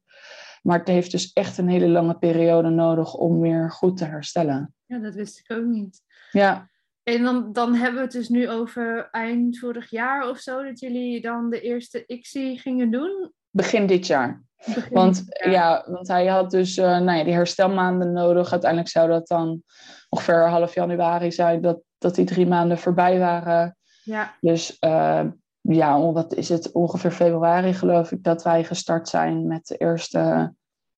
Maar 0.63 0.79
het 0.79 0.89
heeft 0.89 1.11
dus 1.11 1.33
echt 1.33 1.59
een 1.59 1.69
hele 1.69 1.89
lange 1.89 2.19
periode 2.19 2.69
nodig 2.69 3.15
om 3.15 3.41
weer 3.41 3.71
goed 3.71 3.97
te 3.97 4.05
herstellen. 4.05 4.75
Ja, 4.87 4.99
dat 4.99 5.15
wist 5.15 5.39
ik 5.39 5.57
ook 5.57 5.65
niet. 5.65 6.03
Ja. 6.31 6.71
En 7.03 7.23
dan, 7.23 7.53
dan 7.53 7.75
hebben 7.75 7.95
we 7.95 8.03
het 8.03 8.13
dus 8.13 8.29
nu 8.29 8.51
over 8.51 9.09
eind 9.11 9.59
vorig 9.59 9.91
jaar 9.91 10.29
of 10.29 10.39
zo... 10.39 10.63
dat 10.63 10.81
jullie 10.81 11.21
dan 11.21 11.51
de 11.51 11.61
eerste 11.61 12.07
ICSI 12.07 12.59
gingen 12.59 12.91
doen? 12.91 13.33
Begin 13.51 13.87
dit 13.87 14.07
jaar. 14.07 14.43
Begin 14.67 14.93
want, 14.93 15.25
ja. 15.45 15.85
want 15.87 16.09
hij 16.09 16.27
had 16.27 16.51
dus 16.51 16.77
uh, 16.77 16.85
nou 16.85 17.19
ja, 17.19 17.25
die 17.25 17.33
herstelmaanden 17.33 18.13
nodig. 18.13 18.51
Uiteindelijk 18.51 18.91
zou 18.91 19.09
dat 19.09 19.27
dan 19.27 19.63
ongeveer 20.09 20.49
half 20.49 20.75
januari 20.75 21.33
zijn... 21.33 21.61
dat 21.61 21.81
dat 21.99 22.15
die 22.15 22.25
drie 22.25 22.47
maanden 22.47 22.79
voorbij 22.79 23.19
waren. 23.19 23.77
Ja. 24.05 24.35
Dus 24.41 24.77
uh, 24.81 25.25
ja, 25.61 26.13
wat 26.13 26.35
is 26.35 26.49
het? 26.49 26.73
Ongeveer 26.73 27.11
februari 27.11 27.73
geloof 27.73 28.13
ik 28.13 28.23
dat 28.23 28.43
wij 28.43 28.65
gestart 28.65 29.09
zijn 29.09 29.47
met 29.47 29.67
de 29.67 29.77
eerste 29.77 30.55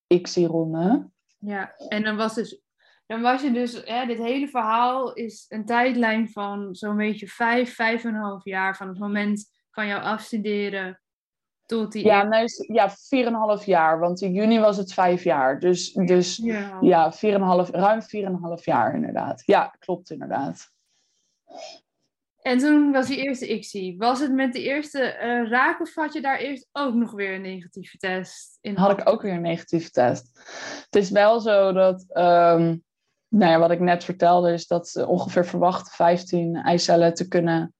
ICSI-ronde. 0.06 1.10
Ja, 1.38 1.74
en 1.88 2.02
dan 2.02 2.16
was 2.16 2.34
dus 2.34 2.62
dan 3.10 3.20
was 3.20 3.42
je 3.42 3.52
dus, 3.52 3.82
hè, 3.84 4.06
dit 4.06 4.18
hele 4.18 4.48
verhaal 4.48 5.12
is 5.12 5.46
een 5.48 5.64
tijdlijn 5.64 6.30
van 6.30 6.74
zo'n 6.74 6.96
beetje 6.96 7.26
vijf, 7.26 7.74
vijf 7.74 8.04
en 8.04 8.14
een 8.14 8.20
half 8.20 8.44
jaar 8.44 8.76
van 8.76 8.88
het 8.88 8.98
moment 8.98 9.50
van 9.70 9.86
jouw 9.86 10.00
afstuderen 10.00 11.00
tot 11.66 11.92
die... 11.92 12.04
Ja, 12.04 12.22
nee, 12.22 12.44
ja, 12.66 12.90
vier 12.90 13.26
en 13.26 13.32
een 13.32 13.38
half 13.38 13.64
jaar, 13.64 13.98
want 13.98 14.20
in 14.20 14.32
juni 14.32 14.58
was 14.58 14.76
het 14.76 14.92
vijf 14.92 15.24
jaar. 15.24 15.60
Dus, 15.60 15.92
dus 15.92 16.36
ja, 16.36 16.78
ja 16.80 17.12
vier 17.12 17.34
en 17.34 17.40
een 17.40 17.46
half, 17.46 17.70
ruim 17.70 18.02
vier 18.02 18.24
en 18.24 18.32
een 18.32 18.42
half 18.42 18.64
jaar 18.64 18.94
inderdaad. 18.94 19.42
Ja, 19.46 19.74
klopt 19.78 20.10
inderdaad. 20.10 20.72
En 22.42 22.58
toen 22.58 22.92
was 22.92 23.06
die 23.06 23.22
eerste 23.22 23.48
ICSI. 23.48 23.96
Was 23.98 24.20
het 24.20 24.32
met 24.32 24.52
de 24.52 24.62
eerste 24.62 25.18
uh, 25.22 25.50
raak 25.50 25.80
of 25.80 25.94
had 25.94 26.12
je 26.12 26.20
daar 26.20 26.38
eerst 26.38 26.68
ook 26.72 26.94
nog 26.94 27.12
weer 27.12 27.34
een 27.34 27.42
negatieve 27.42 27.96
test? 27.96 28.58
In 28.60 28.76
had 28.76 29.00
ik 29.00 29.08
ook 29.08 29.22
weer 29.22 29.32
een 29.32 29.40
negatieve 29.40 29.90
test. 29.90 30.30
Het 30.84 30.96
is 30.96 31.10
wel 31.10 31.40
zo 31.40 31.72
dat, 31.72 32.04
um, 32.08 32.84
nou 33.28 33.50
ja, 33.50 33.58
wat 33.58 33.70
ik 33.70 33.80
net 33.80 34.04
vertelde, 34.04 34.52
is 34.52 34.66
dat 34.66 34.88
ze 34.88 35.06
ongeveer 35.06 35.46
verwachten 35.46 35.92
15 35.92 36.56
eicellen 36.56 37.14
te 37.14 37.28
kunnen 37.28 37.74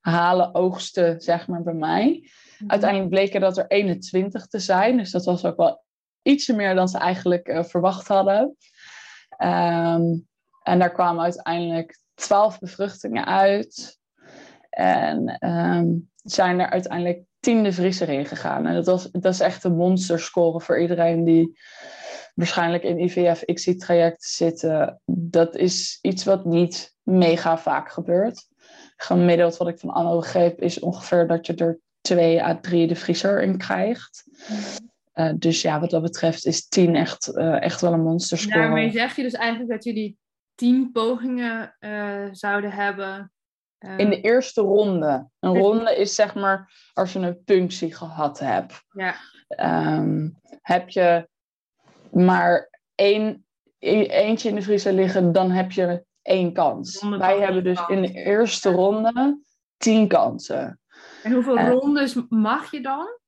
halen, 0.00 0.54
oogsten, 0.54 1.20
zeg 1.20 1.46
maar, 1.46 1.62
bij 1.62 1.74
mij. 1.74 2.30
Mhm. 2.58 2.70
Uiteindelijk 2.70 3.10
bleken 3.10 3.40
dat 3.40 3.58
er 3.58 3.66
21 3.66 4.46
te 4.46 4.58
zijn. 4.58 4.96
Dus 4.96 5.10
dat 5.10 5.24
was 5.24 5.44
ook 5.44 5.56
wel 5.56 5.84
ietsje 6.22 6.54
meer 6.54 6.74
dan 6.74 6.88
ze 6.88 6.98
eigenlijk 6.98 7.48
uh, 7.48 7.64
verwacht 7.64 8.08
hadden. 8.08 8.56
Um, 9.38 10.26
en 10.62 10.78
daar 10.78 10.92
kwamen 10.92 11.22
uiteindelijk 11.22 11.98
twaalf 12.18 12.58
bevruchtingen 12.58 13.26
uit. 13.26 13.98
En 14.70 15.46
um, 15.48 16.10
zijn 16.22 16.60
er 16.60 16.70
uiteindelijk 16.70 17.22
tiende 17.40 17.72
vriezer 17.72 18.08
ingegaan. 18.08 18.66
En 18.66 18.74
dat, 18.74 18.86
was, 18.86 19.10
dat 19.10 19.32
is 19.32 19.40
echt 19.40 19.64
een 19.64 19.76
monsterscore 19.76 20.60
voor 20.60 20.80
iedereen 20.80 21.24
die 21.24 21.58
waarschijnlijk 22.34 22.82
in 22.82 22.98
IVF-XI-traject 22.98 24.24
zitten. 24.24 25.00
Dat 25.06 25.56
is 25.56 25.98
iets 26.02 26.24
wat 26.24 26.44
niet 26.44 26.94
mega 27.02 27.58
vaak 27.58 27.90
gebeurt. 27.90 28.46
Gemiddeld 28.96 29.56
wat 29.56 29.68
ik 29.68 29.78
van 29.78 29.90
Anno 29.90 30.16
begreep 30.16 30.60
is 30.60 30.80
ongeveer 30.80 31.26
dat 31.26 31.46
je 31.46 31.54
er 31.54 31.80
twee 32.00 32.42
à 32.42 32.58
drie 32.60 32.86
de 32.86 32.96
vriezer 32.96 33.42
in 33.42 33.58
krijgt. 33.58 34.24
Uh, 35.14 35.32
dus 35.36 35.62
ja, 35.62 35.80
wat 35.80 35.90
dat 35.90 36.02
betreft 36.02 36.46
is 36.46 36.68
10 36.68 36.96
echt, 36.96 37.30
uh, 37.34 37.62
echt 37.62 37.80
wel 37.80 37.92
een 37.92 38.02
monsterscore. 38.02 38.58
Daarmee 38.58 38.90
zeg 38.90 39.16
je 39.16 39.22
dus 39.22 39.32
eigenlijk 39.32 39.70
dat 39.70 39.84
jullie 39.84 40.16
tien 40.58 40.92
pogingen 40.92 41.76
uh, 41.80 42.28
zouden 42.32 42.70
hebben. 42.70 43.32
In 43.96 44.10
de 44.10 44.20
eerste 44.20 44.60
ronde. 44.60 45.28
Een 45.40 45.56
ronde 45.58 45.96
is 45.96 46.14
zeg 46.14 46.34
maar 46.34 46.72
als 46.92 47.12
je 47.12 47.18
een 47.18 47.42
punctie 47.44 47.94
gehad 47.94 48.38
hebt. 48.38 48.84
Ja. 48.88 49.14
Um, 49.96 50.40
heb 50.62 50.88
je 50.88 51.28
maar 52.10 52.80
één, 52.94 53.46
e-, 53.78 54.06
eentje 54.06 54.48
in 54.48 54.54
de 54.54 54.62
vriezer 54.62 54.92
liggen, 54.92 55.32
dan 55.32 55.50
heb 55.50 55.72
je 55.72 56.04
één 56.22 56.52
kans. 56.52 57.08
Wij 57.08 57.38
hebben 57.38 57.64
dus 57.64 57.80
in 57.88 58.02
de 58.02 58.12
eerste 58.12 58.70
ronde 58.70 59.40
tien 59.76 60.08
kansen. 60.08 60.80
En 61.22 61.32
hoeveel 61.32 61.58
rondes 61.58 62.16
mag 62.28 62.70
je 62.70 62.80
dan? 62.80 63.18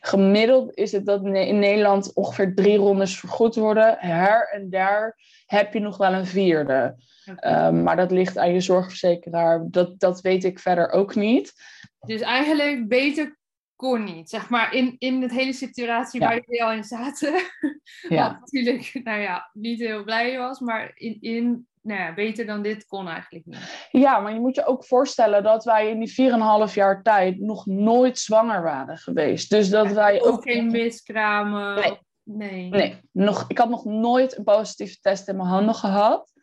Gemiddeld 0.00 0.76
is 0.76 0.92
het 0.92 1.06
dat 1.06 1.24
in 1.24 1.58
Nederland 1.58 2.14
ongeveer 2.14 2.54
drie 2.54 2.76
rondes 2.76 3.18
vergoed 3.18 3.54
worden. 3.54 3.96
Her 3.98 4.48
en 4.52 4.70
daar 4.70 5.18
heb 5.46 5.72
je 5.72 5.80
nog 5.80 5.96
wel 5.96 6.12
een 6.12 6.26
vierde. 6.26 6.96
Okay. 7.30 7.66
Um, 7.66 7.82
maar 7.82 7.96
dat 7.96 8.10
ligt 8.10 8.38
aan 8.38 8.52
je 8.52 8.60
zorgverzekeraar. 8.60 9.66
Dat, 9.70 10.00
dat 10.00 10.20
weet 10.20 10.44
ik 10.44 10.58
verder 10.58 10.90
ook 10.90 11.14
niet. 11.14 11.52
Dus 12.06 12.20
eigenlijk 12.20 12.88
beter 12.88 13.38
kon 13.76 14.04
niet. 14.04 14.30
Zeg 14.30 14.48
maar 14.48 14.74
in, 14.74 14.96
in 14.98 15.22
het 15.22 15.30
hele 15.30 15.52
situatie 15.52 16.20
ja. 16.20 16.26
waar 16.26 16.40
jullie 16.46 16.64
al 16.64 16.72
in 16.72 16.84
zaten. 16.84 17.34
Ja. 18.08 18.28
Wat 18.30 18.40
natuurlijk, 18.40 19.00
nou 19.04 19.20
ja, 19.20 19.50
niet 19.52 19.78
heel 19.78 20.04
blij 20.04 20.38
was. 20.38 20.60
Maar 20.60 20.92
in, 20.94 21.16
in 21.20 21.66
nou 21.86 22.00
ja, 22.00 22.14
beter 22.14 22.46
dan 22.46 22.62
dit 22.62 22.86
kon 22.86 23.08
eigenlijk 23.08 23.46
niet. 23.46 23.88
Ja, 23.90 24.18
maar 24.18 24.32
je 24.32 24.40
moet 24.40 24.54
je 24.54 24.66
ook 24.66 24.84
voorstellen 24.84 25.42
dat 25.42 25.64
wij 25.64 25.88
in 25.88 26.00
die 26.00 26.30
4,5 26.68 26.74
jaar 26.74 27.02
tijd 27.02 27.40
nog 27.40 27.66
nooit 27.66 28.18
zwanger 28.18 28.62
waren 28.62 28.96
geweest. 28.96 29.50
Dus 29.50 29.70
dat 29.70 29.92
wij 29.92 30.22
ook. 30.22 30.42
geen 30.42 30.70
miskramen. 30.70 31.74
Nee. 31.74 31.98
nee. 32.24 32.68
Nee, 32.68 33.00
nog, 33.12 33.44
ik 33.48 33.58
had 33.58 33.68
nog 33.68 33.84
nooit 33.84 34.38
een 34.38 34.44
positieve 34.44 34.98
test 35.00 35.28
in 35.28 35.36
mijn 35.36 35.48
handen 35.48 35.74
gehad. 35.74 36.34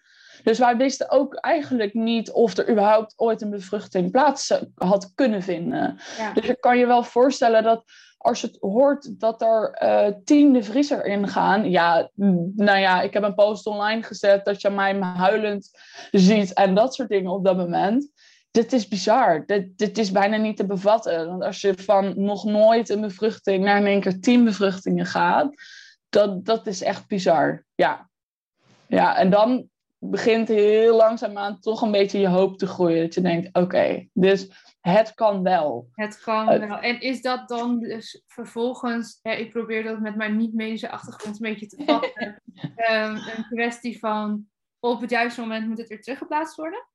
Dus 0.43 0.59
wij 0.59 0.77
wisten 0.77 1.09
ook 1.09 1.35
eigenlijk 1.35 1.93
niet 1.93 2.31
of 2.31 2.57
er 2.57 2.69
überhaupt 2.69 3.13
ooit 3.15 3.41
een 3.41 3.49
bevruchting 3.49 4.11
plaats 4.11 4.59
had 4.75 5.11
kunnen 5.15 5.41
vinden. 5.41 5.99
Ja. 6.17 6.33
Dus 6.33 6.45
ik 6.45 6.61
kan 6.61 6.77
je 6.77 6.85
wel 6.85 7.03
voorstellen 7.03 7.63
dat 7.63 7.83
als 8.23 8.41
je 8.41 8.47
het 8.47 8.57
hoort 8.59 9.19
dat 9.19 9.41
er 9.41 9.77
uh, 9.83 10.07
tien 10.23 10.53
de 10.53 10.63
vriezer 10.63 11.05
in 11.05 11.27
gaan. 11.27 11.69
Ja, 11.69 12.09
nou 12.55 12.79
ja, 12.79 13.01
ik 13.01 13.13
heb 13.13 13.23
een 13.23 13.33
post 13.33 13.65
online 13.65 14.03
gezet 14.03 14.45
dat 14.45 14.61
je 14.61 14.69
mij 14.69 14.99
huilend 14.99 15.71
ziet 16.11 16.53
en 16.53 16.75
dat 16.75 16.95
soort 16.95 17.09
dingen 17.09 17.31
op 17.31 17.45
dat 17.45 17.57
moment. 17.57 18.11
Dit 18.51 18.73
is 18.73 18.87
bizar. 18.87 19.45
Dit, 19.45 19.77
dit 19.77 19.97
is 19.97 20.11
bijna 20.11 20.37
niet 20.37 20.57
te 20.57 20.65
bevatten. 20.65 21.27
Want 21.27 21.43
als 21.43 21.61
je 21.61 21.73
van 21.73 22.13
nog 22.15 22.43
nooit 22.43 22.89
een 22.89 23.01
bevruchting 23.01 23.63
naar 23.63 23.77
in 23.77 23.85
één 23.85 24.01
keer 24.01 24.19
tien 24.19 24.43
bevruchtingen 24.43 25.05
gaat, 25.05 25.53
dat, 26.09 26.45
dat 26.45 26.67
is 26.67 26.81
echt 26.81 27.07
bizar. 27.07 27.65
Ja. 27.75 28.09
Ja, 28.87 29.17
en 29.17 29.29
dan 29.29 29.69
begint 29.97 30.47
heel 30.47 30.95
langzaamaan 30.95 31.59
toch 31.59 31.81
een 31.81 31.91
beetje 31.91 32.19
je 32.19 32.27
hoop 32.27 32.57
te 32.57 32.67
groeien. 32.67 33.01
Dat 33.01 33.13
je 33.13 33.21
denkt, 33.21 33.57
oké, 33.57 34.07
dus 34.13 34.47
het 34.91 35.13
kan 35.13 35.43
wel. 35.43 35.89
Het 35.91 36.21
kan 36.21 36.45
wel. 36.45 36.77
En 36.77 37.01
is 37.01 37.21
dat 37.21 37.47
dan 37.47 37.79
dus 37.79 38.23
vervolgens, 38.27 39.19
ja, 39.21 39.31
ik 39.31 39.51
probeer 39.51 39.83
dat 39.83 39.99
met 39.99 40.15
mijn 40.15 40.37
niet-medische 40.37 40.89
achtergrond 40.89 41.35
een 41.35 41.53
beetje 41.53 41.67
te 41.67 41.83
vatten, 41.85 42.41
um, 42.91 43.15
een 43.15 43.45
kwestie 43.49 43.99
van 43.99 44.45
op 44.79 45.01
het 45.01 45.09
juiste 45.09 45.41
moment 45.41 45.67
moet 45.67 45.77
het 45.77 45.87
weer 45.87 46.01
teruggeplaatst 46.01 46.55
worden? 46.55 46.87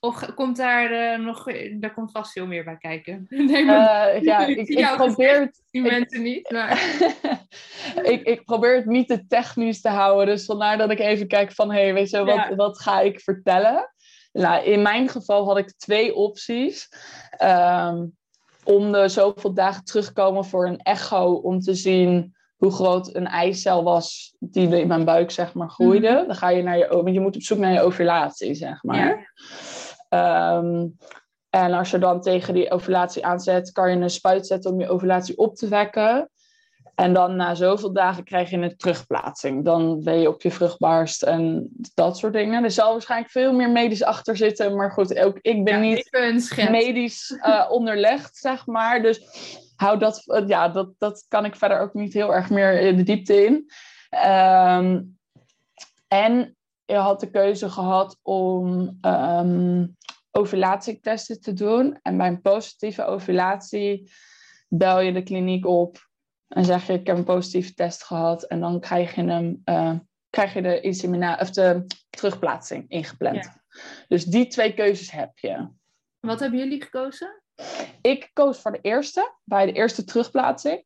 Of 0.00 0.34
komt 0.34 0.56
daar 0.56 0.92
uh, 0.92 1.24
nog, 1.24 1.44
daar 1.78 1.94
komt 1.94 2.10
vast 2.10 2.32
veel 2.32 2.46
meer 2.46 2.64
bij 2.64 2.76
kijken? 2.76 3.26
Nee, 3.50 3.64
maar, 3.64 4.16
uh, 4.16 4.22
ja, 4.22 4.46
ik, 4.46 4.68
ik 4.68 4.94
probeer 4.96 5.40
het. 5.40 5.62
Die 5.70 5.82
mensen 5.82 6.22
niet, 6.22 6.50
maar. 6.50 6.82
ik, 8.02 8.22
ik 8.22 8.44
probeer 8.44 8.74
het 8.74 8.86
niet 8.86 9.08
te 9.08 9.26
technisch 9.26 9.80
te 9.80 9.88
houden. 9.88 10.26
Dus 10.26 10.44
vandaar 10.44 10.78
dat 10.78 10.90
ik 10.90 10.98
even 10.98 11.28
kijk 11.28 11.52
van, 11.52 11.72
hé, 11.72 11.82
hey, 11.82 11.94
weet 11.94 12.10
je, 12.10 12.24
wat, 12.24 12.34
ja. 12.34 12.54
wat 12.54 12.80
ga 12.80 13.00
ik 13.00 13.20
vertellen? 13.20 13.93
Nou, 14.42 14.64
in 14.64 14.82
mijn 14.82 15.08
geval 15.08 15.44
had 15.44 15.58
ik 15.58 15.72
twee 15.76 16.14
opties. 16.14 16.88
Um, 17.42 18.16
om 18.64 18.92
de 18.92 19.08
zoveel 19.08 19.54
dagen 19.54 19.84
terugkomen 19.84 20.44
voor 20.44 20.66
een 20.66 20.78
echo 20.78 21.32
om 21.32 21.60
te 21.60 21.74
zien 21.74 22.34
hoe 22.56 22.72
groot 22.72 23.14
een 23.14 23.26
eicel 23.26 23.82
was 23.82 24.34
die 24.38 24.78
in 24.78 24.88
mijn 24.88 25.04
buik 25.04 25.30
zeg 25.30 25.54
maar 25.54 25.68
groeide. 25.68 26.10
Mm 26.10 26.16
-hmm. 26.16 26.26
Dan 26.26 26.36
ga 26.36 26.48
je 26.48 26.62
naar 26.62 26.78
je, 26.78 26.88
want 26.88 27.14
je 27.14 27.20
moet 27.20 27.36
op 27.36 27.42
zoek 27.42 27.58
naar 27.58 27.72
je 27.72 27.80
ovulatie 27.80 28.54
zeg 28.54 28.82
maar. 28.82 29.26
Ja. 30.08 30.56
Um, 30.56 30.96
en 31.50 31.72
als 31.72 31.90
je 31.90 31.98
dan 31.98 32.20
tegen 32.20 32.54
die 32.54 32.70
ovulatie 32.70 33.26
aanzet, 33.26 33.72
kan 33.72 33.90
je 33.90 33.96
een 33.96 34.10
spuit 34.10 34.46
zetten 34.46 34.70
om 34.72 34.80
je 34.80 34.88
ovulatie 34.88 35.38
op 35.38 35.54
te 35.56 35.68
wekken. 35.68 36.30
En 36.94 37.12
dan 37.12 37.36
na 37.36 37.54
zoveel 37.54 37.92
dagen 37.92 38.24
krijg 38.24 38.50
je 38.50 38.56
een 38.56 38.76
terugplaatsing. 38.76 39.64
Dan 39.64 40.02
ben 40.02 40.20
je 40.20 40.28
op 40.28 40.42
je 40.42 40.50
vruchtbaarst 40.50 41.22
en 41.22 41.70
dat 41.94 42.18
soort 42.18 42.32
dingen. 42.32 42.64
Er 42.64 42.70
zal 42.70 42.92
waarschijnlijk 42.92 43.30
veel 43.30 43.52
meer 43.52 43.70
medisch 43.70 44.02
achter 44.02 44.36
zitten. 44.36 44.76
Maar 44.76 44.90
goed, 44.90 45.18
ook 45.18 45.38
ik 45.40 45.64
ben 45.64 45.84
ja, 45.84 45.94
niet 45.94 46.68
medisch 46.70 47.30
uh, 47.30 47.66
onderlegd, 47.78 48.36
zeg 48.36 48.66
maar. 48.66 49.02
Dus 49.02 49.20
hou 49.76 49.98
dat, 49.98 50.22
uh, 50.26 50.48
ja, 50.48 50.68
dat, 50.68 50.88
dat 50.98 51.24
kan 51.28 51.44
ik 51.44 51.56
verder 51.56 51.80
ook 51.80 51.94
niet 51.94 52.12
heel 52.12 52.34
erg 52.34 52.50
meer 52.50 52.80
in 52.80 52.96
de 52.96 53.02
diepte 53.02 53.44
in. 53.44 53.70
Um, 54.28 55.18
en 56.08 56.56
je 56.84 56.96
had 56.96 57.20
de 57.20 57.30
keuze 57.30 57.70
gehad 57.70 58.18
om 58.22 58.98
um, 59.02 59.96
ovulatietesten 60.30 61.40
te 61.40 61.52
doen. 61.52 61.98
En 62.02 62.16
bij 62.16 62.26
een 62.26 62.40
positieve 62.40 63.04
ovulatie 63.04 64.12
bel 64.68 65.00
je 65.00 65.12
de 65.12 65.22
kliniek 65.22 65.66
op 65.66 66.12
en 66.54 66.64
zeg 66.64 66.86
je, 66.86 66.92
ik 66.92 67.06
heb 67.06 67.16
een 67.16 67.24
positieve 67.24 67.74
test 67.74 68.04
gehad. 68.04 68.42
En 68.42 68.60
dan 68.60 68.80
krijg 68.80 69.14
je, 69.14 69.24
hem, 69.24 69.62
uh, 69.64 69.92
krijg 70.30 70.54
je 70.54 70.62
de, 70.62 70.80
insemina 70.80 71.38
of 71.40 71.50
de 71.50 71.86
terugplaatsing 72.10 72.84
ingepland. 72.88 73.44
Ja. 73.44 73.62
Dus 74.08 74.24
die 74.24 74.46
twee 74.46 74.74
keuzes 74.74 75.10
heb 75.10 75.38
je. 75.38 75.68
Wat 76.20 76.40
hebben 76.40 76.58
jullie 76.58 76.82
gekozen? 76.82 77.42
Ik 78.00 78.30
koos 78.32 78.58
voor 78.58 78.72
de 78.72 78.78
eerste, 78.80 79.34
bij 79.44 79.66
de 79.66 79.72
eerste 79.72 80.04
terugplaatsing. 80.04 80.84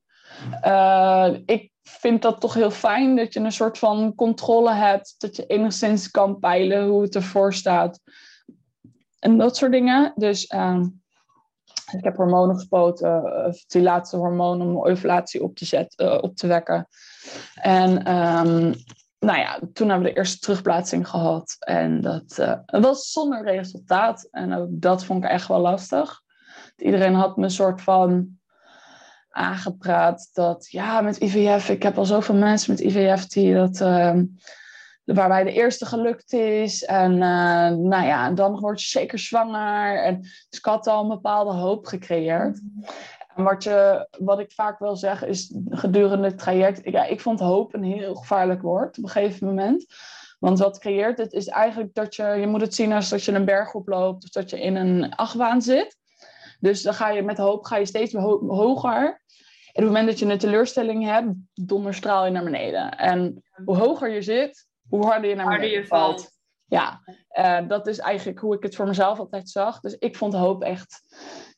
Uh, 0.64 1.34
ik 1.46 1.72
vind 1.82 2.22
dat 2.22 2.40
toch 2.40 2.54
heel 2.54 2.70
fijn 2.70 3.16
dat 3.16 3.32
je 3.32 3.40
een 3.40 3.52
soort 3.52 3.78
van 3.78 4.14
controle 4.14 4.72
hebt. 4.72 5.14
Dat 5.18 5.36
je 5.36 5.46
enigszins 5.46 6.10
kan 6.10 6.38
peilen 6.38 6.86
hoe 6.86 7.02
het 7.02 7.14
ervoor 7.14 7.54
staat. 7.54 8.00
En 9.18 9.38
dat 9.38 9.56
soort 9.56 9.72
dingen. 9.72 10.12
Dus 10.16 10.52
uh, 10.54 10.84
ik 11.93 12.05
heb 12.05 12.16
hormonen 12.16 12.55
gespoten, 12.55 13.22
die 13.66 13.82
laatste 13.82 14.16
hormoon 14.16 14.62
om 14.62 14.84
ovulatie 14.84 15.43
op 15.43 15.57
te, 15.57 15.64
zetten, 15.64 16.07
uh, 16.07 16.18
op 16.20 16.36
te 16.36 16.47
wekken. 16.47 16.89
En 17.55 17.91
um, 18.14 18.74
nou 19.18 19.39
ja, 19.39 19.59
toen 19.72 19.89
hebben 19.89 20.07
we 20.07 20.12
de 20.12 20.18
eerste 20.18 20.39
terugplaatsing 20.39 21.09
gehad. 21.09 21.57
En 21.59 22.01
dat 22.01 22.57
was 22.66 23.11
zonder 23.11 23.43
resultaat. 23.45 24.28
En 24.30 24.55
ook 24.55 24.68
dat 24.70 25.05
vond 25.05 25.24
ik 25.24 25.30
echt 25.30 25.49
wel 25.49 25.61
lastig. 25.61 26.20
Iedereen 26.76 27.14
had 27.14 27.36
me 27.36 27.45
een 27.45 27.51
soort 27.51 27.82
van 27.82 28.39
aangepraat 29.30 30.30
dat 30.32 30.70
ja, 30.70 31.01
met 31.01 31.16
IVF, 31.16 31.68
ik 31.68 31.82
heb 31.82 31.99
al 31.99 32.05
zoveel 32.05 32.34
mensen 32.34 32.72
met 32.72 32.80
IVF 32.80 33.26
die 33.26 33.55
dat. 33.55 33.80
Uh, 33.80 34.20
waarbij 35.14 35.44
de 35.44 35.52
eerste 35.52 35.86
gelukt 35.86 36.32
is. 36.32 36.84
En 36.84 37.12
uh, 37.12 37.18
nou 37.68 38.06
ja, 38.06 38.30
dan 38.30 38.61
word 38.61 38.82
je 38.82 38.88
zeker 38.88 39.18
zwanger. 39.18 40.02
En, 40.02 40.20
dus 40.20 40.59
ik 40.59 40.64
had 40.64 40.86
al 40.86 41.02
een 41.02 41.09
bepaalde 41.09 41.52
hoop 41.52 41.86
gecreëerd. 41.86 42.61
En 43.34 43.44
wat, 43.44 43.62
je, 43.62 44.09
wat 44.18 44.38
ik 44.38 44.52
vaak 44.52 44.78
wil 44.78 44.96
zeggen 44.96 45.28
is 45.28 45.54
gedurende 45.68 46.26
het 46.26 46.38
traject... 46.38 46.80
Ja, 46.84 47.04
ik 47.04 47.20
vond 47.20 47.40
hoop 47.40 47.74
een 47.74 47.82
heel 47.82 48.14
gevaarlijk 48.14 48.62
woord 48.62 48.98
op 48.98 49.04
een 49.04 49.11
gegeven 49.11 49.46
moment. 49.46 49.86
Want 50.38 50.59
wat 50.59 50.78
creëert 50.78 51.18
het 51.18 51.32
is 51.32 51.46
eigenlijk 51.46 51.94
dat 51.94 52.14
je... 52.14 52.24
Je 52.24 52.46
moet 52.46 52.61
het 52.61 52.74
zien 52.74 52.92
als 52.92 53.09
dat 53.09 53.24
je 53.24 53.32
een 53.32 53.44
berg 53.44 53.74
oploopt 53.74 54.24
of 54.24 54.30
dat 54.30 54.50
je 54.50 54.61
in 54.61 54.76
een 54.76 55.14
achtbaan 55.14 55.62
zit. 55.62 55.96
Dus 56.61 56.82
dan 56.82 56.94
ga 56.94 57.11
je 57.11 57.22
met 57.22 57.38
hoop 57.38 57.64
ga 57.64 57.76
je 57.76 57.86
steeds 57.86 58.12
ho 58.12 58.46
hoger. 58.46 59.22
En 59.72 59.84
op 59.84 59.90
het 59.90 59.98
moment 59.98 60.06
dat 60.06 60.18
je 60.18 60.26
een 60.26 60.38
teleurstelling 60.38 61.04
hebt, 61.04 61.28
donderstraal 61.54 62.24
je 62.24 62.30
naar 62.30 62.44
beneden. 62.44 62.98
En 62.98 63.42
hoe 63.64 63.76
hoger 63.76 64.11
je 64.11 64.22
zit, 64.22 64.67
hoe 64.89 65.07
harder 65.07 65.30
je 65.30 65.36
naar 65.36 65.47
harder 65.47 65.70
je 65.70 65.86
valt. 65.86 66.20
valt. 66.20 66.36
Ja, 66.64 67.01
uh, 67.39 67.68
dat 67.68 67.86
is 67.86 67.99
eigenlijk 67.99 68.39
hoe 68.39 68.57
ik 68.57 68.62
het 68.62 68.76
voor 68.76 68.86
mezelf 68.86 69.18
altijd 69.18 69.49
zag. 69.49 69.80
Dus 69.80 69.95
ik 69.95 70.16
vond 70.16 70.34
hoop 70.34 70.62
echt 70.62 71.03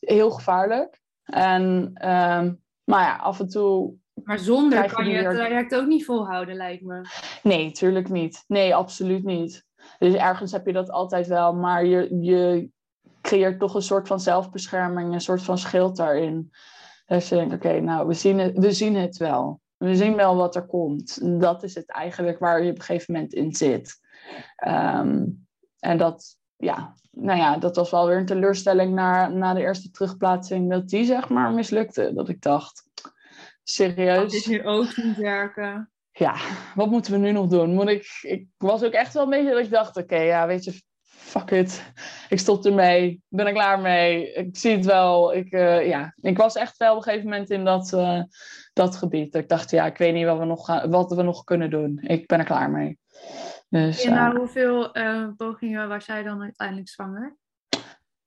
heel 0.00 0.30
gevaarlijk. 0.30 1.00
En, 1.24 1.90
uh, 1.94 2.48
maar 2.84 3.04
ja, 3.04 3.16
af 3.16 3.40
en 3.40 3.48
toe. 3.48 3.94
Maar 4.24 4.38
zonder 4.38 4.92
kan 4.92 5.06
je 5.06 5.16
het 5.16 5.36
traject 5.36 5.74
ook 5.74 5.86
niet 5.86 6.04
volhouden, 6.04 6.54
lijkt 6.54 6.82
me. 6.82 7.02
Nee, 7.42 7.72
tuurlijk 7.72 8.08
niet. 8.08 8.44
Nee, 8.46 8.74
absoluut 8.74 9.24
niet. 9.24 9.66
Dus 9.98 10.14
ergens 10.14 10.52
heb 10.52 10.66
je 10.66 10.72
dat 10.72 10.90
altijd 10.90 11.26
wel, 11.26 11.54
maar 11.54 11.84
je, 11.84 12.20
je 12.20 12.70
creëert 13.20 13.58
toch 13.58 13.74
een 13.74 13.82
soort 13.82 14.06
van 14.06 14.20
zelfbescherming, 14.20 15.12
een 15.12 15.20
soort 15.20 15.42
van 15.42 15.58
schild 15.58 15.96
daarin. 15.96 16.50
Dus 17.06 17.32
ik 17.32 17.38
denk, 17.38 17.52
oké, 17.52 17.80
nou, 17.80 18.06
we 18.06 18.14
zien, 18.14 18.38
het, 18.38 18.58
we 18.58 18.72
zien 18.72 18.96
het 18.96 19.16
wel. 19.16 19.60
We 19.80 19.96
zien 19.96 20.16
wel 20.16 20.36
wat 20.36 20.56
er 20.56 20.66
komt. 20.66 21.40
Dat 21.40 21.62
is 21.62 21.74
het 21.74 21.90
eigenlijk 21.90 22.38
waar 22.38 22.62
je 22.62 22.70
op 22.70 22.76
een 22.76 22.82
gegeven 22.82 23.14
moment 23.14 23.32
in 23.32 23.54
zit. 23.54 23.98
Ehm, 24.56 25.26
en 25.78 25.98
dat, 25.98 26.36
ja, 26.56 26.94
nou 27.10 27.38
ja, 27.38 27.56
dat 27.56 27.76
was 27.76 27.90
wel 27.90 28.06
weer 28.06 28.16
een 28.16 28.26
teleurstelling 28.26 28.94
na, 28.94 29.28
na 29.28 29.54
de 29.54 29.60
eerste 29.60 29.90
terugplaatsing. 29.90 30.70
Dat 30.70 30.88
die 30.88 31.04
zeg 31.04 31.28
maar 31.28 31.52
mislukte. 31.52 32.12
Dat 32.14 32.28
ik 32.28 32.42
dacht, 32.42 32.82
serieus. 33.62 34.32
Dit 34.32 34.46
nu 34.46 34.66
ook 34.66 34.96
niet 34.96 35.16
werken. 35.16 35.90
Ja, 36.12 36.36
wat 36.74 36.90
moeten 36.90 37.12
we 37.12 37.18
nu 37.18 37.32
nog 37.32 37.46
doen? 37.46 37.74
Moet 37.74 37.88
ik, 37.88 38.18
ik 38.22 38.46
was 38.56 38.82
ook 38.82 38.92
echt 38.92 39.14
wel 39.14 39.22
een 39.22 39.30
beetje 39.30 39.50
dat 39.50 39.64
ik 39.64 39.70
dacht, 39.70 39.96
oké, 39.96 40.18
ja, 40.18 40.46
weet 40.46 40.64
je, 40.64 40.80
fuck 41.02 41.50
it. 41.50 41.92
Ik 42.28 42.38
stop 42.38 42.64
ermee. 42.64 43.22
Ben 43.28 43.46
er 43.46 43.52
klaar 43.52 43.80
mee. 43.80 44.32
Ik 44.32 44.56
zie 44.56 44.76
het 44.76 44.84
wel. 44.84 45.34
Ik, 45.34 45.52
uh, 45.52 45.88
ja. 45.88 46.14
ik 46.20 46.36
was 46.36 46.56
echt 46.56 46.76
wel 46.76 46.90
op 46.90 46.96
een 46.96 47.02
gegeven 47.02 47.28
moment 47.28 47.50
in 47.50 47.64
dat, 47.64 47.92
uh, 47.92 48.22
dat 48.72 48.96
gebied. 48.96 49.34
Ik 49.34 49.48
dacht, 49.48 49.70
ja, 49.70 49.86
ik 49.86 49.98
weet 49.98 50.14
niet 50.14 50.26
wat 50.26 50.38
we 50.38 50.44
nog, 50.44 50.64
gaan, 50.64 50.90
wat 50.90 51.14
we 51.14 51.22
nog 51.22 51.44
kunnen 51.44 51.70
doen. 51.70 51.98
Ik 52.02 52.26
ben 52.26 52.38
er 52.38 52.44
klaar 52.44 52.70
mee. 52.70 52.98
Dus, 53.68 54.04
en 54.04 54.14
na 54.14 54.30
uh, 54.30 54.36
hoeveel 54.36 54.92
pogingen 55.36 55.88
was 55.88 56.06
jij 56.06 56.22
dan 56.22 56.42
uiteindelijk 56.42 56.88
zwanger? 56.88 57.36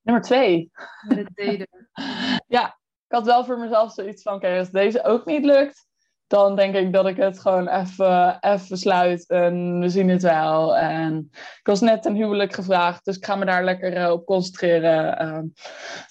Nummer 0.01 0.23
twee. 0.23 0.71
De 1.07 1.25
tweede. 1.33 1.67
ja, 2.57 2.65
ik 3.07 3.15
had 3.15 3.25
wel 3.25 3.45
voor 3.45 3.59
mezelf 3.59 3.91
zoiets 3.91 4.21
van, 4.21 4.33
oké, 4.33 4.57
als 4.57 4.69
deze 4.69 5.03
ook 5.03 5.25
niet 5.25 5.45
lukt, 5.45 5.87
dan 6.27 6.55
denk 6.55 6.75
ik 6.75 6.93
dat 6.93 7.07
ik 7.07 7.17
het 7.17 7.39
gewoon 7.39 7.67
even, 7.67 8.37
even 8.39 8.77
sluit 8.77 9.27
en 9.27 9.79
we 9.79 9.89
zien 9.89 10.09
het 10.09 10.21
wel. 10.21 10.77
En 10.77 11.29
ik 11.31 11.59
was 11.63 11.81
net 11.81 12.05
een 12.05 12.15
huwelijk 12.15 12.53
gevraagd, 12.53 13.05
dus 13.05 13.17
ik 13.17 13.25
ga 13.25 13.35
me 13.35 13.45
daar 13.45 13.63
lekker 13.63 13.97
uh, 13.97 14.11
op 14.11 14.25
concentreren. 14.25 15.21
Uh, 15.21 15.39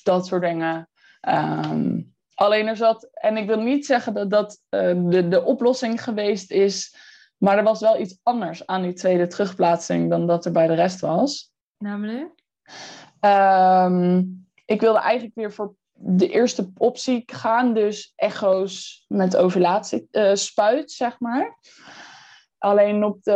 dat 0.03 0.27
soort 0.27 0.43
dingen. 0.43 0.89
Um, 1.29 2.12
alleen 2.35 2.67
er 2.67 2.77
zat, 2.77 3.09
en 3.13 3.37
ik 3.37 3.47
wil 3.47 3.61
niet 3.61 3.87
zeggen 3.87 4.15
dat 4.15 4.31
dat 4.31 4.61
uh, 4.71 5.11
de, 5.11 5.29
de 5.29 5.45
oplossing 5.45 6.03
geweest 6.03 6.51
is, 6.51 6.97
maar 7.37 7.59
er 7.59 7.65
was 7.65 7.81
wel 7.81 8.01
iets 8.01 8.19
anders 8.23 8.67
aan 8.67 8.83
die 8.83 8.93
tweede 8.93 9.27
terugplaatsing 9.27 10.11
dan 10.11 10.27
dat 10.27 10.45
er 10.45 10.53
bij 10.53 10.67
de 10.67 10.75
rest 10.75 11.01
was. 11.01 11.53
Namelijk? 11.79 12.31
Um, 13.21 14.47
ik 14.65 14.81
wilde 14.81 14.99
eigenlijk 14.99 15.35
weer 15.35 15.53
voor 15.53 15.75
de 15.93 16.29
eerste 16.29 16.71
optie 16.77 17.23
gaan, 17.27 17.75
dus 17.75 18.13
echo's 18.17 19.05
met 19.09 19.37
ovulatie, 19.37 20.09
uh, 20.11 20.35
spuit, 20.35 20.91
zeg 20.91 21.21
maar. 21.21 21.59
Alleen 22.59 23.05
op 23.05 23.23
de. 23.23 23.33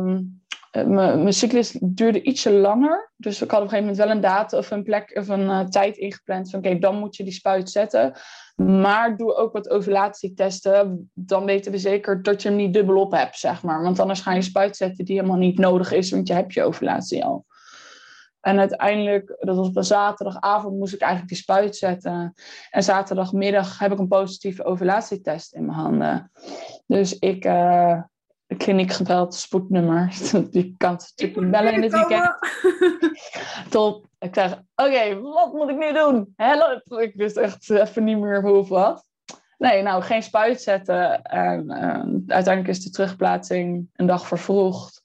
Uh, 0.00 0.18
mijn 0.70 1.32
cyclus 1.32 1.78
duurde 1.80 2.22
ietsje 2.22 2.52
langer. 2.52 3.12
Dus 3.16 3.42
ik 3.42 3.50
had 3.50 3.60
op 3.60 3.64
een 3.64 3.70
gegeven 3.70 3.90
moment 3.90 4.06
wel 4.06 4.16
een 4.16 4.22
datum 4.22 4.58
of 4.58 4.70
een 4.70 4.82
plek 4.82 5.16
of 5.18 5.28
een 5.28 5.40
uh, 5.40 5.60
tijd 5.60 5.96
ingepland. 5.96 6.50
Van 6.50 6.58
oké, 6.58 6.78
dan 6.78 6.98
moet 6.98 7.16
je 7.16 7.24
die 7.24 7.32
spuit 7.32 7.70
zetten. 7.70 8.12
Maar 8.56 9.16
doe 9.16 9.34
ook 9.34 9.52
wat 9.52 9.70
ovulatietesten. 9.70 11.10
Dan 11.14 11.44
weten 11.44 11.72
we 11.72 11.78
zeker 11.78 12.22
dat 12.22 12.42
je 12.42 12.48
hem 12.48 12.56
niet 12.56 12.74
dubbelop 12.74 13.12
hebt, 13.12 13.38
zeg 13.38 13.62
maar. 13.62 13.82
Want 13.82 13.98
anders 13.98 14.20
ga 14.20 14.34
je 14.34 14.42
spuit 14.42 14.76
zetten 14.76 15.04
die 15.04 15.16
helemaal 15.16 15.38
niet 15.38 15.58
nodig 15.58 15.92
is, 15.92 16.10
want 16.10 16.28
je 16.28 16.34
hebt 16.34 16.52
je 16.52 16.62
ovulatie 16.62 17.24
al. 17.24 17.44
En 18.40 18.58
uiteindelijk, 18.58 19.36
dat 19.38 19.56
was 19.56 19.68
op 19.68 19.84
zaterdagavond, 19.84 20.78
moest 20.78 20.94
ik 20.94 21.00
eigenlijk 21.00 21.32
die 21.32 21.40
spuit 21.42 21.76
zetten. 21.76 22.34
En 22.70 22.82
zaterdagmiddag 22.82 23.78
heb 23.78 23.92
ik 23.92 23.98
een 23.98 24.08
positieve 24.08 24.64
ovulatietest 24.64 25.54
in 25.54 25.64
mijn 25.64 25.78
handen. 25.78 26.30
Dus 26.86 27.18
ik, 27.18 27.44
uh, 27.44 28.02
kliniek 28.56 28.92
gebeld, 28.92 29.34
spoednummer. 29.34 30.12
Die 30.50 30.74
kan 30.76 30.92
natuurlijk 30.92 31.40
niet 31.40 31.50
bellen 31.50 31.72
in 31.72 31.82
het 31.82 31.92
weekend. 31.92 32.38
Top. 33.70 34.08
Ik 34.18 34.34
zeg, 34.34 34.52
oké, 34.52 34.62
okay, 34.74 35.18
wat 35.18 35.52
moet 35.52 35.70
ik 35.70 35.78
nu 35.78 35.92
doen? 35.92 36.32
Help. 36.36 36.82
Ik 37.00 37.12
wist 37.14 37.36
echt 37.36 37.70
even 37.70 38.04
niet 38.04 38.18
meer 38.18 38.42
hoe 38.42 38.58
of 38.58 38.68
wat. 38.68 39.04
Nee, 39.58 39.82
nou, 39.82 40.02
geen 40.02 40.22
spuit 40.22 40.62
zetten. 40.62 41.22
En 41.22 41.64
uh, 41.64 42.34
uiteindelijk 42.34 42.68
is 42.68 42.84
de 42.84 42.90
terugplaatsing 42.90 43.88
een 43.96 44.06
dag 44.06 44.26
vervroegd. 44.26 45.02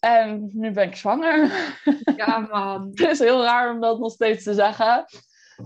En 0.00 0.50
nu 0.52 0.70
ben 0.70 0.86
ik 0.86 0.96
zwanger. 0.96 1.50
Ja, 2.16 2.38
man. 2.38 2.88
het 2.94 3.00
is 3.00 3.18
heel 3.18 3.42
raar 3.42 3.74
om 3.74 3.80
dat 3.80 3.98
nog 3.98 4.10
steeds 4.12 4.44
te 4.44 4.54
zeggen. 4.54 5.04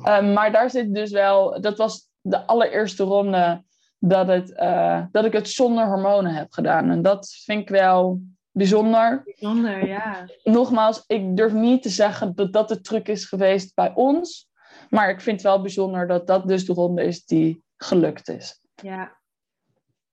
Um, 0.05 0.33
maar 0.33 0.53
daar 0.53 0.71
zit 0.71 0.95
dus 0.95 1.11
wel... 1.11 1.61
Dat 1.61 1.79
was 1.79 2.09
de 2.21 2.47
allereerste 2.47 3.03
ronde 3.05 3.65
dat, 4.01 4.27
het, 4.27 4.51
uh, 4.51 5.05
dat 5.13 5.25
ik 5.25 5.33
het 5.33 5.49
zonder 5.49 5.87
hormonen 5.87 6.35
heb 6.35 6.53
gedaan. 6.53 6.91
En 6.91 7.03
dat 7.03 7.35
vind 7.45 7.61
ik 7.61 7.69
wel 7.69 8.21
bijzonder. 8.51 9.23
Bijzonder, 9.25 9.87
ja. 9.87 10.27
Nogmaals, 10.43 11.05
ik 11.07 11.37
durf 11.37 11.53
niet 11.53 11.83
te 11.83 11.89
zeggen 11.89 12.35
dat 12.35 12.53
dat 12.53 12.69
de 12.69 12.81
truc 12.81 13.09
is 13.09 13.25
geweest 13.25 13.75
bij 13.75 13.93
ons. 13.95 14.49
Maar 14.89 15.11
ik 15.11 15.21
vind 15.21 15.37
het 15.37 15.47
wel 15.47 15.61
bijzonder 15.61 16.07
dat 16.07 16.27
dat 16.27 16.49
dus 16.49 16.67
de 16.67 16.73
ronde 16.73 17.03
is 17.03 17.25
die 17.25 17.63
gelukt 17.77 18.29
is. 18.29 18.61
Ja. 18.75 19.19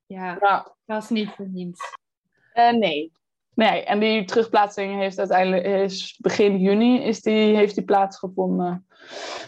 Ja, 0.06 0.38
nou, 0.40 0.68
dat 0.86 1.04
is 1.04 1.10
niet 1.10 1.30
verdiend. 1.30 1.80
Uh, 2.54 2.72
nee, 2.72 3.12
Nee, 3.58 3.84
en 3.84 4.00
die 4.00 4.26
terugplaatsing 4.26 4.96
heeft 4.96 5.20
uiteindelijk 5.20 5.66
is 5.66 6.18
begin 6.22 6.60
juni 6.60 7.04
is 7.04 7.22
die, 7.22 7.56
heeft 7.56 7.76
die 7.76 7.84
plaatsgevonden. 7.84 8.86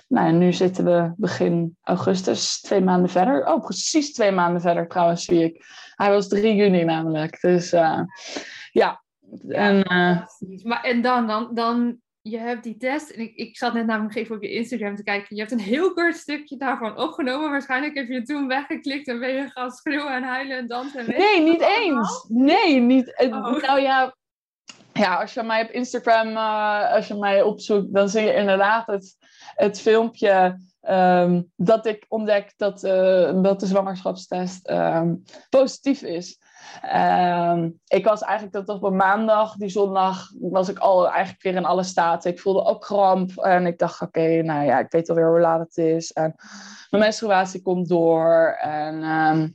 Nou, 0.08 0.28
en 0.28 0.38
nu 0.38 0.54
zitten 0.54 0.86
we 0.86 1.14
begin 1.18 1.78
augustus, 1.82 2.62
twee 2.62 2.82
maanden 2.82 3.10
verder. 3.10 3.48
Oh, 3.48 3.64
precies 3.64 4.14
twee 4.14 4.32
maanden 4.32 4.62
verder 4.62 4.88
trouwens, 4.88 5.26
zie 5.26 5.44
ik. 5.44 5.66
Hij 5.96 6.10
was 6.10 6.28
3 6.28 6.56
juni 6.56 6.84
namelijk. 6.84 7.42
Dus 7.42 7.74
uh, 7.74 8.02
ja. 8.72 9.04
En, 9.48 9.76
uh, 9.78 10.26
maar, 10.64 10.84
en 10.84 11.02
dan, 11.02 11.28
dan, 11.28 11.50
dan, 11.54 11.98
je 12.30 12.38
hebt 12.38 12.64
die 12.64 12.78
test. 12.78 13.10
En 13.10 13.22
ik, 13.22 13.36
ik 13.36 13.58
zat 13.58 13.74
net 13.74 13.86
namelijk 13.86 14.16
even 14.16 14.36
op 14.36 14.42
je 14.42 14.52
Instagram 14.52 14.96
te 14.96 15.04
kijken. 15.04 15.36
Je 15.36 15.42
hebt 15.42 15.54
een 15.54 15.60
heel 15.60 15.94
kort 15.94 16.16
stukje 16.16 16.58
daarvan 16.58 16.98
opgenomen. 16.98 17.50
Waarschijnlijk 17.50 17.96
heb 17.96 18.08
je 18.08 18.22
toen 18.22 18.48
weggeklikt 18.48 19.08
en 19.08 19.20
ben 19.20 19.34
je 19.34 19.50
gaan 19.50 19.72
schreeuwen 19.72 20.16
en 20.16 20.24
huilen 20.24 20.58
en 20.58 20.68
dansen. 20.68 21.00
En 21.00 21.18
nee, 21.18 21.42
niet 21.42 21.62
eens. 21.62 22.26
Nee, 22.28 22.80
niet. 22.80 23.16
Oh. 23.18 23.62
Nou 23.62 23.82
ja, 23.82 24.16
ja, 24.94 25.16
als 25.16 25.34
je 25.34 25.44
mij 25.44 25.64
op 25.64 25.70
Instagram, 25.70 26.28
uh, 26.28 26.94
als 26.94 27.08
je 27.08 27.16
mij 27.16 27.42
opzoekt, 27.42 27.94
dan 27.94 28.10
zie 28.10 28.22
je 28.22 28.34
inderdaad 28.34 28.88
het, 28.88 29.18
het 29.56 29.82
filmpje 29.82 30.60
um, 30.90 31.52
dat 31.56 31.86
ik 31.86 32.06
ontdek 32.08 32.54
dat, 32.58 32.84
uh, 32.84 33.42
dat 33.44 33.60
de 33.60 33.66
zwangerschapstest 33.66 34.70
um, 34.70 35.24
positief 35.50 36.02
is. 36.02 36.40
Um, 36.96 37.80
ik 37.88 38.06
was 38.06 38.22
eigenlijk, 38.22 38.66
dat 38.66 38.82
op 38.82 38.94
maandag, 38.94 39.56
die 39.56 39.70
zondag 39.70 40.32
was 40.40 40.70
ik 40.70 40.78
al 40.78 41.10
eigenlijk 41.10 41.44
weer 41.44 41.56
in 41.56 41.66
alle 41.66 41.84
staten. 41.84 42.32
Ik 42.32 42.40
voelde 42.40 42.64
ook 42.64 42.82
kramp 42.82 43.38
en 43.38 43.66
ik 43.66 43.78
dacht, 43.78 44.02
oké, 44.02 44.42
nou 44.42 44.66
ja, 44.66 44.80
ik 44.80 44.92
weet 44.92 45.10
alweer 45.10 45.30
hoe 45.30 45.40
laat 45.40 45.60
het 45.60 45.78
is. 45.78 46.12
En 46.12 46.36
mijn 46.90 47.04
menstruatie 47.04 47.62
komt 47.62 47.88
door 47.88 48.58
en 48.62 49.04
um, 49.04 49.54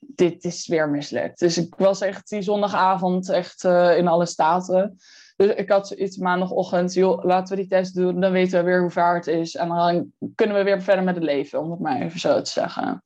dit 0.00 0.44
is 0.44 0.66
weer 0.66 0.88
mislukt. 0.88 1.38
Dus 1.38 1.58
ik 1.58 1.74
was 1.76 2.00
echt 2.00 2.28
die 2.28 2.42
zondagavond 2.42 3.28
echt 3.28 3.64
uh, 3.64 3.96
in 3.96 4.08
alle 4.08 4.26
staten. 4.26 4.96
Dus 5.36 5.54
ik 5.54 5.70
had 5.70 5.88
zoiets 5.88 6.16
maandagochtend, 6.16 6.94
joh, 6.94 7.24
laten 7.24 7.56
we 7.56 7.60
die 7.62 7.70
test 7.70 7.94
doen. 7.94 8.20
Dan 8.20 8.32
weten 8.32 8.58
we 8.58 8.64
weer 8.64 8.80
hoe 8.80 8.90
vaart 8.90 9.26
het 9.26 9.34
is. 9.34 9.54
En 9.54 9.68
dan 9.68 10.12
kunnen 10.34 10.56
we 10.56 10.62
weer 10.62 10.82
verder 10.82 11.04
met 11.04 11.14
het 11.14 11.24
leven, 11.24 11.60
om 11.60 11.70
het 11.70 11.80
maar 11.80 12.00
even 12.00 12.20
zo 12.20 12.40
te 12.40 12.50
zeggen. 12.50 13.02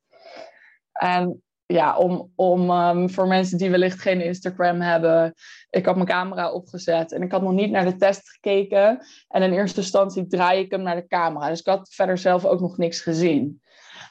En 0.92 1.42
ja, 1.72 1.96
om, 1.96 2.32
om 2.34 2.70
um, 2.70 3.10
voor 3.10 3.26
mensen 3.26 3.58
die 3.58 3.70
wellicht 3.70 4.00
geen 4.00 4.20
Instagram 4.20 4.80
hebben. 4.80 5.34
Ik 5.70 5.86
had 5.86 5.94
mijn 5.94 6.08
camera 6.08 6.52
opgezet 6.52 7.12
en 7.12 7.22
ik 7.22 7.32
had 7.32 7.42
nog 7.42 7.52
niet 7.52 7.70
naar 7.70 7.84
de 7.84 7.96
test 7.96 8.30
gekeken. 8.30 9.06
En 9.28 9.42
in 9.42 9.52
eerste 9.52 9.80
instantie 9.80 10.26
draai 10.26 10.60
ik 10.60 10.70
hem 10.70 10.82
naar 10.82 10.96
de 10.96 11.06
camera. 11.06 11.48
Dus 11.48 11.60
ik 11.60 11.66
had 11.66 11.94
verder 11.94 12.18
zelf 12.18 12.44
ook 12.44 12.60
nog 12.60 12.76
niks 12.76 13.00
gezien. 13.00 13.62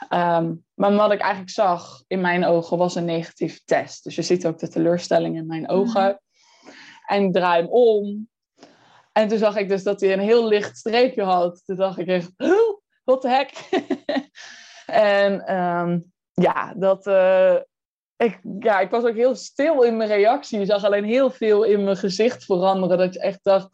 Um, 0.09 0.65
maar 0.73 0.93
wat 0.93 1.11
ik 1.11 1.19
eigenlijk 1.19 1.51
zag 1.51 2.03
in 2.07 2.21
mijn 2.21 2.45
ogen 2.45 2.77
was 2.77 2.95
een 2.95 3.05
negatieve 3.05 3.61
test. 3.65 4.03
Dus 4.03 4.15
je 4.15 4.21
ziet 4.21 4.47
ook 4.47 4.59
de 4.59 4.69
teleurstelling 4.69 5.35
in 5.35 5.45
mijn 5.45 5.69
ogen. 5.69 6.07
Mm. 6.07 6.71
En 7.05 7.23
ik 7.23 7.33
draai 7.33 7.61
hem 7.61 7.71
om. 7.71 8.29
En 9.11 9.27
toen 9.27 9.37
zag 9.37 9.57
ik 9.57 9.69
dus 9.69 9.83
dat 9.83 10.01
hij 10.01 10.13
een 10.13 10.19
heel 10.19 10.47
licht 10.47 10.77
streepje 10.77 11.23
had. 11.23 11.61
Toen 11.65 11.75
dacht 11.75 11.97
ik 11.97 12.07
echt, 12.07 12.31
wat 13.03 13.21
de 13.21 13.29
hek. 13.29 13.69
en 14.85 15.55
um, 15.57 16.11
ja, 16.41 16.73
dat... 16.75 17.07
Uh, 17.07 17.55
ik, 18.17 18.39
ja, 18.59 18.79
ik 18.79 18.89
was 18.89 19.03
ook 19.03 19.15
heel 19.15 19.35
stil 19.35 19.81
in 19.81 19.97
mijn 19.97 20.09
reactie. 20.09 20.59
Je 20.59 20.65
zag 20.65 20.83
alleen 20.83 21.03
heel 21.03 21.29
veel 21.29 21.63
in 21.63 21.83
mijn 21.83 21.97
gezicht 21.97 22.45
veranderen. 22.45 22.97
Dat 22.97 23.13
je 23.13 23.19
echt 23.19 23.39
dacht, 23.41 23.69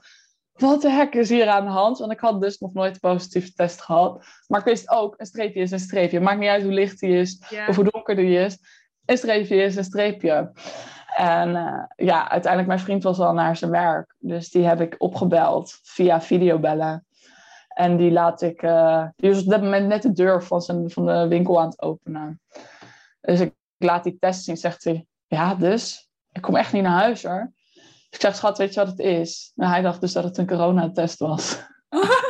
wat 0.51 0.82
de 0.82 0.89
hek 0.89 1.13
is 1.13 1.30
hier 1.30 1.47
aan 1.47 1.65
de 1.65 1.72
hand? 1.72 1.97
Want 1.97 2.11
ik 2.11 2.20
had 2.20 2.41
dus 2.41 2.57
nog 2.57 2.74
nooit 2.74 2.93
een 2.93 2.99
positieve 2.99 3.53
test 3.53 3.82
gehad. 3.82 4.26
Maar 4.47 4.59
ik 4.59 4.65
wist 4.65 4.89
ook, 4.89 5.13
een 5.18 5.26
streepje 5.26 5.61
is 5.61 5.72
een 5.72 5.80
streepje. 5.80 6.20
Maakt 6.20 6.39
niet 6.39 6.49
uit 6.49 6.63
hoe 6.63 6.72
licht 6.72 6.99
die 6.99 7.18
is 7.18 7.41
of 7.68 7.76
hoe 7.76 7.89
donker 7.91 8.15
die 8.15 8.39
is. 8.39 8.57
Een 9.05 9.18
streepje 9.18 9.55
is 9.55 9.76
een 9.76 9.84
streepje. 9.84 10.51
En 11.15 11.49
uh, 11.49 11.84
ja, 11.95 12.30
uiteindelijk 12.30 12.68
mijn 12.68 12.80
vriend 12.80 13.03
was 13.03 13.20
al 13.20 13.34
naar 13.34 13.55
zijn 13.55 13.72
werk. 13.72 14.15
Dus 14.18 14.49
die 14.49 14.65
heb 14.65 14.82
ik 14.82 14.95
opgebeld 14.97 15.80
via 15.84 16.22
videobellen. 16.22 17.07
En 17.78 17.97
die 17.97 18.11
laat 18.11 18.41
ik... 18.41 18.61
Uh, 18.61 19.07
die 19.15 19.30
was 19.30 19.43
op 19.43 19.49
dat 19.49 19.61
moment 19.61 19.88
net 19.88 20.01
de 20.01 20.11
deur 20.11 20.43
van, 20.43 20.61
zijn, 20.61 20.89
van 20.89 21.05
de 21.05 21.28
winkel 21.28 21.59
aan 21.59 21.67
het 21.67 21.82
openen. 21.82 22.41
Dus 23.21 23.39
ik, 23.39 23.53
ik 23.78 23.88
laat 23.88 24.03
die 24.03 24.17
test 24.19 24.43
zien. 24.43 24.57
Zegt 24.57 24.84
hij, 24.84 25.05
ja 25.28 25.55
dus? 25.55 26.09
Ik 26.32 26.41
kom 26.41 26.55
echt 26.55 26.73
niet 26.73 26.84
naar 26.84 26.99
huis 26.99 27.23
hoor. 27.23 27.51
Ik 28.09 28.21
zeg, 28.21 28.36
schat, 28.36 28.57
weet 28.57 28.73
je 28.73 28.80
wat 28.80 28.89
het 28.89 28.99
is? 28.99 29.51
En 29.55 29.67
hij 29.67 29.82
dacht 29.82 30.01
dus 30.01 30.13
dat 30.13 30.23
het 30.23 30.38
een 30.38 30.47
coronatest 30.47 31.19
was. 31.19 31.57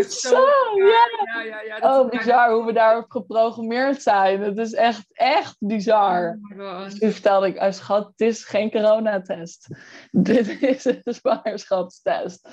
echt 0.00 0.12
zo... 0.12 0.28
Zo, 0.28 0.36
ja. 0.76 1.06
ja, 1.24 1.42
ja, 1.42 1.60
ja, 1.60 1.80
dat 1.80 2.04
Oh, 2.04 2.10
bizar 2.10 2.52
hoe 2.52 2.64
we 2.64 2.72
daarop 2.72 3.10
geprogrammeerd 3.10 4.02
zijn. 4.02 4.40
Het 4.40 4.58
is 4.58 4.72
echt, 4.72 5.06
echt 5.12 5.56
bizar. 5.58 6.38
Oh. 6.58 6.84
Dus 6.84 6.98
toen 6.98 7.10
vertelde 7.10 7.46
ik, 7.46 7.62
oh, 7.62 7.70
schat, 7.70 8.06
het 8.06 8.20
is 8.20 8.44
geen 8.44 8.70
coronatest. 8.70 9.68
Dit 10.10 10.62
is 10.62 10.84
een 10.84 11.02
zwangerschapstest. 11.04 12.48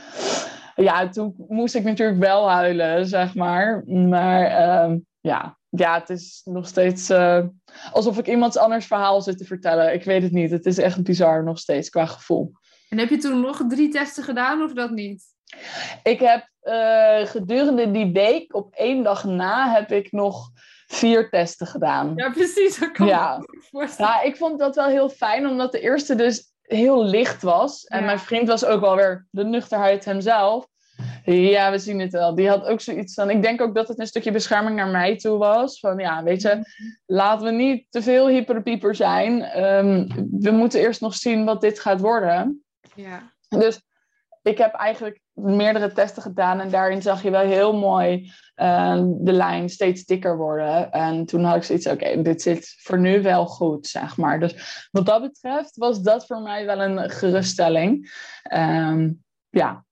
Ja, 0.75 1.09
toen 1.09 1.35
moest 1.47 1.75
ik 1.75 1.83
natuurlijk 1.83 2.19
wel 2.19 2.49
huilen, 2.49 3.07
zeg 3.07 3.35
maar. 3.35 3.83
Maar 3.85 4.45
ehm, 4.45 4.97
ja. 5.21 5.57
ja, 5.69 5.99
het 5.99 6.09
is 6.09 6.41
nog 6.43 6.67
steeds 6.67 7.09
eh, 7.09 7.45
alsof 7.91 8.17
ik 8.17 8.27
iemands 8.27 8.57
anders 8.57 8.85
verhaal 8.85 9.21
zit 9.21 9.37
te 9.37 9.45
vertellen. 9.45 9.93
Ik 9.93 10.03
weet 10.03 10.23
het 10.23 10.31
niet. 10.31 10.51
Het 10.51 10.65
is 10.65 10.77
echt 10.77 11.03
bizar 11.03 11.43
nog 11.43 11.59
steeds 11.59 11.89
qua 11.89 12.05
gevoel. 12.05 12.51
En 12.89 12.97
heb 12.97 13.09
je 13.09 13.17
toen 13.17 13.41
nog 13.41 13.63
drie 13.67 13.89
testen 13.89 14.23
gedaan 14.23 14.61
of 14.61 14.73
dat 14.73 14.91
niet? 14.91 15.23
Ik 16.03 16.19
heb 16.19 16.49
eh, 16.67 17.25
gedurende 17.27 17.91
die 17.91 18.11
week, 18.11 18.55
op 18.55 18.73
één 18.75 19.03
dag 19.03 19.23
na, 19.23 19.71
heb 19.73 19.91
ik 19.91 20.11
nog 20.11 20.49
vier 20.87 21.29
testen 21.29 21.67
gedaan. 21.67 22.13
Ja, 22.15 22.29
precies. 22.29 22.79
Dat 22.79 22.91
kan 22.91 23.07
Ja. 23.07 23.37
ik 23.37 23.63
voorstellen. 23.71 24.11
Ja, 24.11 24.21
ik 24.21 24.37
vond 24.37 24.59
dat 24.59 24.75
wel 24.75 24.87
heel 24.87 25.09
fijn, 25.09 25.47
omdat 25.47 25.71
de 25.71 25.79
eerste 25.79 26.15
dus 26.15 26.51
heel 26.61 27.03
licht 27.03 27.41
was. 27.41 27.83
En 27.85 27.99
Ja. 27.99 28.05
mijn 28.05 28.19
vriend 28.19 28.47
was 28.47 28.65
ook 28.65 28.81
wel 28.81 28.95
weer 28.95 29.27
de 29.31 29.43
nuchterheid 29.43 30.05
hemzelf. 30.05 30.67
Ja, 31.25 31.71
we 31.71 31.77
zien 31.79 31.99
het 31.99 32.11
wel. 32.11 32.35
Die 32.35 32.49
had 32.49 32.65
ook 32.65 32.81
zoiets 32.81 33.13
van... 33.13 33.29
Ik 33.29 33.41
denk 33.41 33.61
ook 33.61 33.75
dat 33.75 33.87
het 33.87 33.99
een 33.99 34.07
stukje 34.07 34.31
bescherming 34.31 34.75
naar 34.75 34.87
mij 34.87 35.17
toe 35.17 35.37
was. 35.37 35.79
Van 35.79 35.97
ja, 35.97 36.23
weet 36.23 36.41
je, 36.41 36.61
laten 37.05 37.45
we 37.45 37.51
niet 37.51 37.85
te 37.89 38.01
veel 38.01 38.27
hyperpieper 38.27 38.95
zijn. 38.95 39.41
Ehm, 39.41 40.07
we 40.31 40.51
moeten 40.51 40.79
eerst 40.79 41.01
nog 41.01 41.15
zien 41.15 41.45
wat 41.45 41.61
dit 41.61 41.79
gaat 41.79 42.01
worden. 42.01 42.63
Ja. 42.95 43.31
Dus 43.49 43.81
ik 44.41 44.57
heb 44.57 44.73
eigenlijk 44.73 45.21
meerdere 45.37 45.91
testen 45.91 46.21
gedaan 46.21 46.59
en 46.59 46.69
daarin 46.69 47.01
zag 47.01 47.23
je 47.23 47.29
wel 47.29 47.45
heel 47.45 47.73
mooi 47.73 48.31
eh, 48.55 49.03
de 49.05 49.31
lijn 49.31 49.69
steeds 49.69 50.05
dikker 50.05 50.37
worden. 50.37 50.91
En 50.91 51.25
toen 51.25 51.43
had 51.43 51.55
ik 51.55 51.63
zoiets, 51.63 51.87
oké, 51.87 52.21
dit 52.21 52.41
zit 52.41 52.75
voor 52.79 52.99
nu 52.99 53.21
wel 53.21 53.45
goed, 53.45 53.87
zeg 53.87 54.17
maar. 54.17 54.39
Dus 54.39 54.87
wat 54.91 55.05
dat 55.05 55.21
betreft 55.21 55.77
was 55.77 56.01
dat 56.01 56.25
voor 56.25 56.41
mij 56.41 56.65
wel 56.65 56.81
een 56.81 57.09
geruststelling. 57.09 58.11
Ehm, 58.43 59.11
ja, 59.49 59.85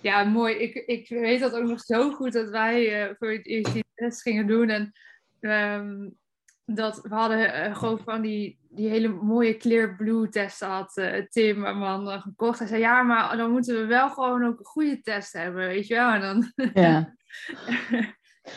Ja, 0.00 0.24
mooi. 0.24 0.54
Ik, 0.54 0.74
ik 0.74 1.08
weet 1.08 1.40
dat 1.40 1.54
ook 1.54 1.68
nog 1.68 1.80
zo 1.80 2.10
goed 2.10 2.32
dat 2.32 2.48
wij 2.48 3.02
eh, 3.02 3.14
voor 3.18 3.30
het 3.30 3.46
eerst 3.46 3.72
die 3.72 3.84
test 3.94 4.22
gingen 4.22 4.46
doen. 4.46 4.68
En 4.68 4.92
ehm, 5.40 6.08
dat 6.64 7.00
we 7.02 7.14
hadden 7.14 7.52
eh, 7.52 7.76
gewoon 7.76 8.00
van 8.04 8.22
die, 8.22 8.58
die 8.78 8.88
hele 8.88 9.08
mooie 9.08 9.56
clear 9.56 9.96
blue 9.96 10.28
test 10.28 10.60
had 10.60 10.96
eh, 10.96 11.22
Tim, 11.28 11.60
mijn 11.60 11.78
man, 11.78 12.10
eh, 12.10 12.22
gekocht. 12.22 12.58
Hij 12.58 12.68
zei, 12.68 12.80
ja, 12.80 13.02
maar 13.02 13.36
dan 13.36 13.50
moeten 13.50 13.74
we 13.74 13.86
wel 13.86 14.10
gewoon 14.10 14.44
ook 14.44 14.58
een 14.58 14.64
goede 14.64 15.00
test 15.00 15.32
hebben, 15.32 15.66
weet 15.66 15.86
je 15.86 15.94
wel. 15.94 16.10
En 16.10 16.20
dan... 16.20 16.52
ja. 16.74 17.14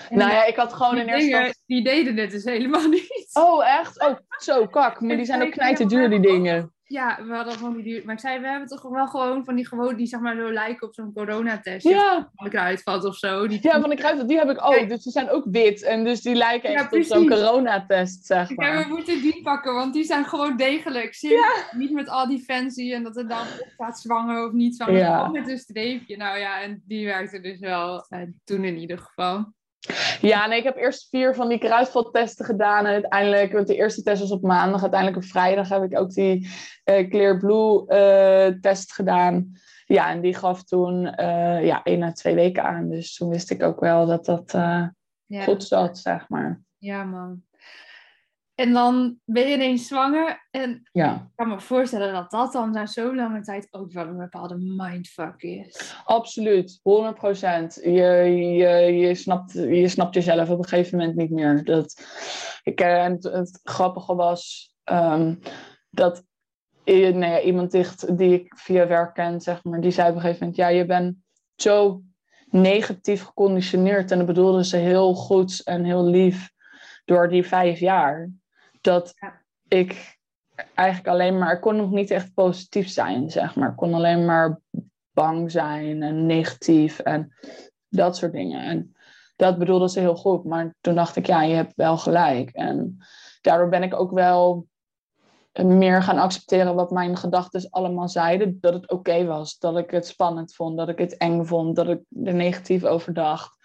En 0.10 0.18
nou 0.20 0.32
ja, 0.32 0.46
ik 0.46 0.56
had 0.56 0.74
gewoon 0.74 0.98
in 0.98 1.08
eerste 1.08 1.20
dingen, 1.20 1.38
instantie... 1.38 1.64
die 1.66 1.84
deden 1.84 2.18
het 2.18 2.32
dus 2.32 2.44
helemaal 2.44 2.88
niet. 2.88 3.30
Oh, 3.34 3.80
echt? 3.80 4.02
Oh, 4.02 4.18
zo, 4.38 4.68
kak. 4.68 5.02
Maar 5.02 5.16
die 5.22 5.26
zijn 5.26 5.42
ook 5.42 5.52
knijten 5.52 5.88
duur, 5.88 6.10
die 6.10 6.20
dingen. 6.20 6.74
Ja, 6.92 7.20
we 7.28 7.34
hadden 7.34 7.54
gewoon 7.54 7.74
die 7.74 7.84
duur. 7.84 8.02
Maar 8.06 8.14
ik 8.14 8.20
zei, 8.20 8.40
we 8.40 8.48
hebben 8.48 8.68
toch 8.68 8.82
wel 8.82 9.08
gewoon 9.08 9.46
van 9.46 9.56
die 9.56 9.68
gewoon 9.68 9.96
die 9.96 10.06
zeg 10.08 10.20
maar 10.20 10.36
zo 10.36 10.52
lijken 10.52 10.88
op 10.88 10.94
zo'n 10.94 11.14
coronatest. 11.14 11.88
Ja, 11.88 12.30
Van 12.36 12.46
de 12.46 12.50
kruidvat 12.50 13.06
of 13.06 13.16
zo. 13.16 13.48
Die, 13.48 13.60
ja, 13.62 13.80
van 13.82 13.90
de 13.90 13.96
kruid, 13.96 14.28
die 14.28 14.38
heb 14.38 14.50
ik 14.50 14.64
ook. 14.66 14.90
Dus 14.90 15.04
die 15.04 15.12
zijn 15.12 15.30
ook 15.30 15.46
wit. 15.52 15.84
En 15.84 16.04
dus 16.04 16.22
die 16.22 16.36
lijken 16.36 16.72
Ja, 16.72 16.78
echt 16.80 16.94
op 16.94 17.04
zo'n 17.04 17.28
coronatest, 17.30 18.26
zeg 18.26 18.50
Ik 18.50 18.62
zei, 18.62 18.72
we 18.72 18.80
maar. 18.80 18.88
moeten 18.88 19.22
die 19.22 19.42
pakken, 19.42 19.74
want 19.74 19.94
die 19.94 20.04
zijn 20.04 20.26
gewoon 20.26 20.58
degelijk. 20.58 21.14
Serieus, 21.14 21.66
Niet 21.72 21.92
met 21.92 22.10
al 22.10 22.28
die 22.28 22.40
fancy 22.44 22.94
en 22.94 23.04
dat 23.04 23.18
er 23.18 23.28
dan 23.28 23.42
op 23.60 23.70
staat 23.74 24.00
zwanger 24.00 24.46
of 24.46 24.52
niet 24.52 24.76
zwanger. 24.76 24.98
Ja. 24.98 25.28
Met 25.30 25.50
een 25.50 25.58
streepje. 25.58 26.18
Nou 26.18 26.38
ja, 26.40 26.62
en 26.62 26.84
die 26.88 27.06
werkte 27.06 27.40
dus 27.40 27.60
wel. 27.60 28.06
eh, 28.10 28.20
toen 28.44 28.64
in 28.64 28.78
ieder 28.78 28.98
geval. 28.98 29.54
Ja, 30.22 30.48
nee, 30.48 30.58
ik 30.58 30.64
heb 30.64 30.78
eerst 30.78 31.10
vier 31.10 31.36
van 31.36 31.50
die 31.50 31.58
kruisvattesten 31.58 32.46
gedaan. 32.46 32.86
En 32.86 32.92
uiteindelijk, 32.92 33.52
want 33.52 33.68
de 33.68 33.76
eerste 33.76 34.04
test 34.04 34.22
was 34.22 34.32
op 34.32 34.42
maandag. 34.42 34.82
Uiteindelijk 34.82 35.24
op 35.24 35.30
vrijdag 35.30 35.70
heb 35.70 35.84
ik 35.84 36.00
ook 36.00 36.14
die 36.14 36.50
eh, 36.84 37.10
Clear 37.10 37.38
Blue 37.38 37.88
eh, 37.88 38.60
test 38.60 38.94
gedaan. 38.94 39.52
Ja, 39.86 40.10
en 40.10 40.22
die 40.22 40.36
gaf 40.36 40.64
toen 40.64 41.06
eh, 41.06 41.66
ja, 41.66 41.84
één 41.84 42.04
à 42.04 42.12
twee 42.12 42.36
weken 42.36 42.64
aan. 42.64 42.90
Dus 42.90 43.16
toen 43.16 43.30
wist 43.30 43.52
ik 43.52 43.64
ook 43.64 43.80
wel 43.80 44.06
dat 44.06 44.26
dat 44.26 44.52
Ja, 45.26 45.44
goed 45.44 45.64
zat, 45.64 45.98
zeg 45.98 46.30
maar. 46.30 46.62
ja, 46.78 47.04
man. 47.04 47.44
En 48.62 48.74
dan 48.74 49.20
ben 49.26 49.48
je 49.48 49.54
ineens 49.54 49.88
zwanger. 49.88 50.48
En 50.52 50.90
Ja, 50.92 51.14
ik 51.14 51.36
kan 51.36 51.48
me 51.48 51.60
voorstellen 51.60 52.14
dat 52.14 52.32
dat 52.32 52.52
dan 52.52 52.72
na 52.72 52.86
zo'n 52.86 53.16
lange 53.16 53.42
tijd 53.42 53.68
ook 53.72 53.92
wel 53.92 54.08
een 54.08 54.18
bepaalde 54.18 54.58
mindfuck 54.58 55.42
is. 55.42 55.96
absoluut. 56.06 56.80
100 56.84 57.16
procent. 57.16 57.80
Je, 57.84 57.92
je, 57.92 58.98
je, 58.98 59.16
snapt, 59.16 59.54
je 59.54 59.88
snapt 59.88 60.14
jezelf 60.14 60.50
op 60.50 60.58
een 60.58 60.68
gegeven 60.68 60.98
moment 60.98 61.18
niet 61.18 61.30
meer. 61.30 61.64
Dat, 61.64 62.02
ik, 62.64 62.80
het, 62.80 63.24
het 63.24 63.60
grappige 63.64 64.16
was 64.16 64.74
ehm, 64.84 65.36
dat 65.90 66.24
nou 66.86 67.20
ja, 67.20 67.42
iemand 67.42 67.72
dicht, 67.72 68.18
die 68.18 68.34
ik 68.34 68.54
via 68.58 68.88
werk 68.88 69.14
ken, 69.14 69.42
zeg 69.42 69.64
maar, 69.64 69.82
die 69.82 69.92
zei 69.92 70.10
op 70.10 70.16
een 70.16 70.22
gegeven 70.22 70.40
moment: 70.40 70.58
Ja, 70.58 70.68
je 70.68 70.86
bent 70.86 71.16
zo 71.56 72.02
negatief 72.50 73.24
geconditioneerd. 73.24 74.12
En 74.12 74.18
dat 74.18 74.28
bedoelde 74.28 74.66
ze 74.66 74.78
heel 74.78 75.14
goed 75.14 75.62
en 75.64 75.84
heel 75.84 76.06
lief 76.06 76.50
door 77.06 77.30
die 77.30 77.48
vijf 77.48 77.80
jaar. 77.80 78.30
Dat 78.82 79.14
Ja. 79.20 79.42
ik 79.68 80.20
eigenlijk 80.74 81.08
alleen 81.08 81.38
maar, 81.38 81.54
ik 81.54 81.62
kon 81.62 81.76
nog 81.76 81.92
niet 81.92 82.12
echt 82.12 82.34
positief 82.34 82.90
zijn, 82.90 83.30
zeg 83.30 83.56
maar. 83.56 83.70
Ik 83.70 83.76
kon 83.76 83.94
alleen 83.94 84.26
maar 84.26 84.60
bang 85.14 85.52
zijn 85.52 86.04
en 86.04 86.26
negatief 86.26 87.00
en 87.00 87.34
dat 87.90 88.18
soort 88.18 88.32
dingen. 88.32 88.64
En 88.64 88.96
dat 89.36 89.58
bedoelde 89.58 89.90
ze 89.90 90.00
heel 90.00 90.16
goed. 90.16 90.44
Maar 90.44 90.76
toen 90.82 90.96
dacht 90.96 91.16
ik, 91.16 91.26
ja, 91.26 91.42
je 91.42 91.56
hebt 91.56 91.76
wel 91.76 91.98
gelijk. 91.98 92.50
En 92.50 92.98
daardoor 93.42 93.70
ben 93.70 93.84
ik 93.84 93.94
ook 93.94 94.12
wel 94.12 94.68
meer 95.54 96.04
gaan 96.04 96.18
accepteren 96.18 96.76
wat 96.76 96.92
mijn 96.92 97.18
gedachten 97.18 97.70
allemaal 97.70 98.10
zeiden. 98.10 98.58
Dat 98.62 98.74
het 98.74 98.90
oké 98.90 99.26
was, 99.26 99.58
dat 99.58 99.78
ik 99.78 99.92
het 99.92 100.08
spannend 100.08 100.54
vond, 100.54 100.78
dat 100.78 100.90
ik 100.90 100.98
het 100.98 101.18
eng 101.18 101.46
vond, 101.46 101.76
dat 101.76 101.88
ik 101.88 102.00
er 102.26 102.34
negatief 102.34 102.84
over 102.84 103.14
dacht. 103.14 103.58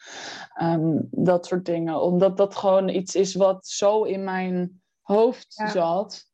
Ehm, 0.55 0.99
dat 1.11 1.47
soort 1.47 1.65
dingen. 1.65 2.03
Omdat 2.03 2.37
dat 2.37 2.57
gewoon 2.57 2.89
iets 2.89 3.15
is 3.15 3.35
wat 3.35 3.67
zo 3.67 4.03
in 4.03 4.25
mijn 4.25 4.81
hoofd 5.07 5.55
Ja. 5.57 5.69
zat. 5.69 6.25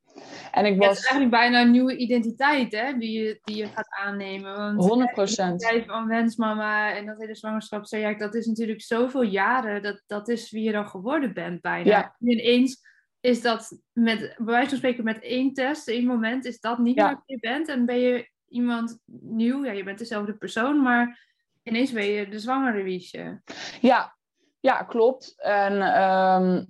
En 0.51 0.65
ik 0.67 0.73
Ja, 0.75 0.79
het 0.79 0.87
was 0.89 0.99
is 0.99 1.05
eigenlijk 1.05 1.31
bijna 1.31 1.61
een 1.61 1.71
nieuwe 1.71 1.97
identiteit 1.97 2.73
hè, 2.73 2.99
die, 2.99 3.23
je, 3.23 3.39
die 3.43 3.57
je 3.57 3.67
gaat 3.67 3.89
aannemen. 3.91 4.57
Want 4.57 4.85
100 4.85 5.13
procent. 5.13 5.63
jij 5.63 5.85
van 5.85 6.07
wensmama 6.07 6.95
en 6.95 7.07
dat 7.07 7.19
hele 7.19 7.35
zwangerschapstraject, 7.35 8.21
dat 8.21 8.35
is 8.35 8.47
natuurlijk 8.47 8.83
zoveel 8.83 9.23
jaren. 9.23 9.83
Dat, 9.83 10.03
dat 10.07 10.29
is 10.29 10.51
wie 10.51 10.63
je 10.63 10.73
dan 10.73 10.89
geworden 10.89 11.35
bent 11.35 11.61
bijna. 11.61 11.91
Ja. 11.91 12.17
En 12.19 12.29
ineens 12.29 12.81
is 13.21 13.43
dat 13.43 13.79
met, 13.93 14.19
bij 14.19 14.35
wijze 14.55 14.69
van 14.69 14.79
spreken 14.79 15.05
met 15.05 15.23
één 15.23 15.53
test, 15.53 15.89
één 15.89 16.07
moment, 16.07 16.45
is 16.45 16.61
dat 16.61 16.79
niet 16.79 16.97
Ja. 16.97 17.07
meer 17.07 17.23
wie 17.27 17.37
je 17.37 17.49
bent. 17.49 17.69
En 17.69 17.87
ben 17.87 17.99
je 18.01 18.29
iemand 18.49 18.99
nieuw, 19.21 19.65
ja, 19.65 19.73
je 19.73 19.85
bent 19.85 19.99
dezelfde 19.99 20.35
persoon, 20.37 20.83
maar 20.83 21.21
ineens 21.63 21.93
ben 21.93 22.07
je 22.07 22.29
de 22.29 22.39
zwangere 22.39 22.83
Wiesje. 22.83 23.43
Ja, 23.81 24.17
ja, 24.61 24.83
klopt. 24.83 25.35
En 25.43 25.83
ehm, 25.83 26.65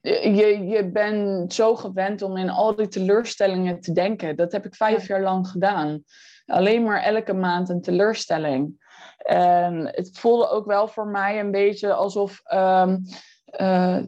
je, 0.00 0.64
je 0.66 0.90
bent 0.90 1.54
zo 1.54 1.76
gewend 1.76 2.22
om 2.22 2.36
in 2.36 2.50
al 2.50 2.74
die 2.74 2.88
teleurstellingen 2.88 3.80
te 3.80 3.92
denken. 3.92 4.36
Dat 4.36 4.52
heb 4.52 4.66
ik 4.66 4.74
vijf 4.74 5.06
jaar 5.06 5.22
lang 5.22 5.48
gedaan. 5.48 6.02
Alleen 6.46 6.82
maar 6.82 7.02
elke 7.02 7.34
maand 7.34 7.68
een 7.68 7.80
teleurstelling. 7.80 8.88
En 9.18 9.86
het 9.86 10.18
voelde 10.18 10.48
ook 10.48 10.66
wel 10.66 10.88
voor 10.88 11.06
mij 11.06 11.40
een 11.40 11.50
beetje 11.50 11.92
alsof 11.92 12.40
ehm, 12.44 12.96
eh, 13.44 13.98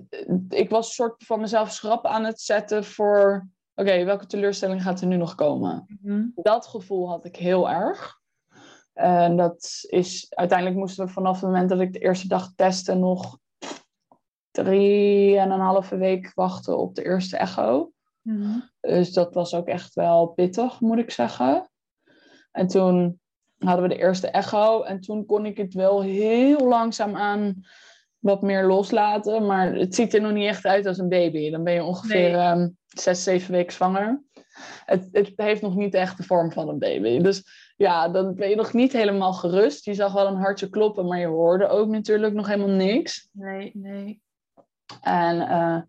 ik 0.49 0.70
was 0.70 0.86
een 0.86 0.93
soort 0.93 1.24
van 1.24 1.40
mezelf 1.40 1.72
schrap 1.72 2.07
aan 2.07 2.24
het 2.24 2.40
zetten 2.40 2.84
voor... 2.84 3.49
Oké, 3.74 4.05
welke 4.05 4.26
teleurstelling 4.26 4.82
gaat 4.82 5.01
er 5.01 5.07
nu 5.07 5.16
nog 5.16 5.34
komen? 5.34 5.84
dat 6.34 6.66
gevoel 6.66 7.09
had 7.09 7.24
ik 7.24 7.36
heel 7.36 7.70
erg. 7.70 8.20
En 8.93 9.36
dat 9.36 9.78
is, 9.88 10.26
uiteindelijk 10.30 10.78
moesten 10.78 11.07
we 11.07 11.12
vanaf 11.12 11.40
het 11.40 11.51
moment 11.51 11.68
dat 11.68 11.80
ik 11.80 11.93
de 11.93 11.99
eerste 11.99 12.28
dag 12.28 12.53
testte 12.57 12.95
nog 12.95 13.38
drie 14.53 15.38
en 15.38 15.50
een 15.50 15.61
halve 15.61 15.96
week 15.96 16.32
wachten 16.34 16.78
op 16.78 16.94
de 16.94 17.05
eerste 17.05 17.36
echo. 17.36 17.92
Mhm. 18.22 18.59
Dus 18.80 19.12
dat 19.12 19.34
was 19.34 19.55
ook 19.55 19.66
echt 19.66 19.94
wel 19.94 20.26
pittig, 20.26 20.80
moet 20.80 20.98
ik 20.98 21.11
zeggen. 21.11 21.70
En 22.50 22.66
toen 22.66 23.20
hadden 23.59 23.82
we 23.88 23.94
de 23.94 24.00
eerste 24.00 24.28
echo 24.28 24.82
en 24.82 25.00
toen 25.00 25.26
kon 25.26 25.46
ik 25.46 25.57
het 25.57 25.74
wel 25.74 26.03
heel 26.03 26.68
langzaam 26.68 27.16
aan 27.16 27.62
wat 28.18 28.42
meer 28.42 28.66
loslaten. 28.66 29.46
Maar 29.46 29.74
het 29.74 29.94
ziet 29.94 30.14
er 30.14 30.20
nog 30.20 30.32
niet 30.32 30.46
echt 30.46 30.64
uit 30.64 30.86
als 30.86 30.98
een 30.98 31.09
baby. 31.09 31.50
Dan 31.50 31.64
ben 31.64 31.72
je 31.74 31.84
ongeveer 31.84 32.30
Nee. 32.30 32.40
ehm, 32.40 32.68
zes, 32.86 33.22
zeven 33.22 33.53
weken 33.53 33.72
zwanger. 33.72 34.22
Het, 34.84 35.09
het 35.12 35.32
heeft 35.36 35.62
nog 35.62 35.76
niet 35.76 35.94
echt 35.94 36.16
de 36.16 36.22
vorm 36.22 36.53
van 36.53 36.68
een 36.68 36.78
baby. 36.78 37.18
Dus 37.18 37.44
ja, 37.76 38.09
dan 38.09 38.34
ben 38.34 38.48
je 38.48 38.57
nog 38.57 38.72
niet 38.72 38.92
helemaal 38.92 39.32
gerust. 39.32 39.84
Je 39.84 39.94
zag 39.94 40.12
wel 40.12 40.26
een 40.26 40.36
hartje 40.36 40.68
kloppen, 40.68 41.07
maar 41.07 41.18
je 41.18 41.26
hoorde 41.26 41.68
ook 41.68 41.88
natuurlijk 41.88 42.34
nog 42.34 42.46
helemaal 42.46 42.76
niks. 42.76 43.28
Nee, 43.32 43.70
nee. 43.74 44.22
En 45.01 45.40
eh, 45.40 45.80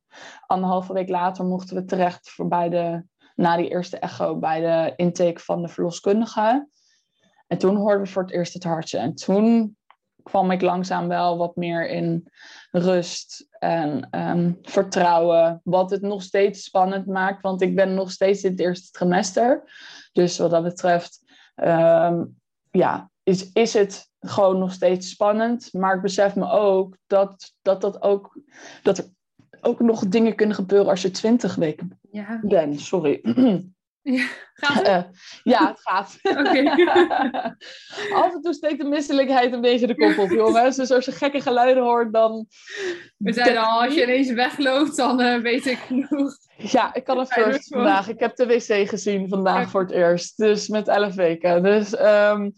anderhalve 0.47 0.93
week 0.93 1.09
later 1.09 1.45
mochten 1.45 1.75
we 1.75 1.85
terecht 1.85 2.29
voor 2.29 2.47
bij 2.47 2.69
de, 2.69 3.03
na 3.35 3.57
die 3.57 3.69
eerste 3.69 3.97
echo 3.97 4.37
bij 4.37 4.59
de 4.59 4.93
intake 4.95 5.39
van 5.39 5.61
de 5.61 5.67
verloskundige. 5.67 6.67
En 7.47 7.57
toen 7.57 7.75
hoorden 7.75 8.01
we 8.01 8.07
voor 8.07 8.21
het 8.21 8.31
eerst 8.31 8.53
het 8.53 8.63
hartje. 8.63 8.97
En 8.97 9.15
toen 9.15 9.77
kwam 10.23 10.51
ik 10.51 10.61
langzaam 10.61 11.07
wel 11.07 11.37
wat 11.37 11.55
meer 11.55 11.89
in 11.89 12.31
rust 12.71 13.47
en 13.59 14.07
ehm, 14.09 14.53
vertrouwen. 14.61 15.61
Wat 15.63 15.89
het 15.89 16.01
nog 16.01 16.21
steeds 16.21 16.63
spannend 16.63 17.05
maakt, 17.05 17.41
want 17.41 17.61
ik 17.61 17.75
ben 17.75 17.93
nog 17.93 18.11
steeds 18.11 18.43
in 18.43 18.51
het 18.51 18.59
eerste 18.59 18.91
trimester. 18.91 19.71
Dus 20.13 20.37
wat 20.37 20.51
dat 20.51 20.63
betreft, 20.63 21.23
ehm, 21.55 22.23
ja, 22.71 23.11
is, 23.23 23.51
is 23.51 23.73
het 23.73 24.11
gewoon 24.23 24.59
nog 24.59 24.71
steeds 24.71 25.09
spannend. 25.09 25.73
Maar 25.73 25.95
ik 25.95 26.01
besef 26.01 26.35
me 26.35 26.49
ook 26.49 26.97
dat, 27.07 27.53
dat, 27.61 27.81
dat, 27.81 28.01
ook, 28.01 28.39
dat 28.83 28.97
er 28.97 29.05
ook 29.61 29.79
nog 29.79 30.07
dingen 30.07 30.35
kunnen 30.35 30.55
gebeuren 30.55 30.89
als 30.89 31.01
je 31.01 31.11
twintig 31.11 31.55
weken 31.55 31.99
ja. 32.11 32.39
bent. 32.41 32.81
Sorry. 32.81 33.21
Ja, 34.03 34.27
gaat 34.53 34.87
het? 34.87 34.87
Uh, 34.87 35.03
ja, 35.43 35.67
het 35.67 35.79
gaat. 35.81 36.17
Okay. 36.23 36.65
Af 38.23 38.33
en 38.33 38.41
toe 38.41 38.53
steekt 38.53 38.81
de 38.81 38.87
misselijkheid 38.87 39.53
een 39.53 39.61
beetje 39.61 39.87
de 39.87 39.95
kop 39.95 40.17
op, 40.17 40.29
jongens. 40.29 40.75
Dus 40.75 40.91
als 40.91 41.05
je 41.05 41.11
gekke 41.11 41.41
geluiden 41.41 41.83
hoort, 41.83 42.13
dan... 42.13 42.47
We 43.17 43.33
zeiden 43.33 43.63
al, 43.63 43.81
als 43.81 43.93
je 43.93 44.03
ineens 44.03 44.31
wegloopt, 44.31 44.95
dan 44.95 45.21
uh, 45.21 45.41
weet 45.41 45.65
ik 45.65 45.77
genoeg. 45.77 46.37
Ja, 46.57 46.93
ik 46.93 47.03
kan 47.03 47.17
een 47.17 47.27
first 47.27 47.67
vandaag. 47.67 48.07
Ik 48.07 48.19
heb 48.19 48.35
de 48.35 48.45
wc 48.45 48.89
gezien 48.89 49.29
vandaag 49.29 49.69
voor 49.69 49.81
het 49.81 49.91
eerst. 49.91 50.37
Dus 50.37 50.67
met 50.67 50.87
elf 50.87 51.15
weken. 51.15 51.63
Dus 51.63 51.99
um, 51.99 52.53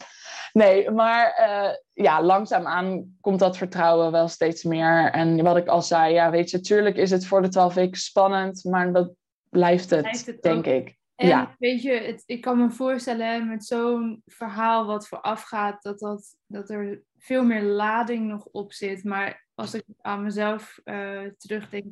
nee, 0.53 0.91
maar 0.91 1.47
uh, 1.49 2.03
ja, 2.05 2.23
langzaamaan 2.23 3.15
komt 3.21 3.39
dat 3.39 3.57
vertrouwen 3.57 4.11
wel 4.11 4.27
steeds 4.27 4.63
meer. 4.63 5.11
En 5.11 5.43
wat 5.43 5.57
ik 5.57 5.67
al 5.67 5.81
zei, 5.81 6.13
ja, 6.13 6.29
weet 6.29 6.49
je, 6.49 6.57
natuurlijk 6.57 6.95
is 6.95 7.11
het 7.11 7.25
voor 7.25 7.41
de 7.41 7.49
twaalf 7.49 7.73
weken 7.73 7.99
spannend, 7.99 8.63
maar 8.63 8.93
dat 8.93 9.11
blijft 9.49 9.89
het, 9.89 10.01
blijft 10.01 10.25
het 10.25 10.41
denk 10.41 10.65
ik. 10.65 10.95
En 11.15 11.27
ja. 11.27 11.55
weet 11.59 11.81
je, 11.81 11.91
het, 11.91 12.23
ik 12.25 12.41
kan 12.41 12.57
me 12.57 12.71
voorstellen 12.71 13.47
met 13.47 13.65
zo'n 13.65 14.21
verhaal 14.25 14.85
wat 14.85 15.07
voorafgaat, 15.07 15.83
dat, 15.83 15.99
dat, 15.99 16.37
dat 16.45 16.69
er 16.69 17.03
veel 17.17 17.43
meer 17.43 17.61
lading 17.61 18.27
nog 18.27 18.45
op 18.45 18.73
zit. 18.73 19.03
Maar 19.03 19.47
als 19.53 19.73
ik 19.73 19.83
aan 20.01 20.23
mezelf 20.23 20.79
uh, 20.85 21.29
terugdenk, 21.37 21.85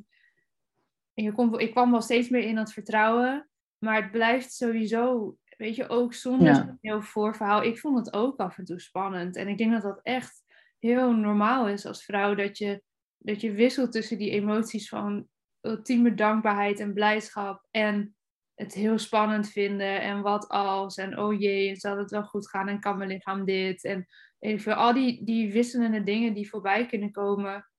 je 1.13 1.31
komt, 1.31 1.59
ik 1.59 1.71
kwam 1.71 1.91
wel 1.91 2.01
steeds 2.01 2.29
meer 2.29 2.43
in 2.43 2.55
dat 2.55 2.73
vertrouwen, 2.73 3.49
maar 3.77 4.01
het 4.01 4.11
blijft 4.11 4.53
sowieso, 4.53 5.35
weet 5.57 5.75
je, 5.75 5.89
ook 5.89 6.13
zonder 6.13 6.53
ja. 6.53 6.77
heel 6.81 7.01
voorverhaal. 7.01 7.63
Ik 7.63 7.79
vond 7.79 7.97
het 7.97 8.13
ook 8.13 8.39
af 8.39 8.57
en 8.57 8.65
toe 8.65 8.79
spannend. 8.79 9.35
En 9.35 9.47
ik 9.47 9.57
denk 9.57 9.71
dat 9.71 9.81
dat 9.81 9.99
echt 10.03 10.43
heel 10.79 11.11
normaal 11.11 11.67
is 11.67 11.85
als 11.85 12.05
vrouw, 12.05 12.35
dat 12.35 12.57
je, 12.57 12.83
dat 13.17 13.41
je 13.41 13.51
wisselt 13.51 13.91
tussen 13.91 14.17
die 14.17 14.31
emoties 14.31 14.89
van 14.89 15.27
ultieme 15.61 16.13
dankbaarheid 16.13 16.79
en 16.79 16.93
blijdschap 16.93 17.67
en 17.71 18.15
het 18.55 18.73
heel 18.73 18.97
spannend 18.97 19.49
vinden 19.49 20.01
en 20.01 20.21
wat 20.21 20.47
als 20.47 20.95
en 20.95 21.19
oh 21.19 21.39
jee, 21.39 21.75
zal 21.75 21.97
het 21.97 22.11
wel 22.11 22.23
goed 22.23 22.49
gaan 22.49 22.67
en 22.67 22.79
kan 22.79 22.97
mijn 22.97 23.09
lichaam 23.09 23.45
dit 23.45 23.83
en 23.83 24.07
even 24.39 24.75
al 24.75 24.93
die, 24.93 25.23
die 25.25 25.51
wisselende 25.51 26.03
dingen 26.03 26.33
die 26.33 26.49
voorbij 26.49 26.85
kunnen 26.85 27.11
komen. 27.11 27.69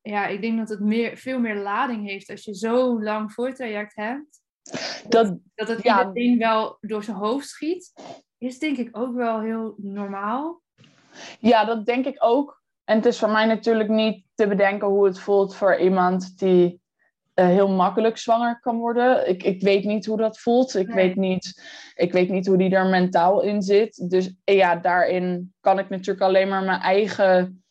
Ja, 0.00 0.26
ik 0.26 0.40
denk 0.40 0.58
dat 0.58 0.68
het 0.68 0.80
meer, 0.80 1.16
veel 1.16 1.40
meer 1.40 1.56
lading 1.56 2.08
heeft 2.08 2.30
als 2.30 2.44
je 2.44 2.54
zo 2.54 3.02
lang 3.02 3.32
voortraject 3.32 3.94
hebt. 3.94 4.42
Dat, 5.08 5.38
dat 5.54 5.68
het 5.68 5.82
ja. 5.82 6.06
iedereen 6.06 6.38
wel 6.38 6.76
door 6.80 7.02
zijn 7.04 7.16
hoofd 7.16 7.48
schiet, 7.48 7.92
is 8.38 8.58
denk 8.58 8.76
ik 8.76 8.96
ook 8.96 9.14
wel 9.14 9.40
heel 9.40 9.74
normaal. 9.76 10.62
Ja, 11.40 11.64
dat 11.64 11.86
denk 11.86 12.06
ik 12.06 12.16
ook. 12.18 12.62
En 12.84 12.96
het 12.96 13.06
is 13.06 13.18
voor 13.18 13.30
mij 13.30 13.46
natuurlijk 13.46 13.88
niet 13.88 14.24
te 14.34 14.48
bedenken 14.48 14.88
hoe 14.88 15.06
het 15.06 15.20
voelt 15.20 15.56
voor 15.56 15.76
iemand 15.76 16.38
die 16.38 16.80
uh, 17.38 17.46
heel 17.46 17.68
makkelijk 17.68 18.18
zwanger 18.18 18.60
kan 18.60 18.78
worden. 18.78 19.28
Ik, 19.28 19.42
ik 19.42 19.62
weet 19.62 19.84
niet 19.84 20.06
hoe 20.06 20.16
dat 20.16 20.38
voelt. 20.38 20.74
Ik, 20.74 20.90
weet 20.90 21.16
niet, 21.16 21.62
ik 21.94 22.12
weet 22.12 22.28
niet 22.28 22.46
hoe 22.46 22.56
die 22.56 22.74
er 22.74 22.86
mentaal 22.86 23.42
in 23.42 23.62
zit. 23.62 24.10
Dus 24.10 24.34
ja, 24.44 24.76
daarin 24.76 25.54
kan 25.60 25.78
ik 25.78 25.88
natuurlijk 25.88 26.26
alleen 26.26 26.48
maar 26.48 26.62
mijn 26.62 26.80
eigen 26.80 27.62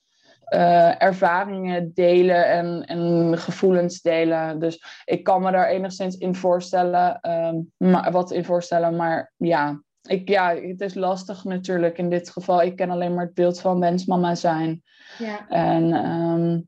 uh, 0.53 1.01
ervaringen 1.01 1.91
delen 1.93 2.45
en, 2.45 2.85
en 2.85 3.37
gevoelens 3.37 4.01
delen. 4.01 4.59
Dus 4.59 5.03
ik 5.05 5.23
kan 5.23 5.41
me 5.41 5.51
daar 5.51 5.67
enigszins 5.67 6.17
in 6.17 6.35
voorstellen, 6.35 7.19
um, 7.31 7.71
maar, 7.77 8.11
wat 8.11 8.31
in 8.31 8.45
voorstellen. 8.45 8.95
Maar 8.95 9.33
ja, 9.37 9.81
ik, 10.01 10.29
ja, 10.29 10.55
het 10.55 10.81
is 10.81 10.93
lastig 10.93 11.43
natuurlijk 11.43 11.97
in 11.97 12.09
dit 12.09 12.29
geval. 12.29 12.61
Ik 12.61 12.75
ken 12.75 12.89
alleen 12.89 13.13
maar 13.13 13.25
het 13.25 13.33
beeld 13.33 13.59
van 13.59 13.79
wensmama 13.79 14.35
zijn. 14.35 14.83
Ja. 15.17 15.47
En 15.49 15.93
um, 15.93 16.67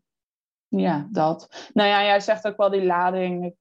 ja, 0.69 1.07
dat. 1.11 1.69
Nou 1.73 1.89
ja, 1.89 2.03
jij 2.03 2.19
zegt 2.19 2.47
ook 2.47 2.57
wel 2.57 2.69
die 2.69 2.85
lading. 2.85 3.55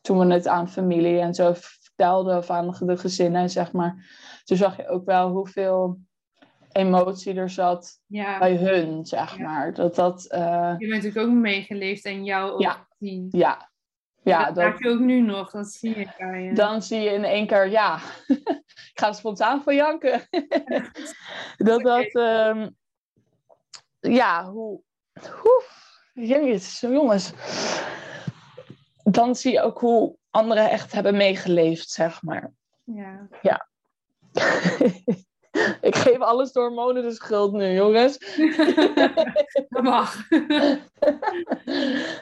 Toen 0.00 0.18
we 0.18 0.34
het 0.34 0.46
aan 0.46 0.68
familie 0.68 1.18
en 1.18 1.34
zo 1.34 1.52
vertelden, 1.54 2.36
of 2.36 2.50
aan 2.50 2.76
de 2.80 2.96
gezinnen, 2.96 3.50
zeg 3.50 3.72
maar. 3.72 4.06
Toen 4.44 4.56
zag 4.56 4.76
je 4.76 4.88
ook 4.88 5.04
wel 5.04 5.30
hoeveel 5.30 5.98
emotie 6.72 7.34
er 7.34 7.50
zat 7.50 8.00
ja. 8.06 8.38
bij 8.38 8.56
hun, 8.56 9.06
zeg 9.06 9.38
maar. 9.38 9.74
Dat, 9.74 9.94
dat, 9.94 10.32
uh... 10.34 10.74
Je 10.78 10.88
bent 10.88 11.02
natuurlijk 11.02 11.26
ook 11.26 11.40
meegeleefd 11.40 12.04
en 12.04 12.24
jou 12.24 12.50
ook 12.50 12.60
ja. 12.60 12.86
zien. 12.98 13.26
Ja. 13.30 13.70
Ja, 14.24 14.44
dat, 14.44 14.54
dat 14.54 14.64
maak 14.64 14.82
je 14.82 14.88
ook 14.88 14.98
nu 14.98 15.20
nog, 15.20 15.50
dat 15.50 15.72
zie 15.72 15.98
je 15.98 16.08
bij 16.18 16.42
je. 16.42 16.54
Dan 16.54 16.82
zie 16.82 17.00
je 17.00 17.10
in 17.10 17.24
één 17.24 17.46
keer, 17.46 17.68
ja, 17.68 17.98
ik 18.92 18.92
ga 18.94 19.12
spontaan 19.12 19.62
van 19.62 19.74
janken. 19.74 20.28
dat 21.56 21.82
dat, 21.82 22.14
um... 22.14 22.76
ja, 24.00 24.50
hoe, 24.50 24.82
hoe 25.42 25.62
Jezus, 26.12 26.80
jongens. 26.80 27.32
Dan 29.04 29.36
zie 29.36 29.52
je 29.52 29.60
ook 29.60 29.78
hoe 29.78 30.16
anderen 30.30 30.70
echt 30.70 30.92
hebben 30.92 31.16
meegeleefd, 31.16 31.90
zeg 31.90 32.22
maar. 32.22 32.52
Ja. 32.84 33.28
Ja. 33.42 33.68
Ik 35.80 35.96
geef 35.96 36.18
alles 36.18 36.52
door 36.52 36.66
hormonen 36.66 37.02
de 37.02 37.12
schuld 37.12 37.52
nu, 37.52 37.72
jongens. 37.72 38.18
Dat 39.68 39.82
mag. 39.82 40.16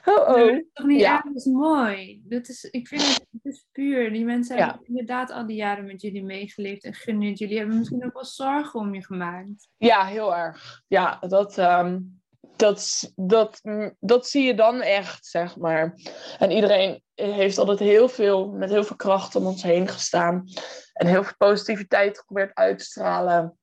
oh, 0.04 0.18
oh. 0.18 0.26
Dat 0.26 0.48
is 0.48 0.64
toch 0.72 0.86
niet 0.86 1.00
ja. 1.00 1.16
ergens 1.16 1.44
mooi? 1.44 2.22
Dat 2.24 2.48
is, 2.48 2.64
ik 2.64 2.88
vind 2.88 3.02
het, 3.02 3.26
het 3.30 3.44
is 3.44 3.66
puur. 3.72 4.12
Die 4.12 4.24
mensen 4.24 4.56
hebben 4.56 4.80
inderdaad 4.82 5.30
al 5.30 5.46
die 5.46 5.56
jaren 5.56 5.86
met 5.86 6.00
jullie 6.00 6.24
meegeleefd 6.24 6.84
en 6.84 6.94
gunnen 6.94 7.32
Jullie 7.32 7.58
hebben 7.58 7.78
misschien 7.78 8.04
ook 8.04 8.14
wel 8.14 8.24
zorgen 8.24 8.80
om 8.80 8.94
je 8.94 9.04
gemaakt. 9.04 9.68
Ja, 9.76 10.04
heel 10.04 10.36
erg. 10.36 10.82
Ja, 10.86 11.18
dat... 11.18 11.58
Um 11.58 12.19
dat, 12.60 13.12
dat, 13.16 13.60
dat 14.00 14.26
zie 14.26 14.46
je 14.46 14.54
dan 14.54 14.80
echt, 14.80 15.26
zeg 15.26 15.56
maar. 15.56 15.94
En 16.38 16.50
iedereen 16.50 17.02
heeft 17.14 17.58
altijd 17.58 17.78
heel 17.78 18.08
veel, 18.08 18.48
met 18.48 18.70
heel 18.70 18.84
veel 18.84 18.96
kracht 18.96 19.34
om 19.36 19.46
ons 19.46 19.62
heen 19.62 19.88
gestaan. 19.88 20.44
En 20.92 21.06
heel 21.06 21.24
veel 21.24 21.36
positiviteit 21.36 22.18
geprobeerd 22.18 22.54
uit 22.54 22.78
te 22.78 22.84
stralen. 22.84 23.58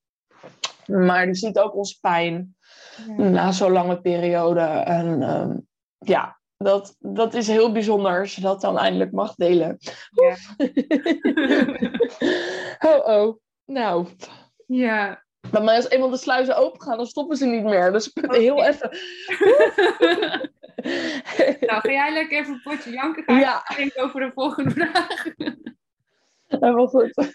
Maar 0.85 1.25
die 1.25 1.35
ziet 1.35 1.59
ook 1.59 1.75
ons 1.75 1.93
pijn 1.93 2.55
na 3.17 3.51
zo'n 3.51 3.71
lange 3.71 4.01
periode. 4.01 4.61
En 4.61 5.21
um, 5.21 5.67
ja, 5.97 6.39
dat, 6.57 6.95
dat 6.99 7.33
is 7.33 7.47
heel 7.47 7.71
bijzonder 7.71 8.19
als 8.19 8.35
je 8.35 8.41
dat 8.41 8.61
dan 8.61 8.77
eindelijk 8.77 9.11
mag 9.11 9.35
delen. 9.35 9.77
Ja. 10.09 10.35
oh, 12.97 13.07
oh. 13.07 13.37
Nou. 13.65 14.07
Ja, 14.65 15.25
maar 15.51 15.75
als 15.75 15.89
eenmaal 15.89 16.09
de 16.09 16.17
sluizen 16.17 16.57
open 16.57 16.81
gaan, 16.81 16.97
dan 16.97 17.05
stoppen 17.05 17.37
ze 17.37 17.45
niet 17.45 17.63
meer. 17.63 17.91
Dus 17.91 18.11
heel 18.13 18.65
even. 18.65 18.89
nou, 21.67 21.81
ga 21.81 21.91
jij 21.91 22.13
lekker 22.13 22.39
even 22.39 22.53
een 22.53 22.61
potje 22.61 22.91
janken? 22.91 23.23
Ga 23.23 23.39
ja. 23.39 23.63
over 23.95 24.19
de 24.19 24.31
volgende 24.33 24.71
vraag. 24.71 25.25
Helemaal 26.47 26.87
goed. 26.87 27.33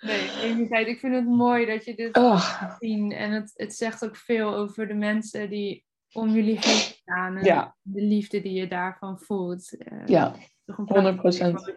nee, 0.00 0.86
ik 0.86 0.98
vind 0.98 1.14
het 1.14 1.26
mooi 1.26 1.66
dat 1.66 1.84
je 1.84 1.94
dit 1.94 2.16
oh. 2.16 2.72
zien. 2.78 3.12
En 3.12 3.30
het, 3.30 3.52
het 3.54 3.74
zegt 3.74 4.04
ook 4.04 4.16
veel 4.16 4.54
over 4.54 4.88
de 4.88 4.94
mensen 4.94 5.50
die 5.50 5.84
om 6.12 6.28
jullie 6.28 6.58
heen 6.60 6.74
staan. 6.74 7.36
En 7.36 7.44
ja. 7.44 7.76
de 7.82 8.02
liefde 8.02 8.42
die 8.42 8.52
je 8.52 8.68
daarvan 8.68 9.18
voelt. 9.18 9.76
Uh, 9.78 10.06
ja, 10.06 10.34
100 10.64 11.16
procent. 11.16 11.72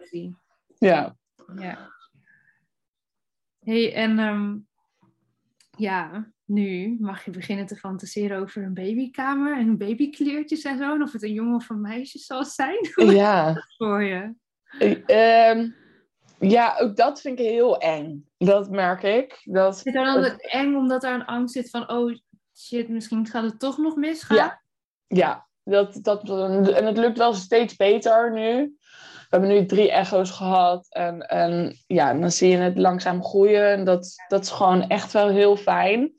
Ja. 0.78 1.16
ja. 1.56 1.92
hey, 3.58 3.94
en 3.94 4.18
um, 4.18 4.67
ja, 5.78 6.32
nu 6.44 6.96
mag 7.00 7.24
je 7.24 7.30
beginnen 7.30 7.66
te 7.66 7.76
fantaseren 7.76 8.38
over 8.38 8.62
een 8.62 8.74
babykamer 8.74 9.58
en 9.58 9.78
babykleertjes 9.78 10.62
en 10.62 10.78
zo. 10.78 10.94
En 10.94 11.02
of 11.02 11.12
het 11.12 11.22
een 11.22 11.32
jongen 11.32 11.54
of 11.54 11.68
een 11.68 11.80
meisje 11.80 12.18
zal 12.18 12.44
zijn. 12.44 12.78
Ja. 13.14 13.64
voor 13.76 14.02
je? 14.02 14.34
Um, 14.80 15.74
ja, 16.38 16.76
ook 16.78 16.96
dat 16.96 17.20
vind 17.20 17.38
ik 17.38 17.46
heel 17.46 17.78
eng. 17.78 18.28
Dat 18.38 18.70
merk 18.70 19.02
ik. 19.02 19.40
Dat, 19.44 19.74
is 19.74 19.84
het 19.84 19.94
dan 19.94 20.06
altijd 20.06 20.50
eng 20.52 20.74
omdat 20.74 21.04
er 21.04 21.14
een 21.14 21.24
angst 21.24 21.54
zit 21.54 21.70
van, 21.70 21.90
oh 21.90 22.14
shit, 22.56 22.88
misschien 22.88 23.26
gaat 23.26 23.44
het 23.44 23.58
toch 23.58 23.78
nog 23.78 23.96
misgaan? 23.96 24.36
Ja, 24.36 24.62
ja. 25.06 25.46
Dat, 25.64 25.98
dat, 26.02 26.28
en 26.74 26.86
het 26.86 26.96
lukt 26.96 27.18
wel 27.18 27.34
steeds 27.34 27.76
beter 27.76 28.32
nu 28.32 28.76
hebben 29.28 29.48
nu 29.48 29.66
drie 29.66 29.90
echo's 29.90 30.30
gehad. 30.30 30.86
En, 30.88 31.20
en 31.20 31.82
ja, 31.86 32.14
dan 32.14 32.30
zie 32.30 32.50
je 32.50 32.56
het 32.56 32.78
langzaam 32.78 33.24
groeien. 33.24 33.72
En 33.72 33.84
dat, 33.84 34.14
dat 34.28 34.42
is 34.42 34.50
gewoon 34.50 34.88
echt 34.88 35.12
wel 35.12 35.28
heel 35.28 35.56
fijn. 35.56 36.12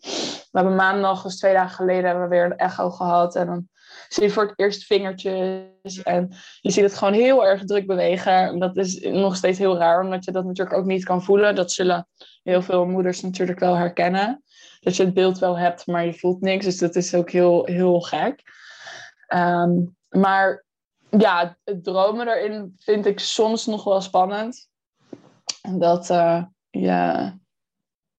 We 0.51 0.59
hebben 0.59 0.75
maandag, 0.75 1.23
dus 1.23 1.37
twee 1.37 1.53
dagen 1.53 1.75
geleden, 1.75 2.21
we 2.21 2.27
weer 2.27 2.45
een 2.45 2.57
echo 2.57 2.89
gehad. 2.89 3.35
En 3.35 3.45
dan 3.45 3.67
zie 4.09 4.23
je 4.23 4.29
voor 4.29 4.43
het 4.43 4.59
eerst 4.59 4.83
vingertjes. 4.83 6.01
En 6.03 6.35
je 6.61 6.71
ziet 6.71 6.83
het 6.83 6.95
gewoon 6.95 7.13
heel 7.13 7.45
erg 7.45 7.65
druk 7.65 7.87
bewegen. 7.87 8.33
En 8.33 8.59
dat 8.59 8.77
is 8.77 8.99
nog 8.99 9.35
steeds 9.35 9.57
heel 9.57 9.77
raar, 9.77 10.03
omdat 10.03 10.25
je 10.25 10.31
dat 10.31 10.45
natuurlijk 10.45 10.77
ook 10.77 10.85
niet 10.85 11.05
kan 11.05 11.23
voelen. 11.23 11.55
Dat 11.55 11.71
zullen 11.71 12.07
heel 12.43 12.61
veel 12.61 12.85
moeders 12.85 13.21
natuurlijk 13.21 13.59
wel 13.59 13.75
herkennen. 13.75 14.43
Dat 14.79 14.95
je 14.95 15.03
het 15.03 15.13
beeld 15.13 15.39
wel 15.39 15.57
hebt, 15.57 15.87
maar 15.87 16.05
je 16.05 16.13
voelt 16.13 16.41
niks. 16.41 16.65
Dus 16.65 16.77
dat 16.77 16.95
is 16.95 17.15
ook 17.15 17.31
heel, 17.31 17.65
heel 17.65 18.01
gek. 18.01 18.41
Ehm, 19.27 19.71
maar 20.09 20.65
ja, 21.09 21.57
het 21.63 21.83
dromen 21.83 22.27
erin 22.27 22.75
vind 22.77 23.05
ik 23.05 23.19
soms 23.19 23.65
nog 23.65 23.83
wel 23.83 24.01
spannend. 24.01 24.69
Dat 25.77 26.09
uh, 26.09 26.43
je, 26.69 27.31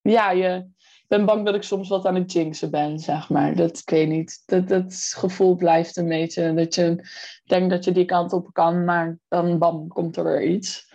ja, 0.00 0.30
je, 0.30 0.68
ik 0.76 1.06
ben 1.08 1.24
bang 1.24 1.44
dat 1.44 1.54
ik 1.54 1.62
soms 1.62 1.88
wat 1.88 2.06
aan 2.06 2.14
het 2.14 2.32
jinxen 2.32 2.70
ben, 2.70 2.98
zeg 2.98 3.28
maar. 3.28 3.54
Dat, 3.54 3.78
ik 3.78 3.90
weet 3.90 4.08
niet, 4.08 4.42
dat, 4.46 4.68
dat 4.68 5.12
gevoel 5.16 5.56
blijft 5.56 5.96
een 5.96 6.08
beetje 6.08 6.54
dat 6.54 6.74
je 6.74 7.08
denkt 7.44 7.70
dat 7.70 7.84
je 7.84 7.92
die 7.92 8.04
kant 8.04 8.32
op 8.32 8.48
kan, 8.52 8.84
maar 8.84 9.18
dan 9.28 9.58
bam, 9.58 9.88
komt 9.88 10.16
er 10.16 10.24
weer 10.24 10.42
iets. 10.42 10.94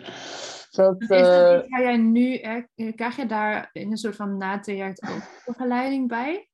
Dat, 0.70 1.00
is 1.00 1.08
dat, 1.08 1.64
uh, 1.64 1.68
jij 1.68 1.96
nu, 1.96 2.40
krijg 2.94 3.16
je 3.16 3.26
daar 3.26 3.70
in 3.72 3.90
een 3.90 3.96
soort 3.96 4.16
van 4.16 4.36
natraject 4.36 5.02
ook 5.02 5.42
begeleiding 5.46 6.08
bij? 6.08 6.48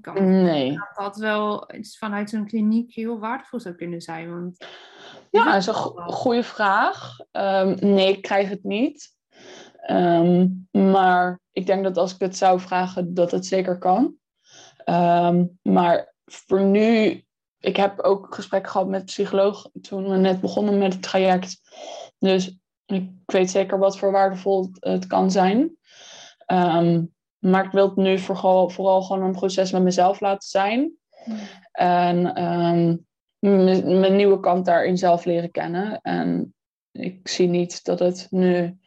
Kan 0.00 0.42
nee. 0.42 0.78
dat 0.94 1.16
wel 1.16 1.70
vanuit 1.98 2.30
zo'n 2.30 2.46
kliniek 2.46 2.94
heel 2.94 3.18
waardevol 3.18 3.60
zou 3.60 3.74
kunnen 3.74 4.00
zijn? 4.00 4.30
Want 4.30 4.66
ja, 5.30 5.44
dat 5.44 5.54
is 5.54 5.66
een 5.66 5.74
goede 6.12 6.42
vraag. 6.42 7.18
Um, 7.32 7.76
nee, 7.80 8.08
ik 8.08 8.22
krijg 8.22 8.48
het 8.48 8.64
niet. 8.64 9.16
Um, 9.90 10.68
maar 10.70 11.40
ik 11.52 11.66
denk 11.66 11.84
dat 11.84 11.96
als 11.96 12.14
ik 12.14 12.20
het 12.20 12.36
zou 12.36 12.60
vragen, 12.60 13.14
dat 13.14 13.30
het 13.30 13.46
zeker 13.46 13.78
kan. 13.78 14.14
Um, 14.84 15.58
maar 15.62 16.14
voor 16.24 16.60
nu, 16.60 17.24
ik 17.58 17.76
heb 17.76 18.00
ook 18.00 18.34
gesprek 18.34 18.68
gehad 18.68 18.88
met 18.88 19.04
psycholoog 19.04 19.70
toen 19.80 20.08
we 20.08 20.16
net 20.16 20.40
begonnen 20.40 20.78
met 20.78 20.92
het 20.92 21.02
traject. 21.02 21.60
Dus 22.18 22.58
ik 22.86 23.10
weet 23.26 23.50
zeker 23.50 23.78
wat 23.78 23.98
voor 23.98 24.12
waardevol 24.12 24.70
het 24.80 25.06
kan 25.06 25.30
zijn. 25.30 25.76
Um, 26.46 27.14
maar 27.38 27.64
ik 27.64 27.70
wil 27.70 27.86
het 27.86 27.96
nu 27.96 28.18
vooral, 28.18 28.70
vooral 28.70 29.02
gewoon 29.02 29.22
een 29.22 29.32
proces 29.32 29.72
met 29.72 29.82
mezelf 29.82 30.20
laten 30.20 30.48
zijn. 30.48 30.92
En 31.72 32.42
um, 32.44 33.06
mijn 34.00 34.16
nieuwe 34.16 34.40
kant 34.40 34.64
daarin 34.64 34.98
zelf 34.98 35.24
leren 35.24 35.50
kennen. 35.50 36.00
En 36.00 36.54
ik 36.92 37.28
zie 37.28 37.48
niet 37.48 37.84
dat 37.84 37.98
het 37.98 38.26
nu 38.30 38.78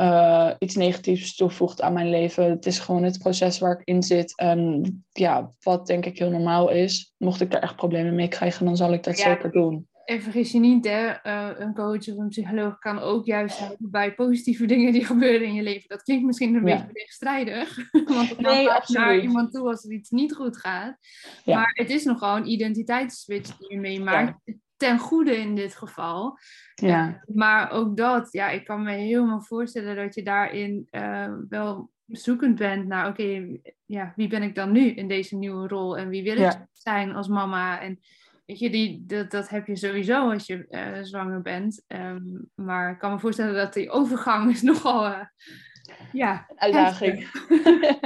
uh, 0.00 0.50
iets 0.58 0.74
negatiefs 0.74 1.36
toevoegt 1.36 1.82
aan 1.82 1.92
mijn 1.92 2.10
leven. 2.10 2.50
Het 2.50 2.66
is 2.66 2.78
gewoon 2.78 3.02
het 3.02 3.18
proces 3.18 3.58
waar 3.58 3.78
ik 3.78 3.86
in 3.86 4.02
zit. 4.02 4.36
En 4.36 5.04
ja, 5.12 5.52
wat 5.62 5.86
denk 5.86 6.06
ik 6.06 6.18
heel 6.18 6.30
normaal 6.30 6.70
is. 6.70 7.14
Mocht 7.16 7.40
ik 7.40 7.50
daar 7.50 7.62
echt 7.62 7.76
problemen 7.76 8.14
mee 8.14 8.28
krijgen, 8.28 8.64
dan 8.64 8.76
zal 8.76 8.92
ik 8.92 9.02
dat 9.02 9.18
zeker 9.18 9.50
doen. 9.50 9.88
En 10.04 10.22
vergis 10.22 10.52
je 10.52 10.58
niet, 10.58 10.84
hè, 10.84 11.26
uh, 11.26 11.60
een 11.60 11.74
coach 11.74 12.08
of 12.08 12.16
een 12.16 12.28
psycholoog 12.28 12.78
kan 12.78 12.98
ook 12.98 13.26
juist 13.26 13.58
helpen 13.58 13.90
bij 13.90 14.14
positieve 14.14 14.66
dingen 14.66 14.92
die 14.92 15.04
gebeuren 15.12 15.46
in 15.46 15.54
je 15.54 15.62
leven. 15.62 15.88
Dat 15.88 16.02
klinkt 16.02 16.24
misschien 16.24 16.54
een 16.54 16.66
ja. 16.66 16.76
beetje 16.76 16.92
tegenstrijdig, 16.92 17.90
want 18.14 18.28
het 18.28 18.40
nee, 18.40 18.68
naar 18.86 19.18
iemand 19.18 19.52
toe 19.52 19.68
als 19.68 19.84
er 19.84 19.92
iets 19.92 20.10
niet 20.10 20.34
goed 20.34 20.56
gaat. 20.56 20.96
Ja. 21.44 21.56
Maar 21.56 21.70
het 21.74 21.90
is 21.90 22.04
nogal 22.04 22.36
een 22.36 22.50
identiteitsswitch 22.50 23.56
die 23.56 23.72
je 23.72 23.80
meemaakt, 23.80 24.40
ja. 24.44 24.54
ten 24.76 24.98
goede 24.98 25.36
in 25.36 25.54
dit 25.54 25.74
geval. 25.74 26.38
Ja. 26.74 27.22
maar 27.26 27.70
ook 27.70 27.96
dat, 27.96 28.32
ja, 28.32 28.50
ik 28.50 28.64
kan 28.64 28.82
me 28.82 28.92
helemaal 28.92 29.42
voorstellen 29.42 29.96
dat 29.96 30.14
je 30.14 30.22
daarin 30.22 30.88
uh, 30.90 31.32
wel 31.48 31.90
zoekend 32.06 32.58
bent 32.58 32.86
naar, 32.86 33.08
oké, 33.08 33.58
ja, 33.86 34.12
wie 34.16 34.28
ben 34.28 34.42
ik 34.42 34.54
dan 34.54 34.72
nu 34.72 34.90
in 34.90 35.08
deze 35.08 35.36
nieuwe 35.36 35.68
rol 35.68 35.98
en 35.98 36.08
wie 36.08 36.22
wil 36.22 36.36
ik 36.36 36.66
zijn 36.72 37.14
als 37.14 37.28
mama 37.28 37.80
en 37.80 38.00
Weet 38.52 38.60
je, 38.60 38.70
die, 38.70 39.04
dat, 39.06 39.30
dat 39.30 39.48
heb 39.48 39.66
je 39.66 39.76
sowieso 39.76 40.30
als 40.30 40.46
je 40.46 40.66
uh, 40.70 41.02
zwanger 41.02 41.42
bent. 41.42 41.84
Um, 41.86 42.50
maar 42.54 42.90
ik 42.90 42.98
kan 42.98 43.12
me 43.12 43.18
voorstellen 43.18 43.54
dat 43.54 43.72
die 43.72 43.90
overgang 43.90 44.50
is 44.50 44.62
nogal... 44.72 45.06
Uh, 45.06 45.20
ja, 46.12 46.46
een 46.48 46.60
uitdaging. 46.60 47.30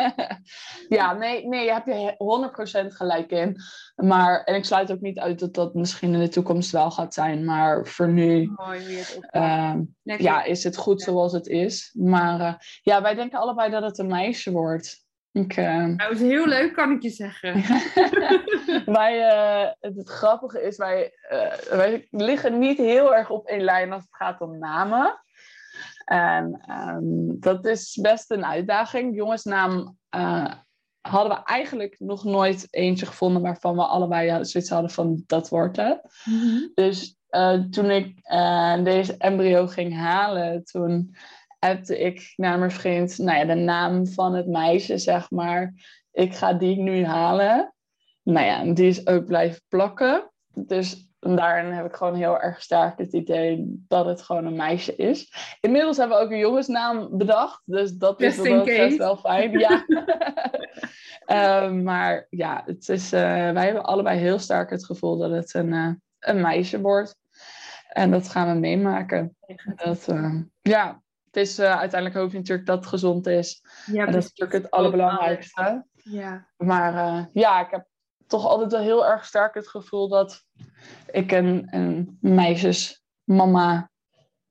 ja, 0.99 1.13
nee, 1.13 1.47
nee, 1.47 1.65
je 1.65 1.73
hebt 1.73 1.87
je 1.87 2.85
100% 2.85 2.95
gelijk 2.95 3.31
in. 3.31 3.57
Maar, 3.95 4.45
en 4.45 4.55
ik 4.55 4.65
sluit 4.65 4.93
ook 4.93 5.01
niet 5.01 5.19
uit 5.19 5.39
dat 5.39 5.55
dat 5.55 5.75
misschien 5.75 6.15
in 6.15 6.21
de 6.21 6.29
toekomst 6.29 6.71
wel 6.71 6.91
gaat 6.91 7.15
zijn. 7.15 7.45
Maar 7.45 7.87
voor 7.87 8.09
nu 8.09 8.53
Mooi, 8.57 9.05
uh, 9.33 9.75
ja, 10.03 10.45
is 10.45 10.65
het 10.65 10.77
goed 10.77 11.03
zoals 11.03 11.33
het 11.33 11.47
is. 11.47 11.95
Maar 11.99 12.41
uh, 12.41 12.55
ja, 12.83 13.03
wij 13.03 13.15
denken 13.15 13.39
allebei 13.39 13.71
dat 13.71 13.83
het 13.83 13.99
een 13.99 14.07
meisje 14.07 14.53
wordt. 14.53 15.06
Ik, 15.37 15.57
uh... 15.57 15.85
Nou, 15.85 16.13
is 16.13 16.21
heel 16.21 16.47
leuk, 16.47 16.73
kan 16.73 16.91
ik 16.91 17.03
je 17.03 17.11
zeggen. 17.11 17.55
wij, 19.01 19.19
uh, 19.19 19.71
het, 19.81 20.09
grappige 20.09 20.63
is, 20.63 20.77
wij, 20.77 21.13
uh, 21.33 21.53
wij 21.77 22.07
liggen 22.11 22.59
niet 22.59 22.79
heel 22.79 23.15
erg 23.15 23.31
op 23.31 23.47
één 23.47 23.61
lijn 23.61 23.93
als 23.93 24.03
het 24.03 24.17
gaat 24.17 24.41
om 24.41 24.59
namen. 24.59 25.21
En 26.05 26.65
um, 26.71 27.41
dat 27.41 27.67
is 27.67 27.99
best 28.03 28.31
een 28.31 28.45
uitdaging. 28.45 29.17
Jongensnaam 29.17 29.97
hadden 31.01 31.37
we 31.37 31.43
eigenlijk 31.45 31.95
nog 31.99 32.25
nooit 32.25 32.67
eentje 32.71 33.07
gevonden 33.07 33.43
waarvan 33.43 33.77
we 33.77 33.83
allebei 33.83 34.45
zoiets 34.45 34.71
hadden 34.71 34.91
van 34.91 35.23
dat 35.27 35.49
wordt 35.49 35.77
het. 35.77 36.01
Mm 36.25 36.41
-hmm. 36.41 36.71
Dus 36.75 37.17
toen 37.71 37.91
ik 37.91 38.21
deze 38.85 39.17
embryo 39.17 39.67
ging 39.67 39.97
halen, 39.97 40.65
toen 40.65 41.17
ik 41.75 42.33
naar 42.37 42.59
mijn 42.59 42.71
vriend, 42.71 43.19
nou 43.19 43.39
ja, 43.39 43.45
de 43.45 43.55
naam 43.55 44.07
van 44.07 44.35
het 44.35 44.47
meisje, 44.47 44.99
zeg 44.99 45.31
maar. 45.31 45.73
Ik 46.13 46.35
ga 46.35 46.53
die 46.53 46.77
nu 46.77 47.05
halen. 47.05 47.75
Nou 48.23 48.47
ja, 48.47 48.73
die 48.73 48.89
is 48.89 49.07
ook 49.07 49.25
blijven 49.25 49.61
plakken. 49.69 50.31
Dus 50.53 51.09
daarin 51.19 51.73
heb 51.73 51.87
ik 51.87 51.95
gewoon 51.95 52.15
heel 52.15 52.41
erg 52.41 52.63
sterk 52.63 52.99
het 52.99 53.13
idee 53.13 53.65
dat 53.89 54.07
het 54.07 54.23
gewoon 54.23 54.45
een 54.45 54.57
meisje 54.57 54.97
is. 54.97 55.33
Inmiddels 55.61 55.97
hebben 55.97 56.19
we 56.19 56.23
ook 56.23 56.31
een 56.31 56.39
jongensnaam 56.39 57.09
bedacht. 57.19 57.63
Dus 57.65 57.93
dat 57.93 58.21
is 58.21 58.37
wel 58.37 58.65
best 58.65 58.97
wel 58.97 59.17
fijn. 59.17 59.59
Ja. 59.59 59.85
uh, 61.27 61.71
maar 61.91 62.27
ja, 62.31 62.63
het 62.67 62.89
is, 62.89 63.13
uh, 63.13 63.21
wij 63.51 63.65
hebben 63.65 63.85
allebei 63.85 64.19
heel 64.19 64.39
sterk 64.39 64.71
het 64.71 64.85
gevoel 64.85 65.19
dat 65.19 65.31
het 65.31 65.55
een, 65.55 65.73
uh, 65.73 65.93
een 66.19 66.41
meisje 66.41 66.81
wordt. 66.81 67.17
En 67.89 68.11
dat 68.11 68.29
gaan 68.29 68.53
we 68.53 68.61
meemaken. 68.61 69.37
Dat, 69.75 70.09
ja, 70.63 71.03
het 71.37 71.47
is 71.47 71.59
uh, 71.59 71.79
uiteindelijk 71.79 72.21
hoop 72.21 72.31
je 72.31 72.39
natuurlijk 72.39 72.67
dat 72.67 72.79
het 72.79 72.87
gezond 72.87 73.27
is. 73.27 73.63
Ja, 73.87 74.07
en 74.07 74.13
dat 74.13 74.23
is 74.23 74.29
natuurlijk 74.29 74.63
het 74.63 74.71
allerbelangrijkste. 74.71 75.87
Ja. 75.95 76.47
Maar 76.57 76.95
uh, 76.95 77.25
ja, 77.33 77.65
ik 77.65 77.71
heb 77.71 77.87
toch 78.27 78.47
altijd 78.47 78.73
wel 78.73 78.81
heel 78.81 79.07
erg 79.07 79.25
sterk 79.25 79.55
het 79.55 79.69
gevoel 79.69 80.09
dat 80.09 80.45
ik 81.11 81.33
een, 81.33 81.67
een 81.71 82.19
meisjesmama 82.21 83.91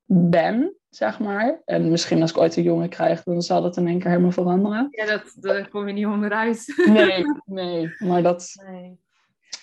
ben, 0.06 0.76
zeg 0.90 1.20
maar. 1.20 1.62
En 1.66 1.90
misschien 1.90 2.22
als 2.22 2.32
ik 2.32 2.38
ooit 2.38 2.56
een 2.56 2.64
jongen 2.64 2.90
krijg, 2.90 3.24
dan 3.24 3.42
zal 3.42 3.62
dat 3.62 3.78
in 3.78 3.88
één 3.88 4.00
keer 4.00 4.10
helemaal 4.10 4.32
veranderen. 4.32 4.88
Ja, 4.90 5.06
dat, 5.06 5.36
daar 5.40 5.70
kom 5.70 5.88
je 5.88 5.94
niet 5.94 6.06
onderuit. 6.06 6.84
Nee, 6.88 7.24
nee. 7.46 7.96
Maar 7.98 8.24
dat... 8.24 8.52
Nee 8.66 9.04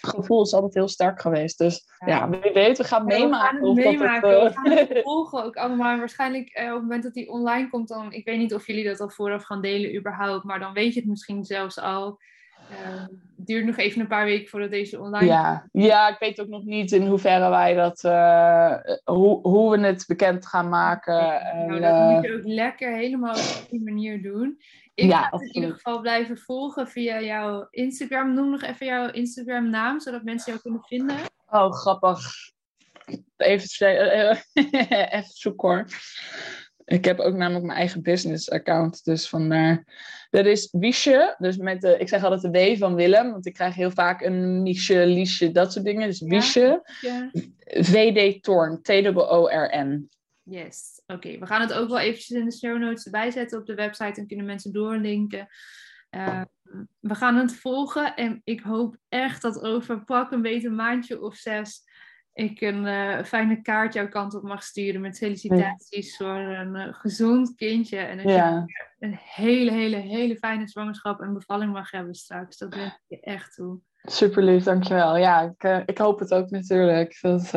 gevoel 0.01 0.43
is 0.43 0.55
altijd 0.55 0.74
heel 0.74 0.88
sterk 0.88 1.20
geweest. 1.20 1.59
Dus 1.59 1.84
ja, 2.07 2.28
wie 2.28 2.53
weet, 2.53 2.78
we 2.78 2.84
gaan 2.84 3.05
meemaken. 3.05 3.61
We 3.61 3.66
gaan 3.66 3.76
het 3.76 3.86
meemaken. 3.86 4.30
Het, 4.30 4.38
uh... 4.38 4.45
we 4.45 4.53
gaan 4.53 4.76
het 4.76 5.01
volgen 5.03 5.45
ook 5.45 5.57
allemaal. 5.57 5.99
Waarschijnlijk 5.99 6.59
uh, 6.59 6.66
op 6.66 6.72
het 6.72 6.82
moment 6.82 7.03
dat 7.03 7.14
die 7.14 7.30
online 7.30 7.68
komt, 7.68 7.88
dan... 7.88 8.12
Ik 8.12 8.24
weet 8.24 8.38
niet 8.38 8.55
of 8.55 8.66
jullie 8.66 8.84
dat 8.84 9.01
al 9.01 9.09
vooraf 9.09 9.45
gaan 9.45 9.61
delen 9.61 9.97
überhaupt. 9.97 10.45
Maar 10.45 10.59
dan 10.59 10.72
weet 10.72 10.95
je 10.95 11.01
het 11.01 11.09
misschien 11.09 11.45
zelfs 11.45 11.78
al. 11.78 12.18
Uh, 12.72 13.00
het 13.36 13.46
duurt 13.46 13.66
nog 13.66 13.76
even 13.76 14.00
een 14.00 14.06
paar 14.06 14.24
weken 14.24 14.48
voordat 14.48 14.70
deze 14.70 15.00
online 15.00 15.26
ja. 15.26 15.68
Ja, 15.72 16.08
ik 16.08 16.18
weet 16.18 16.40
ook 16.40 16.48
nog 16.48 16.64
niet 16.64 16.92
in 16.92 17.06
hoeverre 17.06 17.50
wij 17.50 17.74
dat... 17.74 18.04
Uh, 18.04 18.74
hoe, 19.04 19.40
hoe 19.48 19.70
we 19.70 19.86
het 19.86 20.04
bekend 20.06 20.46
gaan 20.46 20.68
maken. 20.68 21.14
nou, 21.66 21.80
dat 21.80 22.10
moet 22.10 22.24
je 22.24 22.34
ook 22.34 22.44
lekker 22.44 22.92
helemaal 22.96 23.34
op 23.34 23.66
die 23.70 23.82
manier 23.82 24.22
doen. 24.22 24.58
Ik 24.94 25.10
ja, 25.10 25.22
ga 25.22 25.36
het 25.36 25.42
in 25.42 25.54
ieder 25.54 25.72
geval 25.72 26.00
blijven 26.00 26.38
volgen 26.38 26.88
via 26.88 27.20
jouw 27.20 27.66
Instagram. 27.70 28.34
Noem 28.34 28.50
nog 28.50 28.62
even 28.62 28.86
jouw 28.86 29.10
Instagram 29.10 29.70
naam, 29.70 30.00
zodat 30.00 30.22
mensen 30.22 30.50
jou 30.50 30.62
kunnen 30.62 30.82
vinden. 30.82 31.16
Oh, 31.48 31.72
grappig. 31.72 32.20
Even, 33.36 33.86
eh, 33.86 34.36
even 35.18 35.30
zoeken 35.32 35.68
hoor. 35.68 35.86
Ik 36.93 37.05
heb 37.05 37.18
ook 37.18 37.34
namelijk 37.34 37.64
mijn 37.64 37.78
eigen 37.78 38.03
business 38.03 38.51
account, 38.51 39.05
dus 39.05 39.28
vandaar. 39.28 39.84
Dat 40.30 40.47
is 40.47 40.68
Wiesje, 40.72 41.34
dus 41.38 41.57
met 41.57 41.80
de, 41.80 41.99
ik 41.99 42.09
zeg 42.09 42.24
altijd 42.24 42.53
de 42.53 42.74
W 42.74 42.78
van 42.78 42.95
Willem, 42.95 43.30
want 43.30 43.47
ik 43.47 43.55
krijg 43.55 43.74
heel 43.74 43.90
vaak 43.90 44.20
een 44.20 44.62
Miesje, 44.62 45.07
Liesje, 45.07 45.53
dat 45.53 45.72
soort 45.72 45.84
dingen. 45.84 46.09
Dus 46.09 46.20
Wiesje, 46.20 46.82
ja, 47.01 47.30
VD 47.64 48.43
Torn, 48.43 48.82
T-O-O-R-N. 48.82 50.09
Yes, 50.43 51.03
oké. 51.07 51.38
We 51.38 51.47
gaan 51.47 51.61
het 51.61 51.72
ook 51.72 51.88
wel 51.88 51.99
eventjes 51.99 52.38
in 52.38 52.45
de 52.45 52.57
show 52.57 52.78
notes 52.78 53.05
erbij 53.05 53.30
zetten 53.30 53.59
op 53.59 53.66
de 53.66 53.74
website 53.74 54.20
en 54.20 54.26
kunnen 54.26 54.47
mensen 54.47 54.72
doorlinken. 54.72 55.49
Uh, 56.11 56.43
we 57.01 57.14
gaan 57.14 57.36
het 57.36 57.55
volgen 57.55 58.14
en 58.14 58.40
ik 58.45 58.61
hoop 58.61 58.97
echt 59.09 59.43
dat 59.43 59.62
over 59.62 60.05
pak 60.05 60.30
een 60.30 60.43
beetje 60.43 60.68
een 60.68 60.74
maandje 60.74 61.22
of 61.22 61.36
zes 61.36 61.82
ik 62.33 62.61
een 62.61 62.85
uh, 62.85 63.22
fijne 63.24 63.62
kaart 63.62 63.95
jouw 63.95 64.09
kant 64.09 64.35
op 64.35 64.43
mag 64.43 64.62
sturen 64.62 65.01
met 65.01 65.16
felicitaties 65.16 66.16
voor 66.16 66.37
een 66.37 66.74
uh, 66.74 66.95
gezond 66.95 67.55
kindje. 67.55 67.97
En 67.97 68.16
dat 68.16 68.26
ja. 68.26 68.64
je 68.66 69.07
een 69.07 69.18
hele, 69.20 69.70
hele, 69.70 69.97
hele 69.97 70.37
fijne 70.37 70.68
zwangerschap 70.68 71.20
en 71.20 71.33
bevalling 71.33 71.72
mag 71.72 71.91
hebben 71.91 72.14
straks. 72.14 72.59
Dat 72.59 72.74
wens 72.74 72.93
ik 72.93 73.01
je 73.07 73.20
echt 73.20 73.55
toe. 73.55 73.80
Super 74.03 74.43
lief, 74.43 74.64
dankjewel. 74.64 75.16
Ja, 75.16 75.41
ik, 75.41 75.64
uh, 75.64 75.80
ik 75.87 75.99
hoop 75.99 76.18
het 76.18 76.35
ook 76.35 76.51
natuurlijk. 76.51 77.18
Dat 77.20 77.51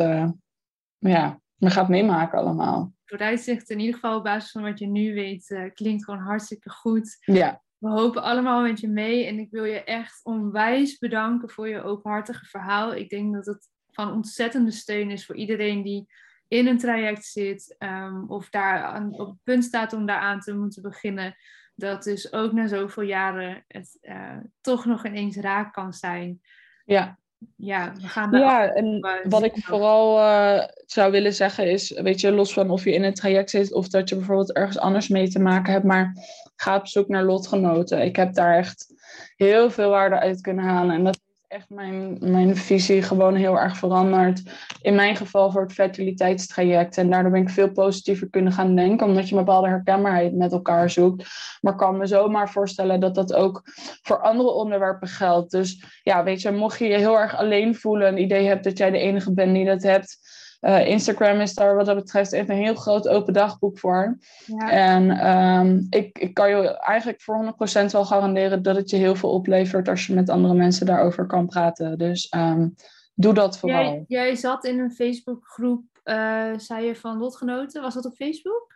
ja, 0.98 1.40
me 1.56 1.70
gaat 1.70 1.88
meemaken 1.88 2.38
allemaal. 2.38 2.92
Vooruitzicht 3.04 3.70
in 3.70 3.78
ieder 3.78 3.94
geval 3.94 4.16
op 4.16 4.24
basis 4.24 4.50
van 4.50 4.62
wat 4.62 4.78
je 4.78 4.86
nu 4.86 5.14
weet, 5.14 5.70
klinkt 5.74 6.04
gewoon 6.04 6.20
hartstikke 6.20 6.70
goed. 6.70 7.16
Ja. 7.20 7.62
We 7.78 7.88
hopen 7.88 8.22
allemaal 8.22 8.62
met 8.62 8.80
je 8.80 8.88
mee 8.88 9.26
en 9.26 9.38
ik 9.38 9.50
wil 9.50 9.64
je 9.64 9.84
echt 9.84 10.20
onwijs 10.24 10.98
bedanken 10.98 11.50
voor 11.50 11.68
je 11.68 11.82
openhartige 11.82 12.44
verhaal. 12.44 12.94
Ik 12.94 13.08
denk 13.08 13.34
dat 13.34 13.46
het 13.46 13.68
van 13.96 14.12
ontzettende 14.12 14.70
steun 14.70 15.10
is 15.10 15.26
voor 15.26 15.36
iedereen 15.36 15.82
die 15.82 16.06
in 16.48 16.66
een 16.66 16.78
traject 16.78 17.24
zit 17.24 17.76
um, 17.78 18.24
of 18.28 18.50
daar 18.50 18.82
aan, 18.82 19.12
op 19.12 19.26
het 19.26 19.42
punt 19.42 19.64
staat 19.64 19.92
om 19.92 20.06
daar 20.06 20.20
aan 20.20 20.40
te 20.40 20.54
moeten 20.54 20.82
beginnen. 20.82 21.36
Dat 21.74 22.02
dus 22.02 22.32
ook 22.32 22.52
na 22.52 22.66
zoveel 22.66 23.02
jaren 23.02 23.64
het 23.68 23.98
uh, 24.02 24.36
toch 24.60 24.84
nog 24.84 25.06
ineens 25.06 25.36
raak 25.36 25.72
kan 25.72 25.92
zijn. 25.92 26.40
Ja. 26.84 27.18
Ja, 27.56 27.92
we 28.00 28.08
gaan 28.08 28.38
ja 28.38 28.72
en 28.72 29.08
wat 29.28 29.42
ik 29.42 29.52
vooral 29.56 30.18
uh, 30.18 30.64
zou 30.86 31.12
willen 31.12 31.34
zeggen 31.34 31.70
is, 31.70 31.90
weet 31.90 32.20
je, 32.20 32.32
los 32.32 32.52
van 32.52 32.70
of 32.70 32.84
je 32.84 32.92
in 32.92 33.02
een 33.02 33.14
traject 33.14 33.50
zit 33.50 33.72
of 33.72 33.88
dat 33.88 34.08
je 34.08 34.16
bijvoorbeeld 34.16 34.52
ergens 34.52 34.78
anders 34.78 35.08
mee 35.08 35.28
te 35.28 35.38
maken 35.38 35.72
hebt, 35.72 35.84
maar 35.84 36.12
ga 36.56 36.76
op 36.76 36.86
zoek 36.86 37.08
naar 37.08 37.24
lotgenoten. 37.24 38.02
Ik 38.02 38.16
heb 38.16 38.34
daar 38.34 38.56
echt 38.56 38.94
heel 39.36 39.70
veel 39.70 39.90
waarde 39.90 40.18
uit 40.18 40.40
kunnen 40.40 40.64
halen 40.64 40.94
en 40.94 41.04
dat 41.04 41.20
echt 41.48 41.70
mijn, 41.70 42.16
mijn 42.20 42.56
visie 42.56 43.02
gewoon 43.02 43.34
heel 43.34 43.58
erg 43.58 43.76
veranderd. 43.76 44.42
In 44.82 44.94
mijn 44.94 45.16
geval 45.16 45.50
voor 45.50 45.62
het 45.62 45.72
fertiliteitstraject. 45.72 46.98
En 46.98 47.10
daardoor 47.10 47.32
ben 47.32 47.42
ik 47.42 47.48
veel 47.48 47.72
positiever 47.72 48.30
kunnen 48.30 48.52
gaan 48.52 48.74
denken, 48.74 49.06
omdat 49.06 49.28
je 49.28 49.36
een 49.36 49.44
bepaalde 49.44 49.68
herkenbaarheid 49.68 50.34
met 50.34 50.52
elkaar 50.52 50.90
zoekt. 50.90 51.28
Maar 51.60 51.72
ik 51.72 51.78
kan 51.78 51.96
me 51.96 52.06
zomaar 52.06 52.50
voorstellen 52.50 53.00
dat 53.00 53.14
dat 53.14 53.34
ook 53.34 53.62
voor 54.02 54.22
andere 54.22 54.52
onderwerpen 54.52 55.08
geldt. 55.08 55.50
Dus 55.50 55.84
ja, 56.02 56.24
weet 56.24 56.42
je, 56.42 56.50
mocht 56.50 56.78
je 56.78 56.86
je 56.86 56.98
heel 56.98 57.18
erg 57.18 57.36
alleen 57.36 57.74
voelen, 57.74 58.08
een 58.08 58.22
idee 58.22 58.46
hebt 58.46 58.64
dat 58.64 58.78
jij 58.78 58.90
de 58.90 58.98
enige 58.98 59.34
bent 59.34 59.54
die 59.54 59.64
dat 59.64 59.82
hebt 59.82 60.18
uh, 60.60 60.88
Instagram 60.88 61.40
is 61.40 61.54
daar 61.54 61.76
wat 61.76 61.86
dat 61.86 61.96
betreft 61.96 62.32
echt 62.32 62.48
een 62.48 62.56
heel 62.56 62.74
groot 62.74 63.08
open 63.08 63.32
dagboek 63.32 63.78
voor. 63.78 64.18
Ja. 64.46 64.70
En 64.70 65.28
um, 65.36 65.86
ik, 65.90 66.18
ik 66.18 66.34
kan 66.34 66.48
je 66.48 66.78
eigenlijk 66.78 67.20
voor 67.20 67.54
100% 67.84 67.90
wel 67.90 68.04
garanderen 68.04 68.62
dat 68.62 68.76
het 68.76 68.90
je 68.90 68.96
heel 68.96 69.16
veel 69.16 69.30
oplevert 69.30 69.88
als 69.88 70.06
je 70.06 70.14
met 70.14 70.30
andere 70.30 70.54
mensen 70.54 70.86
daarover 70.86 71.26
kan 71.26 71.46
praten. 71.46 71.98
Dus 71.98 72.32
um, 72.36 72.74
doe 73.14 73.34
dat 73.34 73.58
vooral. 73.58 73.82
Jij, 73.82 74.04
jij 74.06 74.34
zat 74.34 74.64
in 74.64 74.78
een 74.78 74.92
Facebookgroep, 74.92 75.84
uh, 76.04 76.52
zei 76.56 76.86
je 76.86 76.96
van 76.96 77.18
lotgenoten. 77.18 77.82
Was 77.82 77.94
dat 77.94 78.04
op 78.04 78.14
Facebook? 78.14 78.74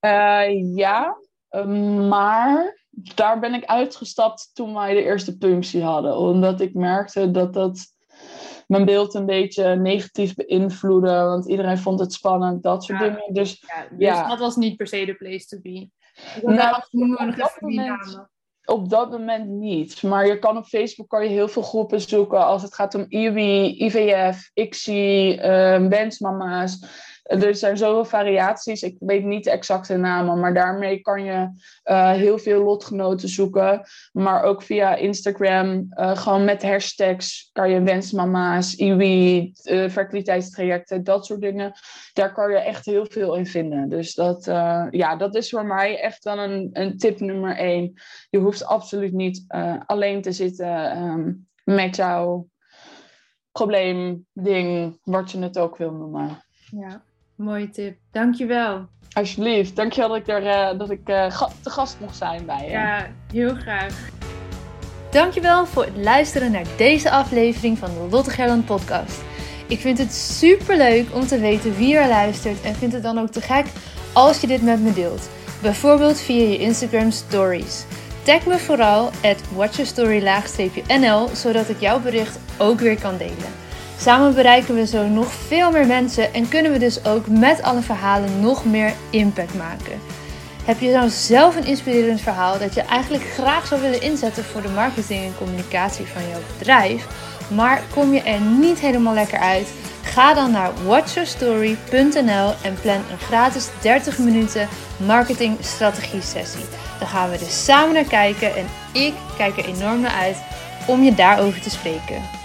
Uh, 0.00 0.76
ja, 0.76 1.16
maar 2.08 2.78
daar 3.14 3.40
ben 3.40 3.54
ik 3.54 3.64
uitgestapt 3.64 4.50
toen 4.52 4.74
wij 4.74 4.94
de 4.94 5.02
eerste 5.02 5.38
punctie 5.38 5.82
hadden. 5.82 6.16
Omdat 6.16 6.60
ik 6.60 6.74
merkte 6.74 7.30
dat 7.30 7.54
dat 7.54 7.96
mijn 8.68 8.84
beeld 8.84 9.14
een 9.14 9.26
beetje 9.26 9.74
negatief 9.76 10.34
beïnvloeden. 10.34 11.26
Want 11.26 11.48
iedereen 11.48 11.78
vond 11.78 12.00
het 12.00 12.12
spannend, 12.12 12.62
dat 12.62 12.84
soort 12.84 12.98
dingen. 12.98 13.22
Dus, 13.32 13.64
ja, 13.66 13.86
dus 13.90 13.98
ja. 13.98 14.28
dat 14.28 14.38
was 14.38 14.56
niet 14.56 14.76
per 14.76 14.86
se 14.86 15.04
de 15.04 15.14
place 15.14 15.46
to 15.46 15.58
be. 15.62 15.90
Nou, 16.42 16.82
noemen 16.90 17.18
we 17.18 17.24
nog 17.24 17.34
even 17.36 17.68
die 17.68 17.80
namen. 17.80 18.30
Op 18.64 18.88
dat 18.88 19.10
moment 19.10 19.48
niet. 19.48 20.02
Maar 20.02 20.26
je 20.26 20.38
kan 20.38 20.56
op 20.56 20.66
Facebook 20.66 21.08
kan 21.08 21.22
je 21.22 21.28
heel 21.28 21.48
veel 21.48 21.62
groepen 21.62 22.00
zoeken 22.00 22.46
als 22.46 22.62
het 22.62 22.74
gaat 22.74 22.94
om 22.94 23.06
IWI, 23.08 23.84
IVF, 23.84 24.50
ICSI, 24.54 25.32
uh, 25.32 25.88
wensmama's. 25.88 26.78
Er 27.28 27.54
zijn 27.54 27.76
zoveel 27.76 28.04
variaties. 28.04 28.82
Ik 28.82 28.96
weet 28.98 29.24
niet 29.24 29.44
de 29.44 29.50
exacte 29.50 29.96
namen, 29.96 30.40
maar 30.40 30.54
daarmee 30.54 31.00
kan 31.00 31.24
je 31.24 31.48
uh, 31.84 32.10
heel 32.10 32.38
veel 32.38 32.62
lotgenoten 32.62 33.28
zoeken. 33.28 33.82
Maar 34.12 34.42
ook 34.42 34.62
via 34.62 34.94
Instagram, 34.94 35.86
uh, 35.90 36.16
gewoon 36.16 36.44
met 36.44 36.62
hashtags, 36.62 37.50
kan 37.52 37.70
je 37.70 37.82
wensmama's, 37.82 38.74
IWI, 38.74 39.52
uh, 39.64 39.84
eh, 39.84 39.90
fertiliteitstrajecten, 39.90 41.04
dat 41.04 41.26
soort 41.26 41.40
dingen. 41.40 41.72
Daar 42.12 42.32
kan 42.32 42.50
je 42.50 42.58
echt 42.58 42.84
heel 42.84 43.06
veel 43.06 43.34
in 43.34 43.46
vinden. 43.46 43.88
Dus 43.88 44.14
dat, 44.14 44.44
ja, 44.90 45.16
dat 45.16 45.34
is 45.34 45.50
voor 45.50 45.66
mij 45.66 46.00
echt 46.00 46.22
dan 46.22 46.38
een, 46.38 46.70
een 46.72 46.98
tip 46.98 47.20
nummer 47.20 47.56
één. 47.56 47.92
Je 48.30 48.38
hoeft 48.38 48.64
absoluut 48.64 49.12
niet 49.12 49.44
alleen 49.86 50.22
te 50.22 50.32
zitten 50.32 51.02
um, 51.02 51.48
met 51.64 51.96
jouw 51.96 52.48
probleem, 53.52 54.26
ding, 54.32 54.98
wat 55.02 55.30
je 55.30 55.38
het 55.38 55.58
ook 55.58 55.76
wil 55.76 55.92
noemen. 55.92 56.42
Ja. 56.70 57.06
Mooie 57.38 57.70
tip. 57.70 57.96
Dankjewel. 58.12 58.86
Alsjeblieft. 59.12 59.76
Dankjewel 59.76 60.08
dat 60.08 60.18
ik, 60.18 60.28
er, 60.28 60.42
uh, 60.42 60.78
dat 60.78 60.90
ik 60.90 61.08
uh, 61.08 61.42
te 61.62 61.70
gast 61.70 61.96
mocht 62.00 62.16
zijn 62.16 62.46
bij 62.46 62.64
je. 62.64 62.70
Ja, 62.70 63.06
heel 63.32 63.54
graag. 63.54 64.08
Dankjewel 65.10 65.66
voor 65.66 65.84
het 65.84 65.96
luisteren 65.96 66.50
naar 66.50 66.66
deze 66.76 67.10
aflevering 67.10 67.78
van 67.78 67.88
de 67.88 68.06
Lotte 68.10 68.30
Gerland 68.30 68.64
podcast. 68.64 69.20
Ik 69.66 69.78
vind 69.78 69.98
het 69.98 70.12
super 70.12 70.76
leuk 70.76 71.14
om 71.14 71.26
te 71.26 71.38
weten 71.38 71.76
wie 71.76 71.96
er 71.96 72.08
luistert 72.08 72.60
en 72.62 72.74
vind 72.74 72.92
het 72.92 73.02
dan 73.02 73.18
ook 73.18 73.30
te 73.30 73.40
gek 73.40 73.66
als 74.12 74.40
je 74.40 74.46
dit 74.46 74.62
met 74.62 74.80
me 74.80 74.92
deelt. 74.92 75.28
Bijvoorbeeld 75.62 76.20
via 76.20 76.48
je 76.48 76.58
Instagram 76.58 77.10
stories. 77.10 77.84
Tag 78.22 78.46
me 78.46 78.58
vooral 78.58 79.10
at 79.22 79.42
watchyourstory-nl 79.54 81.28
zodat 81.28 81.68
ik 81.68 81.80
jouw 81.80 82.00
bericht 82.00 82.38
ook 82.58 82.80
weer 82.80 83.00
kan 83.00 83.16
delen. 83.16 83.67
Samen 84.00 84.34
bereiken 84.34 84.74
we 84.74 84.86
zo 84.86 85.06
nog 85.06 85.32
veel 85.32 85.70
meer 85.70 85.86
mensen 85.86 86.34
en 86.34 86.48
kunnen 86.48 86.72
we 86.72 86.78
dus 86.78 87.04
ook 87.04 87.26
met 87.26 87.62
alle 87.62 87.80
verhalen 87.80 88.40
nog 88.40 88.64
meer 88.64 88.92
impact 89.10 89.54
maken. 89.54 90.00
Heb 90.64 90.80
je 90.80 90.90
nou 90.90 91.08
zelf 91.08 91.56
een 91.56 91.66
inspirerend 91.66 92.20
verhaal 92.20 92.58
dat 92.58 92.74
je 92.74 92.80
eigenlijk 92.80 93.24
graag 93.24 93.66
zou 93.66 93.80
willen 93.80 94.02
inzetten 94.02 94.44
voor 94.44 94.62
de 94.62 94.68
marketing 94.68 95.24
en 95.24 95.34
communicatie 95.38 96.06
van 96.06 96.28
jouw 96.28 96.40
bedrijf, 96.58 97.06
maar 97.54 97.82
kom 97.94 98.12
je 98.12 98.22
er 98.22 98.40
niet 98.40 98.78
helemaal 98.78 99.14
lekker 99.14 99.38
uit? 99.38 99.68
Ga 100.02 100.34
dan 100.34 100.50
naar 100.50 100.70
watchyourstory.nl 100.84 102.54
en 102.62 102.74
plan 102.82 103.02
een 103.10 103.18
gratis 103.18 103.68
30 103.80 104.18
minuten 104.18 104.68
marketing 104.96 105.56
strategie 105.60 106.22
sessie. 106.22 106.64
Dan 106.98 107.08
gaan 107.08 107.30
we 107.30 107.38
dus 107.38 107.64
samen 107.64 107.94
naar 107.94 108.04
kijken 108.04 108.56
en 108.56 108.66
ik 108.92 109.14
kijk 109.36 109.58
er 109.58 109.64
enorm 109.64 110.00
naar 110.00 110.14
uit 110.22 110.36
om 110.86 111.02
je 111.02 111.14
daarover 111.14 111.60
te 111.60 111.70
spreken. 111.70 112.37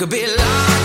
Could 0.00 0.08
be 0.08 0.26
larger 0.26 0.79